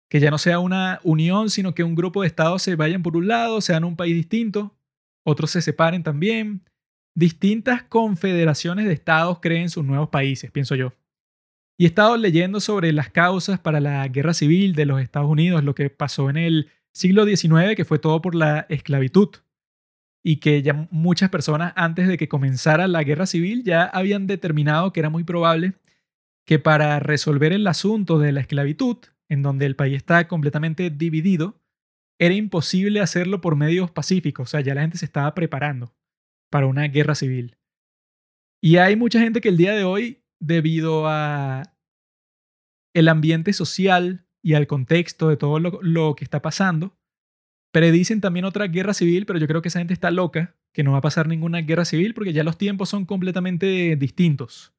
Que 0.08 0.18
ya 0.18 0.30
no 0.30 0.38
sea 0.38 0.58
una 0.58 1.00
unión, 1.04 1.50
sino 1.50 1.74
que 1.74 1.84
un 1.84 1.94
grupo 1.94 2.22
de 2.22 2.28
estados 2.28 2.62
se 2.62 2.74
vayan 2.74 3.02
por 3.02 3.16
un 3.16 3.28
lado, 3.28 3.60
sean 3.60 3.84
un 3.84 3.96
país 3.96 4.14
distinto, 4.14 4.76
otros 5.24 5.52
se 5.52 5.62
separen 5.62 6.02
también. 6.02 6.62
Distintas 7.14 7.84
confederaciones 7.84 8.86
de 8.86 8.92
estados 8.92 9.38
creen 9.40 9.70
sus 9.70 9.84
nuevos 9.84 10.08
países, 10.08 10.50
pienso 10.50 10.74
yo. 10.74 10.92
Y 11.78 11.84
he 11.84 11.86
estado 11.86 12.16
leyendo 12.16 12.60
sobre 12.60 12.92
las 12.92 13.10
causas 13.10 13.60
para 13.60 13.80
la 13.80 14.06
guerra 14.08 14.34
civil 14.34 14.74
de 14.74 14.86
los 14.86 15.00
Estados 15.00 15.30
Unidos, 15.30 15.64
lo 15.64 15.74
que 15.74 15.88
pasó 15.88 16.28
en 16.28 16.36
el 16.36 16.68
siglo 16.92 17.24
XIX, 17.24 17.76
que 17.76 17.84
fue 17.84 17.98
todo 17.98 18.20
por 18.20 18.34
la 18.34 18.66
esclavitud 18.68 19.30
y 20.22 20.37
que 20.37 20.62
ya 20.62 20.88
muchas 20.90 21.30
personas 21.30 21.72
antes 21.76 22.09
de 22.09 22.18
que 22.18 22.28
comenzara 22.28 22.88
la 22.88 23.02
guerra 23.02 23.26
civil 23.26 23.64
ya 23.64 23.85
habían 23.85 24.26
determinado 24.26 24.92
que 24.92 25.00
era 25.00 25.11
muy 25.11 25.24
probable 25.24 25.74
que 26.46 26.59
para 26.59 26.98
resolver 27.00 27.52
el 27.52 27.66
asunto 27.66 28.18
de 28.18 28.33
la 28.33 28.40
esclavitud, 28.40 28.98
en 29.28 29.42
donde 29.42 29.66
el 29.66 29.76
país 29.76 29.96
está 29.96 30.26
completamente 30.26 30.90
dividido, 30.90 31.61
era 32.18 32.35
imposible 32.35 33.00
hacerlo 33.00 33.40
por 33.40 33.56
medios 33.56 33.90
pacíficos, 33.90 34.48
o 34.48 34.50
sea, 34.50 34.61
ya 34.61 34.74
la 34.74 34.83
gente 34.83 34.98
se 34.98 35.04
estaba 35.04 35.35
preparando 35.35 35.94
para 36.50 36.66
una 36.66 36.88
guerra 36.88 37.14
civil. 37.14 37.56
Y 38.62 38.76
hay 38.76 38.96
mucha 38.96 39.20
gente 39.20 39.40
que 39.40 39.48
el 39.48 39.56
día 39.56 39.72
de 39.72 39.85
hoy, 39.85 40.22
debido 40.38 41.06
a 41.06 41.62
el 42.94 43.09
ambiente 43.09 43.52
social 43.52 44.26
y 44.42 44.54
al 44.54 44.66
contexto 44.66 45.28
de 45.28 45.37
todo 45.37 45.61
lo, 45.61 45.78
lo 45.83 46.14
que 46.16 46.24
está 46.24 46.42
pasando, 46.42 46.98
Predicen 47.72 48.20
también 48.20 48.44
otra 48.44 48.66
guerra 48.66 48.94
civil, 48.94 49.26
pero 49.26 49.38
yo 49.38 49.46
creo 49.46 49.62
que 49.62 49.68
esa 49.68 49.78
gente 49.78 49.94
está 49.94 50.11
loca, 50.11 50.56
que 50.72 50.83
no 50.83 50.92
va 50.92 50.98
a 50.98 51.02
pasar 51.02 51.28
ninguna 51.28 51.61
guerra 51.61 51.85
civil 51.85 52.14
porque 52.14 52.33
ya 52.33 52.42
los 52.42 52.59
tiempos 52.59 52.88
son 52.88 53.04
completamente 53.04 53.96
distintos. 53.96 54.72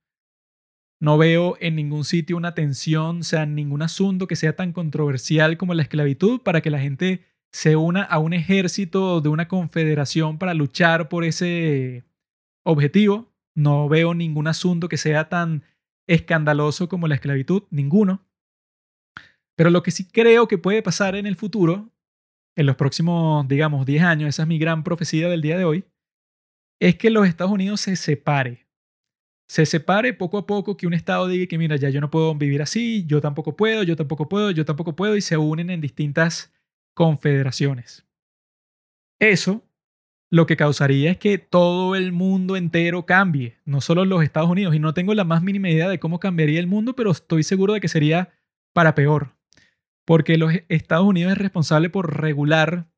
No 0.99 1.17
veo 1.17 1.57
en 1.59 1.75
ningún 1.75 2.03
sitio 2.03 2.37
una 2.37 2.53
tensión, 2.53 3.21
o 3.21 3.23
sea, 3.23 3.45
ningún 3.45 3.81
asunto 3.81 4.27
que 4.27 4.35
sea 4.35 4.55
tan 4.55 4.71
controversial 4.71 5.57
como 5.57 5.73
la 5.73 5.81
esclavitud 5.81 6.41
para 6.41 6.61
que 6.61 6.69
la 6.69 6.79
gente 6.79 7.25
se 7.51 7.75
una 7.75 8.03
a 8.03 8.19
un 8.19 8.33
ejército 8.33 9.19
de 9.19 9.29
una 9.29 9.47
confederación 9.47 10.37
para 10.37 10.53
luchar 10.53 11.09
por 11.09 11.23
ese 11.23 12.03
objetivo. 12.63 13.33
No 13.55 13.89
veo 13.89 14.13
ningún 14.13 14.47
asunto 14.47 14.89
que 14.89 14.97
sea 14.97 15.27
tan 15.27 15.63
escandaloso 16.07 16.87
como 16.87 17.07
la 17.07 17.15
esclavitud, 17.15 17.63
ninguno. 17.71 18.23
Pero 19.55 19.69
lo 19.69 19.83
que 19.83 19.91
sí 19.91 20.07
creo 20.07 20.47
que 20.47 20.57
puede 20.57 20.81
pasar 20.81 21.15
en 21.15 21.25
el 21.25 21.35
futuro 21.35 21.91
en 22.55 22.65
los 22.65 22.75
próximos, 22.75 23.47
digamos, 23.47 23.85
10 23.85 24.03
años, 24.03 24.29
esa 24.29 24.43
es 24.43 24.47
mi 24.47 24.59
gran 24.59 24.83
profecía 24.83 25.29
del 25.29 25.41
día 25.41 25.57
de 25.57 25.65
hoy, 25.65 25.85
es 26.79 26.95
que 26.95 27.09
los 27.09 27.27
Estados 27.27 27.51
Unidos 27.53 27.81
se 27.81 27.95
separe. 27.95 28.67
Se 29.47 29.65
separe 29.65 30.13
poco 30.13 30.37
a 30.37 30.45
poco, 30.45 30.77
que 30.77 30.87
un 30.87 30.93
Estado 30.93 31.27
diga 31.27 31.45
que, 31.45 31.57
mira, 31.57 31.75
ya 31.75 31.89
yo 31.89 32.01
no 32.01 32.09
puedo 32.09 32.33
vivir 32.35 32.61
así, 32.61 33.05
yo 33.05 33.21
tampoco 33.21 33.55
puedo, 33.55 33.83
yo 33.83 33.95
tampoco 33.95 34.29
puedo, 34.29 34.51
yo 34.51 34.65
tampoco 34.65 34.95
puedo, 34.95 35.15
y 35.17 35.21
se 35.21 35.37
unen 35.37 35.69
en 35.69 35.81
distintas 35.81 36.53
confederaciones. 36.93 38.05
Eso 39.19 39.63
lo 40.31 40.45
que 40.45 40.55
causaría 40.55 41.11
es 41.11 41.17
que 41.17 41.37
todo 41.37 41.95
el 41.95 42.13
mundo 42.13 42.55
entero 42.55 43.05
cambie, 43.05 43.57
no 43.65 43.81
solo 43.81 44.05
los 44.05 44.23
Estados 44.23 44.49
Unidos. 44.49 44.73
Y 44.73 44.79
no 44.79 44.93
tengo 44.93 45.13
la 45.13 45.25
más 45.25 45.43
mínima 45.43 45.69
idea 45.69 45.89
de 45.89 45.99
cómo 45.99 46.19
cambiaría 46.19 46.59
el 46.59 46.67
mundo, 46.67 46.95
pero 46.95 47.11
estoy 47.11 47.43
seguro 47.43 47.73
de 47.73 47.81
que 47.81 47.89
sería 47.89 48.29
para 48.73 48.95
peor. 48.95 49.35
Porque 50.11 50.37
los 50.37 50.51
Estados 50.67 51.05
Unidos 51.05 51.31
es 51.31 51.37
responsable 51.37 51.89
por 51.89 52.19
regular, 52.19 52.89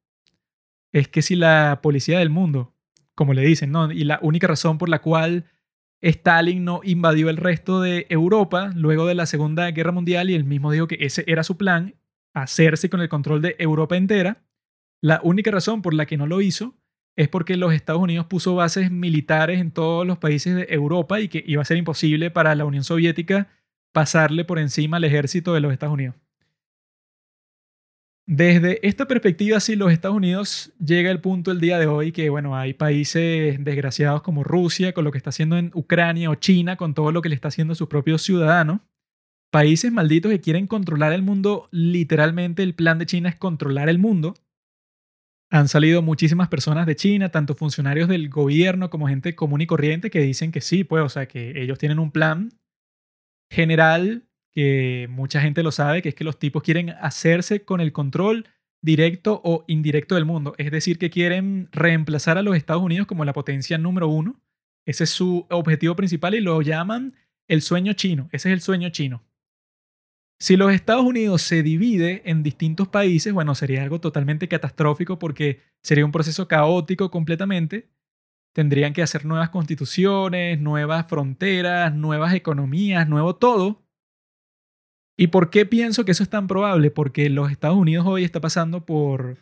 es 0.91 1.07
que 1.07 1.22
si 1.22 1.36
la 1.36 1.80
policía 1.84 2.18
del 2.18 2.32
mundo, 2.32 2.74
como 3.14 3.36
le 3.36 3.43
dicen, 3.43 3.72
¿no? 3.72 3.91
Y 3.91 4.03
la 4.03 4.18
única 4.24 4.47
razón 4.47 4.80
por 4.80 4.89
la 4.89 4.99
cual 4.99 5.45
Stalin 6.01 6.66
no 6.66 6.82
invadió 6.84 7.30
el 7.30 7.38
resto 7.38 7.82
de 7.82 8.07
Europa 8.09 8.72
luego 8.74 9.05
de 9.05 9.14
la 9.14 9.28
Segunda 9.28 9.70
Guerra 9.70 9.91
Mundial 9.91 10.32
y 10.32 10.34
él 10.34 10.43
mismo 10.43 10.72
dijo 10.72 10.88
que 10.88 10.97
ese 11.01 11.24
era 11.28 11.43
su 11.43 11.55
plan, 11.55 11.93
hacerse 12.34 12.89
con 12.89 12.99
el 12.99 13.09
control 13.09 13.43
de 13.43 13.57
Europa 13.59 13.95
entera. 13.95 14.47
La 14.99 15.22
única 15.24 15.51
razón 15.51 15.84
por 15.84 15.93
la 15.93 16.07
que 16.07 16.18
no 16.18 16.26
lo 16.26 16.41
hizo 16.41 16.74
es 17.16 17.30
porque 17.30 17.57
los 17.57 17.76
Estados 17.76 18.01
Unidos 18.01 18.26
puso 18.26 18.55
bases 18.55 18.89
militares 18.89 19.61
en 19.61 19.70
todos 19.70 20.07
los 20.07 20.18
países 20.18 20.55
de 20.55 20.66
Europa 20.68 21.20
y 21.20 21.28
que 21.28 21.43
iba 21.45 21.61
a 21.61 21.66
ser 21.66 21.78
imposible 21.78 22.32
para 22.32 22.55
la 22.55 22.66
Unión 22.66 22.84
Soviética 22.84 23.49
pasarle 23.91 24.45
por 24.45 24.57
encima 24.57 24.97
al 24.97 25.03
ejército 25.03 25.53
de 25.53 25.59
los 25.59 25.72
Estados 25.72 25.93
Unidos. 25.93 26.22
Desde 28.26 28.86
esta 28.88 29.05
perspectiva, 29.05 29.59
si 29.59 29.76
los 29.76 29.91
Estados 29.91 30.15
Unidos 30.15 30.71
llega 30.80 31.11
el 31.11 31.19
punto 31.19 31.51
el 31.51 31.59
día 31.59 31.78
de 31.78 31.88
hoy 31.88 32.13
que, 32.13 32.30
bueno, 32.30 32.55
hay 32.55 32.74
países 32.74 33.61
desgraciados 33.61 34.21
como 34.21 34.45
Rusia 34.45 34.93
con 34.93 35.03
lo 35.03 35.11
que 35.11 35.17
está 35.17 35.30
haciendo 35.30 35.57
en 35.57 35.71
Ucrania 35.74 36.30
o 36.30 36.36
China 36.36 36.78
con 36.78 36.93
todo 36.93 37.11
lo 37.11 37.21
que 37.21 37.28
le 37.28 37.36
está 37.36 37.49
haciendo 37.49 37.74
a 37.74 37.76
sus 37.76 37.89
propios 37.89 38.21
ciudadanos, 38.21 38.80
países 39.51 39.91
malditos 39.91 40.32
que 40.32 40.39
quieren 40.39 40.67
controlar 40.67 41.11
el 41.11 41.21
mundo, 41.21 41.67
literalmente 41.71 42.63
el 42.63 42.76
plan 42.76 42.97
de 42.97 43.07
China 43.07 43.28
es 43.28 43.36
controlar 43.36 43.89
el 43.89 43.99
mundo. 43.99 44.36
Han 45.51 45.67
salido 45.67 46.01
muchísimas 46.01 46.47
personas 46.47 46.88
de 46.88 46.95
China, 46.95 47.30
tanto 47.30 47.55
funcionarios 47.55 48.07
del 48.07 48.30
gobierno 48.30 48.89
como 48.89 49.09
gente 49.09 49.36
común 49.36 49.61
y 49.61 49.67
corriente, 49.67 50.09
que 50.09 50.21
dicen 50.21 50.53
que 50.53 50.61
sí, 50.61 50.86
pues, 50.86 51.03
o 51.03 51.09
sea, 51.09 51.28
que 51.28 51.61
ellos 51.61 51.78
tienen 51.78 51.99
un 51.99 52.09
plan 52.09 52.53
general 53.51 54.24
que 54.54 55.08
mucha 55.10 55.41
gente 55.41 55.64
lo 55.64 55.72
sabe, 55.72 56.01
que 56.01 56.10
es 56.10 56.16
que 56.16 56.24
los 56.24 56.39
tipos 56.39 56.64
quieren 56.64 56.91
hacerse 57.01 57.66
con 57.66 57.82
el 57.82 57.91
control 57.91 58.47
directo 58.82 59.41
o 59.43 59.64
indirecto 59.68 60.16
del 60.16 60.26
mundo. 60.26 60.54
Es 60.58 60.70
decir, 60.72 60.99
que 60.99 61.10
quieren 61.10 61.70
reemplazar 61.72 62.38
a 62.38 62.41
los 62.41 62.56
Estados 62.56 62.84
Unidos 62.84 63.08
como 63.08 63.26
la 63.26 63.34
potencia 63.34 63.78
número 63.78 64.08
uno. 64.08 64.39
Ese 64.86 65.06
es 65.06 65.10
su 65.10 65.47
objetivo 65.49 65.95
principal 65.95 66.36
y 66.36 66.41
lo 66.41 66.62
llaman 66.62 67.16
el 67.47 67.62
sueño 67.62 67.93
chino. 67.93 68.30
Ese 68.32 68.49
es 68.49 68.54
el 68.54 68.62
sueño 68.62 68.89
chino. 68.89 69.24
Si 70.39 70.58
los 70.58 70.74
Estados 70.74 71.06
Unidos 71.06 71.41
se 71.41 71.64
divide 71.64 72.22
en 72.26 72.43
distintos 72.43 72.89
países, 72.89 73.32
bueno, 73.32 73.56
sería 73.56 73.82
algo 73.82 74.01
totalmente 74.01 74.49
catastrófico 74.49 75.18
porque 75.18 75.62
sería 75.82 76.06
un 76.06 76.12
proceso 76.12 76.49
caótico 76.49 77.10
completamente. 77.10 77.89
Tendrían 78.54 78.91
que 78.93 79.01
hacer 79.01 79.26
nuevas 79.26 79.49
constituciones, 79.49 80.60
nuevas 80.60 81.08
fronteras, 81.08 81.95
nuevas 81.95 82.34
economías, 82.34 83.08
nuevo 83.08 83.38
todo 83.38 83.82
¿Y 85.24 85.28
por 85.28 85.49
qué 85.49 85.65
pienso 85.65 86.03
que 86.03 86.11
eso 86.11 86.21
es 86.21 86.30
tan 86.30 86.47
probable? 86.47 86.91
Porque 86.91 87.30
los 87.30 87.49
Estados 87.49 87.78
Unidos 87.78 88.05
hoy 88.05 88.26
está 88.26 88.41
pasando 88.41 88.86
por 88.86 89.38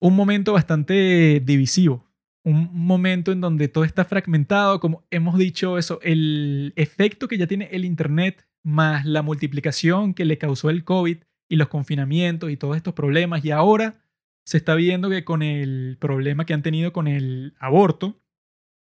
un 0.00 0.16
momento 0.16 0.54
bastante 0.54 1.42
divisivo, 1.44 2.10
un 2.42 2.70
momento 2.72 3.30
en 3.30 3.42
donde 3.42 3.68
todo 3.68 3.84
está 3.84 4.06
fragmentado, 4.06 4.80
como 4.80 5.04
hemos 5.10 5.36
dicho 5.36 5.76
eso, 5.76 6.00
el 6.00 6.72
efecto 6.76 7.28
que 7.28 7.36
ya 7.36 7.46
tiene 7.46 7.68
el 7.72 7.84
Internet 7.84 8.48
más 8.64 9.04
la 9.04 9.20
multiplicación 9.20 10.14
que 10.14 10.24
le 10.24 10.38
causó 10.38 10.70
el 10.70 10.82
COVID 10.82 11.18
y 11.50 11.56
los 11.56 11.68
confinamientos 11.68 12.50
y 12.50 12.56
todos 12.56 12.78
estos 12.78 12.94
problemas, 12.94 13.44
y 13.44 13.50
ahora 13.50 14.00
se 14.46 14.56
está 14.56 14.76
viendo 14.76 15.10
que 15.10 15.26
con 15.26 15.42
el 15.42 15.98
problema 16.00 16.46
que 16.46 16.54
han 16.54 16.62
tenido 16.62 16.94
con 16.94 17.06
el 17.06 17.52
aborto, 17.58 18.18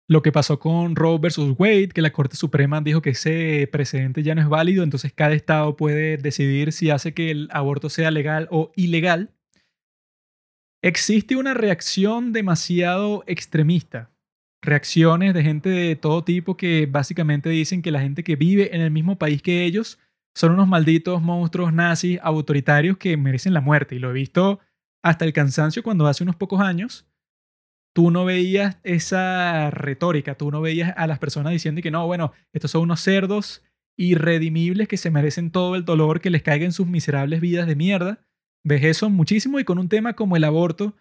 lo 0.08 0.22
que 0.22 0.32
pasó 0.32 0.60
con 0.60 0.96
Roe 0.96 1.20
versus 1.20 1.54
Wade, 1.58 1.90
que 1.90 2.02
la 2.02 2.14
Corte 2.14 2.38
Suprema 2.38 2.80
dijo 2.82 3.02
que 3.02 3.10
ese 3.10 3.68
precedente 3.72 4.24
ya 4.24 4.36
no 4.36 4.42
es 4.42 4.48
válido, 4.48 4.84
entonces 4.84 5.12
cada 5.14 5.34
estado 5.34 5.76
puede 5.76 6.18
decidir 6.18 6.72
si 6.72 6.90
hace 6.90 7.14
que 7.14 7.30
el 7.30 7.50
aborto 7.52 7.90
sea 7.90 8.10
legal 8.10 8.48
o 8.50 8.72
ilegal. 8.76 9.34
Existe 10.82 11.36
una 11.36 11.54
reacción 11.54 12.32
demasiado 12.32 13.24
extremista, 13.28 14.12
reacciones 14.62 15.34
de 15.34 15.44
gente 15.44 15.70
de 15.70 15.96
todo 15.98 16.24
tipo 16.24 16.56
que 16.56 16.88
básicamente 16.90 17.50
dicen 17.50 17.82
que 17.82 17.92
la 17.92 18.00
gente 18.00 18.24
que 18.24 18.38
vive 18.38 18.74
en 18.74 18.82
el 18.82 18.92
mismo 18.92 19.18
país 19.18 19.42
que 19.42 19.66
ellos 19.66 20.00
son 20.36 20.54
unos 20.54 20.68
malditos 20.68 21.22
monstruos 21.22 21.74
nazis 21.74 22.20
autoritarios 22.22 22.98
que 22.98 23.18
merecen 23.18 23.54
la 23.54 23.62
muerte. 23.62 23.96
Y 23.96 24.00
lo 24.00 24.12
he 24.12 24.14
visto 24.14 24.60
hasta 25.04 25.26
el 25.26 25.34
cansancio 25.34 25.84
cuando 25.84 26.06
hace 26.08 26.24
unos 26.24 26.36
pocos 26.36 26.62
años 26.62 27.07
tú 27.98 28.12
no 28.12 28.26
veías 28.26 28.78
esa 28.84 29.72
retórica, 29.72 30.36
tú 30.36 30.52
no 30.52 30.62
veías 30.62 30.94
a 30.98 31.08
las 31.08 31.18
personas 31.18 31.52
diciendo 31.52 31.82
que 31.82 31.90
no, 31.90 32.06
bueno, 32.06 32.32
estos 32.54 32.70
son 32.70 32.84
unos 32.84 33.00
cerdos 33.00 33.64
irredimibles 33.98 34.88
que 34.88 34.98
se 34.98 35.10
merecen 35.10 35.50
todo 35.50 35.76
el 35.76 35.84
dolor 35.84 36.22
que 36.22 36.30
les 36.30 36.44
caiga 36.44 36.64
en 36.64 36.74
sus 36.74 36.86
miserables 36.86 37.42
vidas 37.42 37.66
de 37.66 37.76
mierda. 37.76 38.20
Ves 38.64 38.84
eso 38.84 39.10
muchísimo 39.10 39.60
y 39.60 39.64
con 39.64 39.80
un 39.80 39.90
tema 39.90 40.14
como 40.14 40.36
el 40.36 40.44
aborto, 40.44 40.96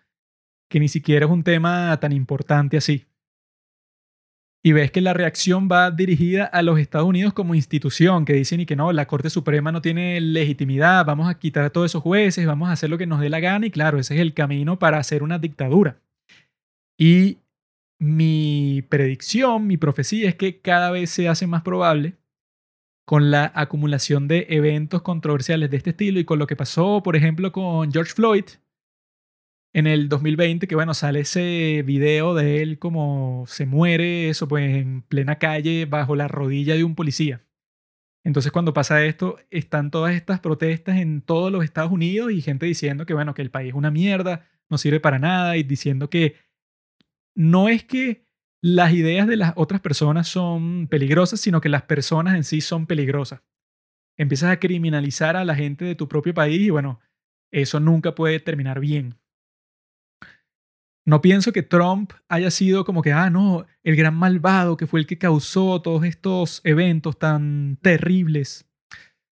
que 0.70 0.80
ni 0.80 0.88
siquiera 0.88 1.26
es 1.26 1.30
un 1.30 1.42
tema 1.42 1.94
tan 2.01 2.12
importante 2.12 2.78
así. 2.78 3.05
Y 4.64 4.72
ves 4.72 4.90
que 4.90 5.03
la 5.03 5.12
reacción 5.12 5.68
va 5.70 5.90
dirigida 5.90 6.47
a 6.47 6.62
los 6.62 6.78
Estados 6.78 7.07
Unidos 7.07 7.34
como 7.34 7.55
institución, 7.55 8.24
que 8.24 8.32
dicen 8.32 8.61
y 8.61 8.64
que 8.64 8.74
no, 8.74 8.90
la 8.94 9.07
Corte 9.07 9.28
Suprema 9.28 9.70
no 9.70 9.82
tiene 9.82 10.18
legitimidad, 10.22 11.05
vamos 11.05 11.28
a 11.28 11.38
quitar 11.38 11.64
a 11.64 11.70
todos 11.70 11.90
esos 11.90 12.03
jueces, 12.03 12.47
vamos 12.47 12.70
a 12.70 12.72
hacer 12.72 12.88
lo 12.88 12.97
que 12.97 13.07
nos 13.07 13.20
dé 13.20 13.28
la 13.28 13.40
gana 13.40 13.66
y 13.66 13.70
claro, 13.70 13.99
ese 13.99 14.14
es 14.14 14.22
el 14.22 14.32
camino 14.32 14.78
para 14.78 14.97
hacer 14.97 15.22
una 15.22 15.38
dictadura. 15.38 16.01
Y 16.99 17.38
mi 17.99 18.82
predicción, 18.88 19.66
mi 19.66 19.76
profecía 19.76 20.28
es 20.28 20.34
que 20.34 20.61
cada 20.61 20.90
vez 20.90 21.11
se 21.11 21.28
hace 21.28 21.47
más 21.47 21.62
probable 21.62 22.16
con 23.07 23.30
la 23.30 23.53
acumulación 23.55 24.28
de 24.28 24.47
eventos 24.51 25.03
controversiales 25.03 25.70
de 25.70 25.76
este 25.76 25.90
estilo 25.90 26.18
y 26.18 26.24
con 26.24 26.38
lo 26.38 26.47
que 26.47 26.57
pasó, 26.57 27.03
por 27.03 27.16
ejemplo, 27.16 27.53
con 27.53 27.92
George 27.92 28.12
Floyd 28.12 28.44
en 29.72 29.86
el 29.86 30.09
2020, 30.09 30.66
que 30.66 30.74
bueno, 30.74 30.94
sale 30.94 31.20
ese 31.20 31.82
video 31.84 32.34
de 32.34 32.62
él 32.62 32.78
como 32.78 33.44
se 33.47 33.66
muere, 33.66 34.30
eso 34.30 34.49
pues 34.49 34.74
en 34.74 35.03
plena 35.03 35.38
calle 35.38 35.84
bajo 35.84 36.16
la 36.16 36.28
rodilla 36.28 36.74
de 36.74 36.82
un 36.82 36.94
policía. 36.94 37.44
Entonces 38.24 38.51
cuando 38.51 38.72
pasa 38.72 39.05
esto, 39.05 39.38
están 39.51 39.90
todas 39.90 40.14
estas 40.14 40.40
protestas 40.40 40.97
en 40.97 41.20
todos 41.20 41.53
los 41.53 41.62
Estados 41.62 41.92
Unidos 41.92 42.32
y 42.32 42.40
gente 42.40 42.66
diciendo 42.66 43.07
que 43.07 43.14
bueno, 43.14 43.34
que 43.34 43.42
el 43.42 43.51
país 43.51 43.68
es 43.68 43.74
una 43.74 43.90
mierda, 43.90 44.47
no 44.68 44.78
sirve 44.78 44.99
para 44.99 45.18
nada 45.18 45.57
y 45.57 45.62
diciendo 45.62 46.11
que 46.11 46.34
no 47.37 47.68
es 47.68 47.84
que 47.84 48.24
las 48.62 48.93
ideas 48.93 49.28
de 49.28 49.37
las 49.37 49.53
otras 49.57 49.80
personas 49.80 50.26
son 50.26 50.89
peligrosas, 50.89 51.41
sino 51.41 51.61
que 51.61 51.68
las 51.68 51.82
personas 51.82 52.34
en 52.34 52.43
sí 52.43 52.61
son 52.61 52.87
peligrosas. 52.87 53.43
Empiezas 54.16 54.51
a 54.51 54.59
criminalizar 54.59 55.37
a 55.37 55.45
la 55.45 55.55
gente 55.55 55.84
de 55.84 55.95
tu 55.95 56.09
propio 56.09 56.34
país 56.34 56.61
y 56.61 56.70
bueno, 56.70 57.01
eso 57.53 57.78
nunca 57.78 58.14
puede 58.14 58.41
terminar 58.41 58.80
bien. 58.80 59.18
No 61.05 61.20
pienso 61.20 61.53
que 61.53 61.62
Trump 61.62 62.12
haya 62.28 62.51
sido 62.51 62.84
como 62.84 63.03
que, 63.03 63.12
ah, 63.12 63.30
no, 63.30 63.66
el 63.84 63.95
gran 63.95 64.16
malvado 64.16 64.76
que 64.76 64.89
fue 64.89 64.99
el 64.99 65.07
que 65.07 65.18
causó 65.18 65.80
todos 65.80 66.05
estos 66.05 66.61
eventos 66.64 67.18
tan 67.18 67.78
terribles, 67.80 68.68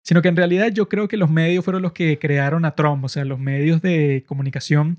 sino 0.03 0.23
que 0.23 0.29
en 0.29 0.37
realidad 0.37 0.73
yo 0.73 0.89
creo 0.89 1.07
que 1.07 1.17
los 1.17 1.31
medios 1.31 1.65
fueron 1.65 1.83
los 1.83 1.93
que 1.93 2.19
crearon 2.19 2.65
a 2.65 2.75
Trump, 2.75 3.05
o 3.05 3.09
sea, 3.09 3.25
los 3.25 3.39
medios 3.39 3.83
de 3.83 4.25
comunicación 4.27 4.99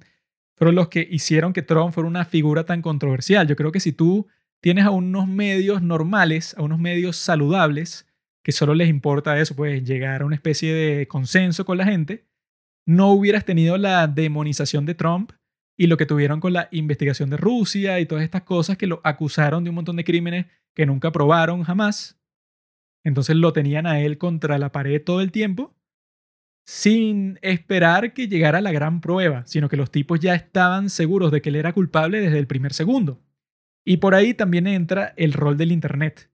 fueron 0.55 0.75
los 0.75 0.89
que 0.89 1.07
hicieron 1.09 1.53
que 1.53 1.61
Trump 1.61 1.93
fuera 1.93 2.07
una 2.07 2.25
figura 2.25 2.65
tan 2.65 2.81
controversial. 2.81 3.47
Yo 3.47 3.55
creo 3.55 3.71
que 3.71 3.79
si 3.79 3.91
tú 3.91 4.27
tienes 4.61 4.85
a 4.85 4.91
unos 4.91 5.27
medios 5.27 5.81
normales, 5.81 6.55
a 6.57 6.61
unos 6.61 6.79
medios 6.79 7.17
saludables, 7.17 8.07
que 8.43 8.51
solo 8.51 8.73
les 8.73 8.89
importa 8.89 9.39
eso, 9.39 9.55
pues 9.55 9.83
llegar 9.83 10.21
a 10.21 10.25
una 10.25 10.35
especie 10.35 10.73
de 10.73 11.07
consenso 11.07 11.65
con 11.65 11.77
la 11.77 11.85
gente, 11.85 12.27
no 12.85 13.11
hubieras 13.11 13.45
tenido 13.45 13.77
la 13.77 14.07
demonización 14.07 14.85
de 14.85 14.95
Trump 14.95 15.31
y 15.77 15.87
lo 15.87 15.97
que 15.97 16.05
tuvieron 16.05 16.39
con 16.39 16.53
la 16.53 16.67
investigación 16.71 17.29
de 17.29 17.37
Rusia 17.37 17.99
y 17.99 18.05
todas 18.05 18.23
estas 18.23 18.43
cosas 18.43 18.77
que 18.77 18.87
lo 18.87 19.01
acusaron 19.03 19.63
de 19.63 19.69
un 19.69 19.75
montón 19.75 19.95
de 19.95 20.03
crímenes 20.03 20.45
que 20.75 20.85
nunca 20.85 21.11
probaron 21.11 21.63
jamás. 21.63 22.19
Entonces 23.03 23.35
lo 23.35 23.53
tenían 23.53 23.87
a 23.87 23.99
él 23.99 24.17
contra 24.17 24.59
la 24.59 24.71
pared 24.71 25.01
todo 25.03 25.21
el 25.21 25.31
tiempo 25.31 25.75
sin 26.65 27.39
esperar 27.41 28.13
que 28.13 28.27
llegara 28.27 28.61
la 28.61 28.71
gran 28.71 29.01
prueba, 29.01 29.45
sino 29.45 29.69
que 29.69 29.77
los 29.77 29.91
tipos 29.91 30.19
ya 30.19 30.35
estaban 30.35 30.89
seguros 30.89 31.31
de 31.31 31.41
que 31.41 31.49
él 31.49 31.55
era 31.55 31.73
culpable 31.73 32.21
desde 32.21 32.39
el 32.39 32.47
primer 32.47 32.73
segundo. 32.73 33.21
Y 33.83 33.97
por 33.97 34.13
ahí 34.15 34.33
también 34.33 34.67
entra 34.67 35.13
el 35.17 35.33
rol 35.33 35.57
del 35.57 35.71
Internet, 35.71 36.29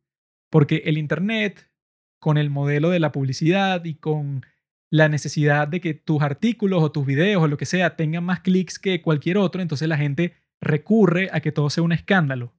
porque 0.49 0.83
el 0.85 0.97
Internet, 0.97 1.71
con 2.19 2.37
el 2.37 2.49
modelo 2.49 2.89
de 2.89 2.99
la 2.99 3.11
publicidad 3.11 3.85
y 3.85 3.95
con 3.95 4.45
la 4.89 5.09
necesidad 5.09 5.67
de 5.67 5.81
que 5.81 5.93
tus 5.93 6.21
artículos 6.21 6.83
o 6.83 6.91
tus 6.91 7.05
videos 7.05 7.43
o 7.43 7.47
lo 7.47 7.57
que 7.57 7.65
sea 7.65 7.95
tengan 7.95 8.23
más 8.23 8.41
clics 8.41 8.79
que 8.79 9.01
cualquier 9.01 9.37
otro, 9.37 9.61
entonces 9.61 9.87
la 9.87 9.97
gente 9.97 10.33
recurre 10.61 11.29
a 11.31 11.39
que 11.41 11.51
todo 11.51 11.69
sea 11.69 11.83
un 11.83 11.91
escándalo. 11.91 12.53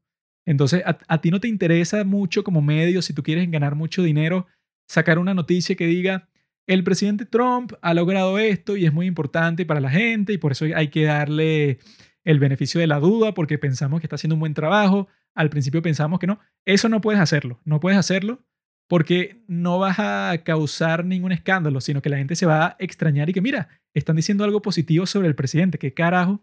Entonces 0.46 0.82
a, 0.84 0.98
a 1.08 1.20
ti 1.20 1.30
no 1.30 1.40
te 1.40 1.48
interesa 1.48 2.04
mucho 2.04 2.44
como 2.44 2.62
medio, 2.62 3.02
si 3.02 3.12
tú 3.12 3.22
quieres 3.22 3.50
ganar 3.50 3.74
mucho 3.74 4.02
dinero, 4.02 4.46
sacar 4.86 5.18
una 5.18 5.34
noticia 5.34 5.76
que 5.76 5.86
diga, 5.86 6.28
el 6.68 6.84
presidente 6.84 7.24
Trump 7.24 7.72
ha 7.80 7.94
logrado 7.94 8.38
esto 8.38 8.76
y 8.76 8.84
es 8.84 8.92
muy 8.92 9.06
importante 9.06 9.64
para 9.64 9.80
la 9.80 9.90
gente 9.90 10.34
y 10.34 10.38
por 10.38 10.52
eso 10.52 10.66
hay 10.76 10.88
que 10.88 11.04
darle 11.04 11.78
el 12.24 12.38
beneficio 12.38 12.78
de 12.78 12.86
la 12.86 13.00
duda 13.00 13.32
porque 13.32 13.56
pensamos 13.56 14.00
que 14.00 14.06
está 14.06 14.16
haciendo 14.16 14.34
un 14.34 14.40
buen 14.40 14.52
trabajo. 14.52 15.08
Al 15.34 15.48
principio 15.48 15.80
pensamos 15.80 16.20
que 16.20 16.26
no. 16.26 16.38
Eso 16.66 16.90
no 16.90 17.00
puedes 17.00 17.22
hacerlo. 17.22 17.58
No 17.64 17.80
puedes 17.80 17.98
hacerlo 17.98 18.44
porque 18.86 19.42
no 19.48 19.78
vas 19.78 19.98
a 19.98 20.42
causar 20.44 21.06
ningún 21.06 21.32
escándalo, 21.32 21.80
sino 21.80 22.02
que 22.02 22.10
la 22.10 22.18
gente 22.18 22.36
se 22.36 22.46
va 22.46 22.66
a 22.66 22.76
extrañar 22.78 23.30
y 23.30 23.32
que 23.32 23.40
mira, 23.40 23.68
están 23.94 24.16
diciendo 24.16 24.44
algo 24.44 24.60
positivo 24.60 25.06
sobre 25.06 25.28
el 25.28 25.34
presidente. 25.34 25.78
¿Qué 25.78 25.94
carajo? 25.94 26.42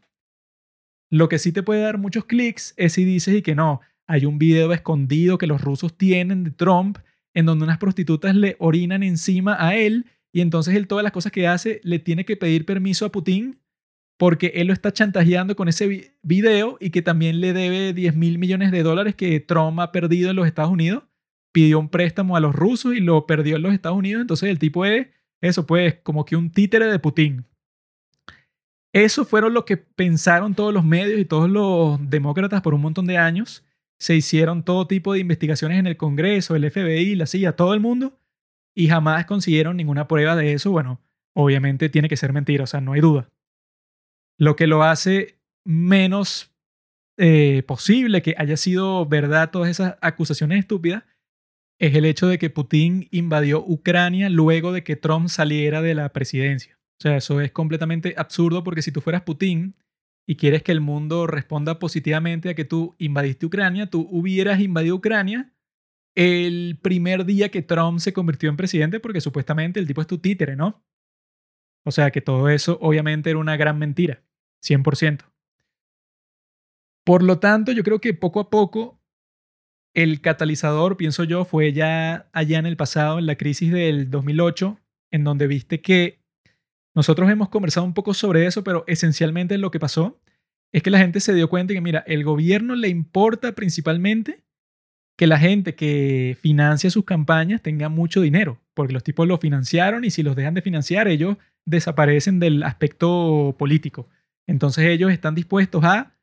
Lo 1.11 1.29
que 1.29 1.37
sí 1.37 1.51
te 1.51 1.61
puede 1.61 1.81
dar 1.81 1.99
muchos 1.99 2.25
clics 2.25 2.73
es 2.77 2.93
si 2.93 3.05
dices 3.05 3.35
y 3.35 3.41
que 3.43 3.53
no, 3.53 3.81
hay 4.07 4.25
un 4.25 4.39
video 4.39 4.73
escondido 4.73 5.37
que 5.37 5.45
los 5.45 5.61
rusos 5.61 5.95
tienen 5.97 6.43
de 6.43 6.51
Trump 6.51 6.97
en 7.35 7.45
donde 7.45 7.65
unas 7.65 7.77
prostitutas 7.77 8.35
le 8.35 8.55
orinan 8.57 9.03
encima 9.03 9.55
a 9.59 9.75
él 9.75 10.07
y 10.35 10.41
entonces 10.41 10.75
él 10.75 10.87
todas 10.87 11.01
las 11.01 11.13
cosas 11.13 11.31
que 11.31 11.47
hace 11.47 11.79
le 11.85 11.97
tiene 11.97 12.25
que 12.25 12.35
pedir 12.35 12.65
permiso 12.65 13.05
a 13.05 13.11
Putin 13.11 13.57
porque 14.17 14.51
él 14.55 14.67
lo 14.67 14.73
está 14.73 14.91
chantajeando 14.91 15.55
con 15.55 15.69
ese 15.69 16.13
video 16.23 16.75
y 16.81 16.89
que 16.89 17.01
también 17.01 17.39
le 17.39 17.53
debe 17.53 17.93
10 17.93 18.17
mil 18.17 18.37
millones 18.37 18.73
de 18.73 18.83
dólares 18.83 19.15
que 19.15 19.39
Trump 19.39 19.79
ha 19.79 19.93
perdido 19.93 20.29
en 20.29 20.35
los 20.35 20.45
Estados 20.45 20.71
Unidos. 20.71 21.05
Pidió 21.53 21.79
un 21.79 21.87
préstamo 21.87 22.35
a 22.35 22.41
los 22.41 22.53
rusos 22.53 22.95
y 22.95 22.99
lo 22.99 23.25
perdió 23.25 23.55
en 23.55 23.61
los 23.61 23.73
Estados 23.73 23.97
Unidos. 23.97 24.19
Entonces 24.19 24.49
el 24.49 24.59
tipo 24.59 24.83
es, 24.83 25.07
eso 25.39 25.65
pues, 25.65 25.95
como 26.03 26.25
que 26.25 26.35
un 26.35 26.51
títere 26.51 26.87
de 26.87 26.99
Putin. 26.99 27.45
Eso 28.91 29.23
fueron 29.23 29.53
lo 29.53 29.63
que 29.63 29.77
pensaron 29.77 30.53
todos 30.53 30.73
los 30.73 30.83
medios 30.83 31.17
y 31.17 31.23
todos 31.23 31.49
los 31.49 31.97
demócratas 32.09 32.61
por 32.61 32.73
un 32.73 32.81
montón 32.81 33.05
de 33.05 33.17
años. 33.17 33.63
Se 33.99 34.17
hicieron 34.17 34.63
todo 34.63 34.85
tipo 34.85 35.13
de 35.13 35.19
investigaciones 35.19 35.79
en 35.79 35.87
el 35.87 35.95
Congreso, 35.95 36.57
el 36.57 36.69
FBI, 36.69 37.15
la 37.15 37.25
CIA, 37.25 37.55
todo 37.55 37.73
el 37.73 37.79
mundo, 37.79 38.19
y 38.75 38.89
jamás 38.89 39.25
consiguieron 39.25 39.77
ninguna 39.77 40.07
prueba 40.07 40.35
de 40.35 40.53
eso. 40.53 40.69
Bueno, 40.71 41.01
obviamente 41.33 41.89
tiene 41.89 42.09
que 42.09 42.17
ser 42.17 42.33
mentira, 42.33 42.65
o 42.65 42.67
sea, 42.67 42.81
no 42.81 42.93
hay 42.93 43.01
duda. 43.01 43.29
Lo 44.37 44.55
que 44.55 44.67
lo 44.67 44.83
hace 44.83 45.39
menos 45.63 46.51
eh, 47.17 47.63
posible 47.65 48.21
que 48.21 48.35
haya 48.37 48.57
sido 48.57 49.05
verdad 49.05 49.49
todas 49.49 49.69
esas 49.69 49.95
acusaciones 50.01 50.59
estúpidas 50.59 51.03
es 51.79 51.95
el 51.95 52.05
hecho 52.05 52.27
de 52.27 52.37
que 52.37 52.49
Putin 52.49 53.07
invadió 53.11 53.63
Ucrania 53.65 54.29
luego 54.29 54.73
de 54.73 54.83
que 54.83 54.95
Trump 54.95 55.29
saliera 55.29 55.81
de 55.81 55.95
la 55.95 56.09
presidencia. 56.09 56.77
O 56.99 57.01
sea, 57.01 57.17
eso 57.17 57.41
es 57.41 57.51
completamente 57.51 58.15
absurdo 58.17 58.63
porque 58.63 58.81
si 58.81 58.91
tú 58.91 59.01
fueras 59.01 59.23
Putin 59.23 59.75
y 60.27 60.35
quieres 60.35 60.63
que 60.63 60.71
el 60.71 60.81
mundo 60.81 61.27
responda 61.27 61.79
positivamente 61.79 62.49
a 62.49 62.55
que 62.55 62.65
tú 62.65 62.95
invadiste 62.97 63.45
Ucrania, 63.45 63.89
tú 63.89 64.07
hubieras 64.11 64.59
invadido 64.59 64.95
Ucrania 64.95 65.53
el 66.15 66.79
primer 66.81 67.25
día 67.25 67.49
que 67.49 67.61
Trump 67.61 67.99
se 67.99 68.13
convirtió 68.13 68.49
en 68.49 68.57
presidente 68.57 68.99
porque 68.99 69.21
supuestamente 69.21 69.79
el 69.79 69.87
tipo 69.87 70.01
es 70.01 70.07
tu 70.07 70.17
títere, 70.17 70.55
¿no? 70.55 70.83
O 71.85 71.91
sea 71.91 72.09
que 72.11 72.21
todo 72.21 72.49
eso 72.49 72.79
obviamente 72.81 73.29
era 73.29 73.39
una 73.39 73.57
gran 73.57 73.77
mentira, 73.77 74.23
100%. 74.63 75.25
Por 77.05 77.21
lo 77.21 77.39
tanto, 77.39 77.71
yo 77.71 77.83
creo 77.83 78.01
que 78.01 78.13
poco 78.13 78.39
a 78.39 78.49
poco 78.49 78.99
el 79.93 80.21
catalizador, 80.21 80.97
pienso 80.97 81.23
yo, 81.23 81.45
fue 81.45 81.71
ya 81.71 82.29
allá 82.33 82.59
en 82.59 82.65
el 82.65 82.75
pasado, 82.75 83.19
en 83.19 83.27
la 83.27 83.35
crisis 83.35 83.71
del 83.71 84.09
2008, 84.09 84.79
en 85.11 85.23
donde 85.23 85.47
viste 85.47 85.81
que 85.81 86.23
nosotros 86.95 87.29
hemos 87.29 87.49
conversado 87.49 87.85
un 87.85 87.93
poco 87.93 88.13
sobre 88.13 88.45
eso, 88.45 88.63
pero 88.63 88.83
esencialmente 88.87 89.57
lo 89.57 89.69
que 89.69 89.79
pasó 89.79 90.19
es 90.73 90.81
que 90.81 90.89
la 90.89 90.97
gente 90.97 91.19
se 91.19 91.33
dio 91.33 91.49
cuenta 91.49 91.73
que, 91.73 91.81
mira, 91.81 92.03
el 92.07 92.23
gobierno 92.23 92.75
le 92.75 92.87
importa 92.87 93.53
principalmente 93.53 94.44
que 95.17 95.27
la 95.27 95.39
gente 95.39 95.75
que 95.75 96.37
financia 96.41 96.89
sus 96.89 97.05
campañas 97.05 97.61
tenga 97.61 97.89
mucho 97.89 98.21
dinero, 98.21 98.61
porque 98.73 98.93
los 98.93 99.03
tipos 99.03 99.27
lo 99.27 99.37
financiaron 99.37 100.03
y 100.03 100.11
si 100.11 100.23
los 100.23 100.35
dejan 100.35 100.53
de 100.53 100.61
financiar, 100.61 101.07
ellos 101.07 101.37
desaparecen 101.65 102.39
del 102.39 102.63
aspecto 102.63 103.55
político. 103.57 104.09
Entonces 104.47 104.85
ellos 104.85 105.11
están 105.11 105.35
dispuestos 105.35 105.83
a 105.83 106.15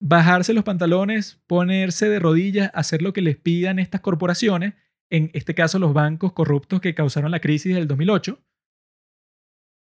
bajarse 0.00 0.54
los 0.54 0.64
pantalones, 0.64 1.40
ponerse 1.46 2.08
de 2.08 2.20
rodillas, 2.20 2.70
hacer 2.74 3.02
lo 3.02 3.12
que 3.12 3.22
les 3.22 3.36
pidan 3.36 3.78
estas 3.78 4.00
corporaciones, 4.00 4.74
en 5.10 5.30
este 5.32 5.54
caso 5.54 5.78
los 5.78 5.92
bancos 5.92 6.32
corruptos 6.32 6.80
que 6.80 6.94
causaron 6.94 7.30
la 7.30 7.40
crisis 7.40 7.74
del 7.74 7.88
2008, 7.88 8.40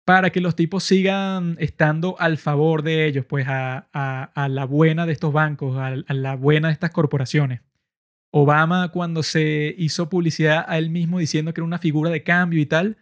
para 0.05 0.31
que 0.31 0.41
los 0.41 0.55
tipos 0.55 0.83
sigan 0.83 1.55
estando 1.59 2.15
al 2.19 2.37
favor 2.37 2.83
de 2.83 3.05
ellos, 3.05 3.25
pues 3.25 3.45
a, 3.47 3.89
la 4.49 4.65
buena 4.65 5.05
de 5.05 5.13
estos 5.13 5.31
bancos, 5.31 5.77
a, 5.77 5.87
a 5.87 6.13
la 6.13 6.35
buena 6.35 6.69
de 6.69 6.73
estas 6.73 6.91
corporaciones. 6.91 7.61
Obama 8.33 8.91
cuando 8.91 9.23
se 9.23 9.75
hizo 9.77 10.09
publicidad 10.09 10.65
a 10.67 10.77
él 10.77 10.89
mismo 10.89 11.19
diciendo 11.19 11.53
que 11.53 11.61
era 11.61 11.65
una 11.65 11.79
figura 11.79 12.09
de 12.09 12.23
cambio 12.23 12.61
y 12.61 12.65
tal, 12.65 12.97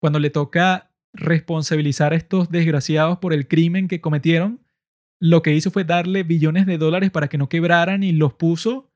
cuando 0.00 0.18
le 0.18 0.30
toca 0.30 0.90
responsabilizar 1.14 2.12
a 2.12 2.16
estos 2.16 2.50
desgraciados 2.50 3.18
por 3.18 3.32
el 3.32 3.48
crimen 3.48 3.88
que 3.88 4.00
cometieron, 4.00 4.60
lo 5.20 5.42
que 5.42 5.54
hizo 5.54 5.70
fue 5.70 5.84
darle 5.84 6.22
billones 6.22 6.66
de 6.66 6.76
dólares 6.76 7.10
para 7.10 7.28
que 7.28 7.38
no 7.38 7.48
quebraran 7.48 8.02
y 8.02 8.12
los 8.12 8.34
puso 8.34 8.90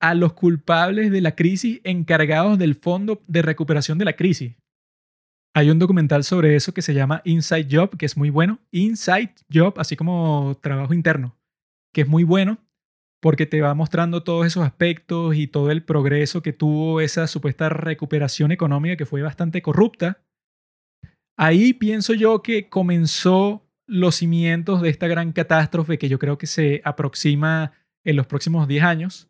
a 0.00 0.14
los 0.14 0.32
culpables 0.32 1.10
de 1.10 1.20
la 1.20 1.34
crisis 1.34 1.80
encargados 1.84 2.58
del 2.58 2.76
fondo 2.76 3.22
de 3.26 3.42
recuperación 3.42 3.98
de 3.98 4.04
la 4.04 4.14
crisis. 4.14 4.56
Hay 5.58 5.70
un 5.70 5.80
documental 5.80 6.22
sobre 6.22 6.54
eso 6.54 6.72
que 6.72 6.82
se 6.82 6.94
llama 6.94 7.20
Inside 7.24 7.66
Job, 7.68 7.96
que 7.96 8.06
es 8.06 8.16
muy 8.16 8.30
bueno. 8.30 8.60
Inside 8.70 9.34
Job, 9.52 9.74
así 9.78 9.96
como 9.96 10.56
trabajo 10.62 10.94
interno, 10.94 11.36
que 11.92 12.02
es 12.02 12.06
muy 12.06 12.22
bueno 12.22 12.58
porque 13.20 13.44
te 13.44 13.60
va 13.60 13.74
mostrando 13.74 14.22
todos 14.22 14.46
esos 14.46 14.64
aspectos 14.64 15.34
y 15.34 15.48
todo 15.48 15.72
el 15.72 15.82
progreso 15.82 16.42
que 16.42 16.52
tuvo 16.52 17.00
esa 17.00 17.26
supuesta 17.26 17.68
recuperación 17.70 18.52
económica 18.52 18.96
que 18.96 19.04
fue 19.04 19.20
bastante 19.20 19.60
corrupta. 19.60 20.22
Ahí 21.36 21.72
pienso 21.72 22.14
yo 22.14 22.40
que 22.40 22.68
comenzó 22.68 23.66
los 23.88 24.14
cimientos 24.14 24.80
de 24.80 24.90
esta 24.90 25.08
gran 25.08 25.32
catástrofe 25.32 25.98
que 25.98 26.08
yo 26.08 26.20
creo 26.20 26.38
que 26.38 26.46
se 26.46 26.82
aproxima 26.84 27.72
en 28.04 28.14
los 28.14 28.28
próximos 28.28 28.68
10 28.68 28.84
años. 28.84 29.28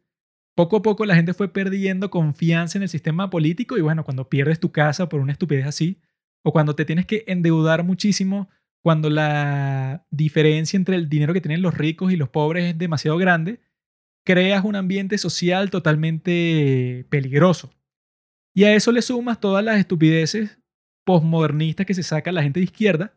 Poco 0.55 0.77
a 0.77 0.83
poco 0.83 1.07
la 1.07 1.15
gente 1.15 1.33
fue 1.33 1.51
perdiendo 1.51 2.11
confianza 2.11 2.77
en 2.77 2.83
el 2.83 2.91
sistema 2.91 3.31
político 3.31 3.79
y 3.79 3.81
bueno, 3.81 4.05
cuando 4.05 4.29
pierdes 4.29 4.61
tu 4.61 4.73
casa 4.73 5.09
por 5.09 5.21
una 5.21 5.33
estupidez 5.33 5.67
así, 5.67 6.03
o 6.43 6.53
cuando 6.53 6.75
te 6.75 6.85
tienes 6.85 7.07
que 7.07 7.25
endeudar 7.27 7.85
muchísimo, 7.85 8.49
cuando 8.83 9.11
la 9.11 10.07
diferencia 10.11 10.77
entre 10.77 10.97
el 10.97 11.09
dinero 11.09 11.35
que 11.35 11.41
tienen 11.41 11.63
los 11.63 11.77
ricos 11.77 12.13
y 12.13 12.17
los 12.17 12.29
pobres 12.29 12.71
es 12.71 12.79
demasiado 12.79 13.19
grande, 13.19 13.61
creas 14.25 14.65
un 14.65 14.77
ambiente 14.77 15.19
social 15.19 15.71
totalmente 15.71 17.07
peligroso. 17.11 17.73
Y 18.55 18.65
a 18.65 18.75
eso 18.75 18.93
le 18.93 19.03
sumas 19.03 19.41
todas 19.41 19.65
las 19.65 19.79
estupideces 19.79 20.59
postmodernistas 21.05 21.87
que 21.87 21.95
se 21.95 22.03
saca 22.03 22.33
la 22.33 22.43
gente 22.43 22.61
de 22.61 22.65
izquierda, 22.65 23.15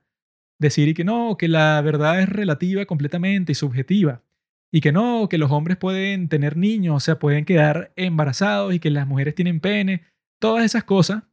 decir 0.60 0.94
que 0.94 1.04
no, 1.04 1.38
que 1.38 1.48
la 1.48 1.82
verdad 1.82 2.22
es 2.22 2.30
relativa 2.30 2.86
completamente 2.86 3.52
y 3.52 3.56
subjetiva, 3.56 4.24
y 4.72 4.80
que 4.80 4.92
no, 4.92 5.28
que 5.28 5.38
los 5.38 5.52
hombres 5.52 5.78
pueden 5.78 6.30
tener 6.30 6.56
niños, 6.56 6.96
o 6.96 7.00
sea, 7.00 7.20
pueden 7.20 7.44
quedar 7.44 7.92
embarazados 7.96 8.74
y 8.74 8.80
que 8.80 8.92
las 8.92 9.08
mujeres 9.08 9.36
tienen 9.36 9.60
pene, 9.60 10.04
todas 10.40 10.64
esas 10.64 10.86
cosas 10.86 11.24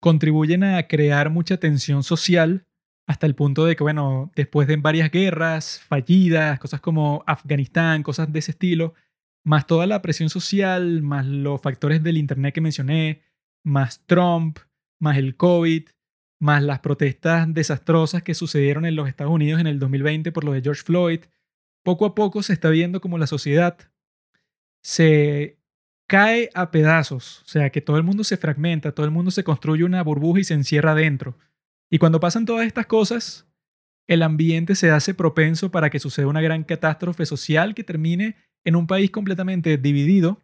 contribuyen 0.00 0.64
a 0.64 0.86
crear 0.86 1.30
mucha 1.30 1.58
tensión 1.58 2.02
social 2.02 2.66
hasta 3.06 3.26
el 3.26 3.34
punto 3.34 3.64
de 3.64 3.74
que, 3.74 3.82
bueno, 3.82 4.30
después 4.36 4.68
de 4.68 4.76
varias 4.76 5.10
guerras 5.10 5.80
fallidas, 5.80 6.58
cosas 6.58 6.80
como 6.80 7.24
Afganistán, 7.26 8.02
cosas 8.02 8.30
de 8.32 8.38
ese 8.38 8.50
estilo, 8.50 8.94
más 9.44 9.66
toda 9.66 9.86
la 9.86 10.02
presión 10.02 10.28
social, 10.28 11.02
más 11.02 11.24
los 11.26 11.60
factores 11.62 12.02
del 12.02 12.18
Internet 12.18 12.54
que 12.54 12.60
mencioné, 12.60 13.22
más 13.64 14.04
Trump, 14.06 14.58
más 15.00 15.16
el 15.16 15.36
COVID, 15.36 15.88
más 16.40 16.62
las 16.62 16.80
protestas 16.80 17.52
desastrosas 17.52 18.22
que 18.22 18.34
sucedieron 18.34 18.84
en 18.84 18.94
los 18.94 19.08
Estados 19.08 19.32
Unidos 19.32 19.60
en 19.60 19.66
el 19.66 19.78
2020 19.78 20.30
por 20.32 20.44
lo 20.44 20.52
de 20.52 20.62
George 20.62 20.82
Floyd, 20.82 21.20
poco 21.82 22.06
a 22.06 22.14
poco 22.14 22.42
se 22.42 22.52
está 22.52 22.68
viendo 22.68 23.00
como 23.00 23.18
la 23.18 23.26
sociedad 23.26 23.78
se 24.82 25.57
cae 26.08 26.50
a 26.54 26.70
pedazos, 26.70 27.42
o 27.44 27.48
sea, 27.48 27.70
que 27.70 27.82
todo 27.82 27.98
el 27.98 28.02
mundo 28.02 28.24
se 28.24 28.38
fragmenta, 28.38 28.92
todo 28.92 29.06
el 29.06 29.12
mundo 29.12 29.30
se 29.30 29.44
construye 29.44 29.84
una 29.84 30.02
burbuja 30.02 30.40
y 30.40 30.44
se 30.44 30.54
encierra 30.54 30.94
dentro. 30.94 31.38
Y 31.90 31.98
cuando 31.98 32.18
pasan 32.18 32.46
todas 32.46 32.66
estas 32.66 32.86
cosas, 32.86 33.46
el 34.08 34.22
ambiente 34.22 34.74
se 34.74 34.90
hace 34.90 35.12
propenso 35.12 35.70
para 35.70 35.90
que 35.90 36.00
suceda 36.00 36.26
una 36.26 36.40
gran 36.40 36.64
catástrofe 36.64 37.26
social 37.26 37.74
que 37.74 37.84
termine 37.84 38.36
en 38.64 38.74
un 38.74 38.86
país 38.86 39.10
completamente 39.10 39.76
dividido, 39.76 40.42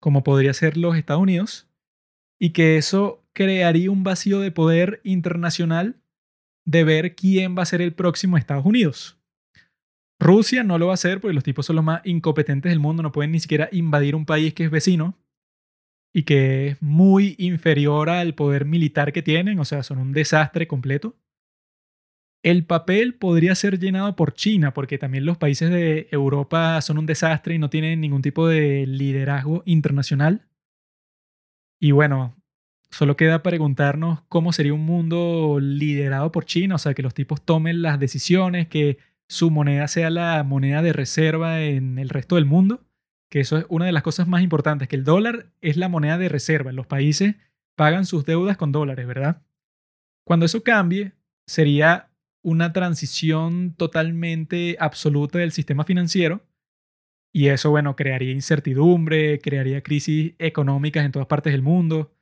como 0.00 0.22
podría 0.22 0.54
ser 0.54 0.76
los 0.76 0.96
Estados 0.96 1.22
Unidos, 1.22 1.68
y 2.38 2.50
que 2.50 2.76
eso 2.76 3.26
crearía 3.32 3.90
un 3.90 4.04
vacío 4.04 4.38
de 4.38 4.52
poder 4.52 5.00
internacional 5.02 6.00
de 6.64 6.84
ver 6.84 7.16
quién 7.16 7.58
va 7.58 7.62
a 7.62 7.66
ser 7.66 7.82
el 7.82 7.92
próximo 7.92 8.38
Estados 8.38 8.64
Unidos. 8.64 9.19
Rusia 10.20 10.62
no 10.62 10.78
lo 10.78 10.86
va 10.86 10.92
a 10.92 10.94
hacer 10.94 11.20
porque 11.20 11.34
los 11.34 11.42
tipos 11.42 11.64
son 11.64 11.76
los 11.76 11.84
más 11.84 12.02
incompetentes 12.04 12.70
del 12.70 12.78
mundo, 12.78 13.02
no 13.02 13.10
pueden 13.10 13.32
ni 13.32 13.40
siquiera 13.40 13.70
invadir 13.72 14.14
un 14.14 14.26
país 14.26 14.52
que 14.52 14.64
es 14.64 14.70
vecino 14.70 15.18
y 16.12 16.24
que 16.24 16.68
es 16.68 16.82
muy 16.82 17.36
inferior 17.38 18.10
al 18.10 18.34
poder 18.34 18.66
militar 18.66 19.12
que 19.12 19.22
tienen, 19.22 19.58
o 19.58 19.64
sea, 19.64 19.82
son 19.82 19.98
un 19.98 20.12
desastre 20.12 20.68
completo. 20.68 21.16
El 22.42 22.64
papel 22.64 23.14
podría 23.14 23.54
ser 23.54 23.78
llenado 23.78 24.14
por 24.16 24.34
China, 24.34 24.72
porque 24.74 24.98
también 24.98 25.24
los 25.24 25.38
países 25.38 25.70
de 25.70 26.08
Europa 26.10 26.80
son 26.80 26.98
un 26.98 27.06
desastre 27.06 27.54
y 27.54 27.58
no 27.58 27.70
tienen 27.70 28.00
ningún 28.00 28.22
tipo 28.22 28.46
de 28.48 28.86
liderazgo 28.86 29.62
internacional. 29.66 30.46
Y 31.78 31.92
bueno, 31.92 32.34
solo 32.90 33.16
queda 33.16 33.42
preguntarnos 33.42 34.22
cómo 34.28 34.52
sería 34.52 34.74
un 34.74 34.84
mundo 34.84 35.58
liderado 35.60 36.32
por 36.32 36.44
China, 36.44 36.74
o 36.74 36.78
sea, 36.78 36.94
que 36.94 37.02
los 37.02 37.14
tipos 37.14 37.42
tomen 37.42 37.82
las 37.82 38.00
decisiones, 38.00 38.68
que 38.68 38.98
su 39.30 39.50
moneda 39.50 39.88
sea 39.88 40.10
la 40.10 40.42
moneda 40.44 40.82
de 40.82 40.92
reserva 40.92 41.62
en 41.62 41.98
el 41.98 42.10
resto 42.10 42.34
del 42.34 42.46
mundo 42.46 42.84
que 43.30 43.40
eso 43.40 43.56
es 43.58 43.66
una 43.68 43.86
de 43.86 43.92
las 43.92 44.02
cosas 44.02 44.28
más 44.28 44.42
importantes, 44.42 44.88
que 44.88 44.96
el 44.96 45.04
dólar 45.04 45.46
es 45.60 45.76
la 45.76 45.88
moneda 45.88 46.18
de 46.18 46.28
reserva. 46.28 46.72
Los 46.72 46.86
países 46.86 47.36
pagan 47.76 48.04
sus 48.04 48.26
deudas 48.26 48.56
con 48.56 48.72
dólares, 48.72 49.06
¿verdad? 49.06 49.42
Cuando 50.24 50.46
eso 50.46 50.62
cambie, 50.62 51.12
sería 51.46 52.10
una 52.42 52.72
transición 52.72 53.74
totalmente 53.76 54.76
absoluta 54.80 55.38
del 55.38 55.52
sistema 55.52 55.84
financiero, 55.84 56.44
Y 57.32 57.48
eso, 57.48 57.70
bueno, 57.70 57.94
crearía 57.96 58.32
incertidumbre, 58.32 59.38
crearía 59.40 59.82
crisis 59.82 60.34
económicas 60.38 61.04
en 61.04 61.12
todas 61.12 61.28
partes 61.28 61.52
del 61.52 61.62
mundo. 61.62 62.12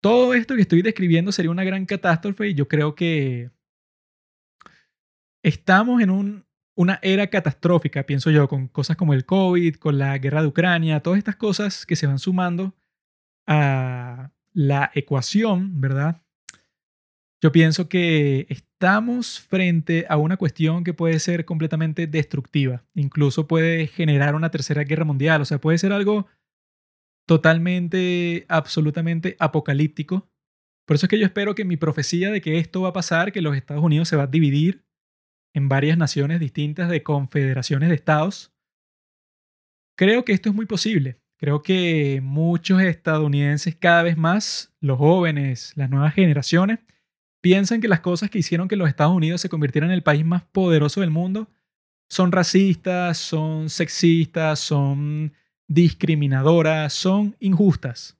Todo 0.00 0.34
esto 0.34 0.54
que 0.54 0.62
estoy 0.62 0.82
describiendo 0.82 1.32
sería 1.32 1.50
una 1.50 1.64
gran 1.64 1.86
catástrofe 1.86 2.48
y 2.48 2.54
yo 2.54 2.68
creo 2.68 2.94
que 2.94 3.50
estamos 5.44 6.02
en 6.02 6.10
un, 6.10 6.46
una 6.74 6.98
era 7.02 7.28
catastrófica, 7.28 8.04
pienso 8.04 8.30
yo, 8.30 8.48
con 8.48 8.66
cosas 8.66 8.96
como 8.96 9.14
el 9.14 9.24
COVID, 9.24 9.76
con 9.76 9.98
la 9.98 10.18
guerra 10.18 10.42
de 10.42 10.48
Ucrania, 10.48 11.00
todas 11.00 11.18
estas 11.18 11.36
cosas 11.36 11.86
que 11.86 11.94
se 11.94 12.06
van 12.06 12.18
sumando 12.18 12.74
a 13.46 14.32
la 14.52 14.90
ecuación, 14.94 15.80
¿verdad? 15.80 16.22
Yo 17.42 17.52
pienso 17.52 17.90
que 17.90 18.46
estamos 18.48 19.38
frente 19.38 20.06
a 20.08 20.16
una 20.16 20.38
cuestión 20.38 20.82
que 20.82 20.94
puede 20.94 21.18
ser 21.18 21.44
completamente 21.44 22.06
destructiva, 22.06 22.84
incluso 22.94 23.46
puede 23.46 23.86
generar 23.86 24.34
una 24.34 24.50
tercera 24.50 24.82
guerra 24.82 25.04
mundial, 25.04 25.42
o 25.42 25.44
sea, 25.44 25.60
puede 25.60 25.76
ser 25.76 25.92
algo 25.92 26.26
totalmente, 27.26 28.46
absolutamente 28.48 29.36
apocalíptico. 29.38 30.30
Por 30.86 30.96
eso 30.96 31.06
es 31.06 31.10
que 31.10 31.18
yo 31.18 31.26
espero 31.26 31.54
que 31.54 31.66
mi 31.66 31.76
profecía 31.76 32.30
de 32.30 32.40
que 32.40 32.58
esto 32.58 32.82
va 32.82 32.90
a 32.90 32.94
pasar, 32.94 33.30
que 33.32 33.42
los 33.42 33.56
Estados 33.56 33.84
Unidos 33.84 34.08
se 34.08 34.16
va 34.16 34.24
a 34.24 34.26
dividir 34.26 34.84
en 35.54 35.68
varias 35.68 35.96
naciones 35.96 36.40
distintas 36.40 36.90
de 36.90 37.02
confederaciones 37.02 37.88
de 37.88 37.94
estados, 37.94 38.52
creo 39.96 40.24
que 40.24 40.32
esto 40.32 40.50
es 40.50 40.54
muy 40.54 40.66
posible. 40.66 41.20
Creo 41.36 41.62
que 41.62 42.20
muchos 42.22 42.80
estadounidenses, 42.82 43.74
cada 43.76 44.02
vez 44.02 44.16
más, 44.16 44.74
los 44.80 44.98
jóvenes, 44.98 45.72
las 45.76 45.90
nuevas 45.90 46.14
generaciones, 46.14 46.80
piensan 47.40 47.80
que 47.80 47.88
las 47.88 48.00
cosas 48.00 48.30
que 48.30 48.38
hicieron 48.38 48.68
que 48.68 48.76
los 48.76 48.88
Estados 48.88 49.14
Unidos 49.14 49.40
se 49.40 49.48
convirtieran 49.48 49.90
en 49.90 49.94
el 49.94 50.02
país 50.02 50.24
más 50.24 50.42
poderoso 50.42 51.00
del 51.00 51.10
mundo 51.10 51.48
son 52.08 52.32
racistas, 52.32 53.18
son 53.18 53.70
sexistas, 53.70 54.58
son 54.58 55.32
discriminadoras, 55.68 56.92
son 56.92 57.36
injustas. 57.40 58.18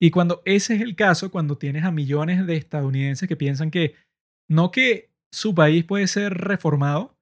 Y 0.00 0.10
cuando 0.10 0.42
ese 0.44 0.74
es 0.74 0.80
el 0.80 0.96
caso, 0.96 1.30
cuando 1.30 1.58
tienes 1.58 1.84
a 1.84 1.92
millones 1.92 2.46
de 2.46 2.56
estadounidenses 2.56 3.28
que 3.28 3.36
piensan 3.36 3.70
que 3.70 3.94
no 4.48 4.70
que 4.70 5.11
su 5.32 5.54
país 5.54 5.84
puede 5.84 6.06
ser 6.06 6.34
reformado, 6.34 7.18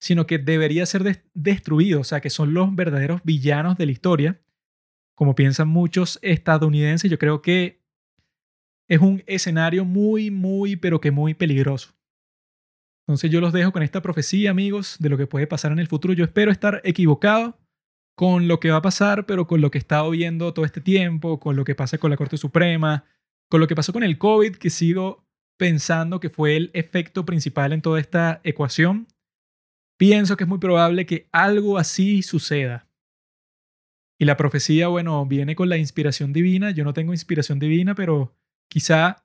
sino 0.00 0.26
que 0.26 0.38
debería 0.38 0.84
ser 0.86 1.24
destruido, 1.32 2.00
o 2.00 2.04
sea, 2.04 2.20
que 2.20 2.30
son 2.30 2.52
los 2.52 2.74
verdaderos 2.74 3.22
villanos 3.24 3.78
de 3.78 3.86
la 3.86 3.92
historia, 3.92 4.40
como 5.16 5.34
piensan 5.34 5.68
muchos 5.68 6.18
estadounidenses, 6.22 7.10
yo 7.10 7.18
creo 7.18 7.40
que 7.40 7.82
es 8.88 9.00
un 9.00 9.22
escenario 9.26 9.84
muy, 9.84 10.30
muy, 10.30 10.76
pero 10.76 11.00
que 11.00 11.10
muy 11.10 11.34
peligroso. 11.34 11.94
Entonces 13.06 13.30
yo 13.30 13.40
los 13.40 13.52
dejo 13.52 13.72
con 13.72 13.82
esta 13.82 14.02
profecía, 14.02 14.50
amigos, 14.50 14.96
de 14.98 15.08
lo 15.08 15.16
que 15.16 15.26
puede 15.26 15.46
pasar 15.46 15.72
en 15.72 15.78
el 15.78 15.88
futuro. 15.88 16.14
Yo 16.14 16.24
espero 16.24 16.50
estar 16.50 16.80
equivocado 16.84 17.58
con 18.16 18.48
lo 18.48 18.60
que 18.60 18.70
va 18.70 18.78
a 18.78 18.82
pasar, 18.82 19.26
pero 19.26 19.46
con 19.46 19.60
lo 19.60 19.70
que 19.70 19.78
he 19.78 19.80
estado 19.80 20.10
viendo 20.10 20.54
todo 20.54 20.64
este 20.64 20.80
tiempo, 20.80 21.40
con 21.40 21.56
lo 21.56 21.64
que 21.64 21.74
pasa 21.74 21.98
con 21.98 22.10
la 22.10 22.16
Corte 22.16 22.36
Suprema, 22.36 23.04
con 23.50 23.60
lo 23.60 23.66
que 23.66 23.74
pasó 23.74 23.92
con 23.92 24.04
el 24.04 24.18
COVID, 24.18 24.56
que 24.56 24.70
sigo 24.70 25.23
pensando 25.56 26.20
que 26.20 26.30
fue 26.30 26.56
el 26.56 26.70
efecto 26.74 27.24
principal 27.24 27.72
en 27.72 27.82
toda 27.82 28.00
esta 28.00 28.40
ecuación, 28.44 29.06
pienso 29.96 30.36
que 30.36 30.44
es 30.44 30.48
muy 30.48 30.58
probable 30.58 31.06
que 31.06 31.28
algo 31.32 31.78
así 31.78 32.22
suceda. 32.22 32.88
Y 34.18 34.24
la 34.26 34.36
profecía, 34.36 34.88
bueno, 34.88 35.26
viene 35.26 35.56
con 35.56 35.68
la 35.68 35.76
inspiración 35.76 36.32
divina. 36.32 36.70
Yo 36.70 36.84
no 36.84 36.94
tengo 36.94 37.12
inspiración 37.12 37.58
divina, 37.58 37.94
pero 37.94 38.36
quizá 38.68 39.24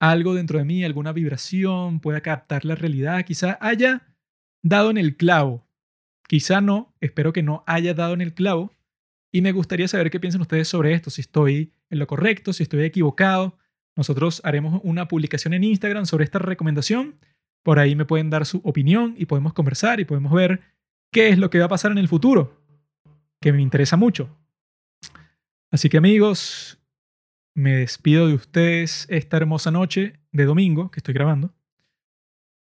algo 0.00 0.34
dentro 0.34 0.58
de 0.58 0.64
mí, 0.64 0.84
alguna 0.84 1.12
vibración 1.12 2.00
pueda 2.00 2.20
captar 2.20 2.64
la 2.64 2.74
realidad, 2.74 3.24
quizá 3.24 3.58
haya 3.60 4.14
dado 4.62 4.90
en 4.90 4.98
el 4.98 5.16
clavo. 5.16 5.66
Quizá 6.26 6.60
no, 6.60 6.94
espero 7.00 7.32
que 7.32 7.42
no 7.42 7.64
haya 7.66 7.94
dado 7.94 8.14
en 8.14 8.22
el 8.22 8.34
clavo. 8.34 8.72
Y 9.30 9.42
me 9.42 9.52
gustaría 9.52 9.88
saber 9.88 10.10
qué 10.10 10.20
piensan 10.20 10.40
ustedes 10.40 10.68
sobre 10.68 10.94
esto, 10.94 11.10
si 11.10 11.20
estoy 11.20 11.72
en 11.90 11.98
lo 11.98 12.06
correcto, 12.06 12.52
si 12.52 12.62
estoy 12.62 12.84
equivocado, 12.84 13.58
nosotros 13.96 14.40
haremos 14.44 14.80
una 14.82 15.08
publicación 15.08 15.54
en 15.54 15.64
Instagram 15.64 16.06
sobre 16.06 16.24
esta 16.24 16.38
recomendación. 16.38 17.16
Por 17.62 17.78
ahí 17.78 17.94
me 17.94 18.04
pueden 18.04 18.30
dar 18.30 18.46
su 18.46 18.60
opinión 18.64 19.14
y 19.16 19.26
podemos 19.26 19.52
conversar 19.52 20.00
y 20.00 20.04
podemos 20.04 20.32
ver 20.32 20.60
qué 21.12 21.28
es 21.28 21.38
lo 21.38 21.50
que 21.50 21.58
va 21.60 21.66
a 21.66 21.68
pasar 21.68 21.92
en 21.92 21.98
el 21.98 22.08
futuro, 22.08 22.60
que 23.40 23.52
me 23.52 23.62
interesa 23.62 23.96
mucho. 23.96 24.36
Así 25.70 25.88
que 25.88 25.96
amigos, 25.96 26.78
me 27.54 27.76
despido 27.76 28.26
de 28.26 28.34
ustedes 28.34 29.06
esta 29.08 29.36
hermosa 29.36 29.70
noche 29.70 30.20
de 30.32 30.44
domingo 30.44 30.90
que 30.90 30.98
estoy 30.98 31.14
grabando 31.14 31.54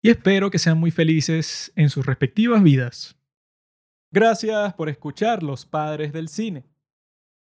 y 0.03 0.11
espero 0.11 0.51
que 0.51 0.59
sean 0.59 0.79
muy 0.79 0.91
felices 0.91 1.73
en 1.77 1.89
sus 1.89 2.05
respectivas 2.05 2.63
vidas. 2.63 3.17
Gracias 4.11 4.75
por 4.75 4.89
escuchar 4.89 5.43
Los 5.43 5.65
Padres 5.65 6.13
del 6.13 6.29
Cine. 6.29 6.65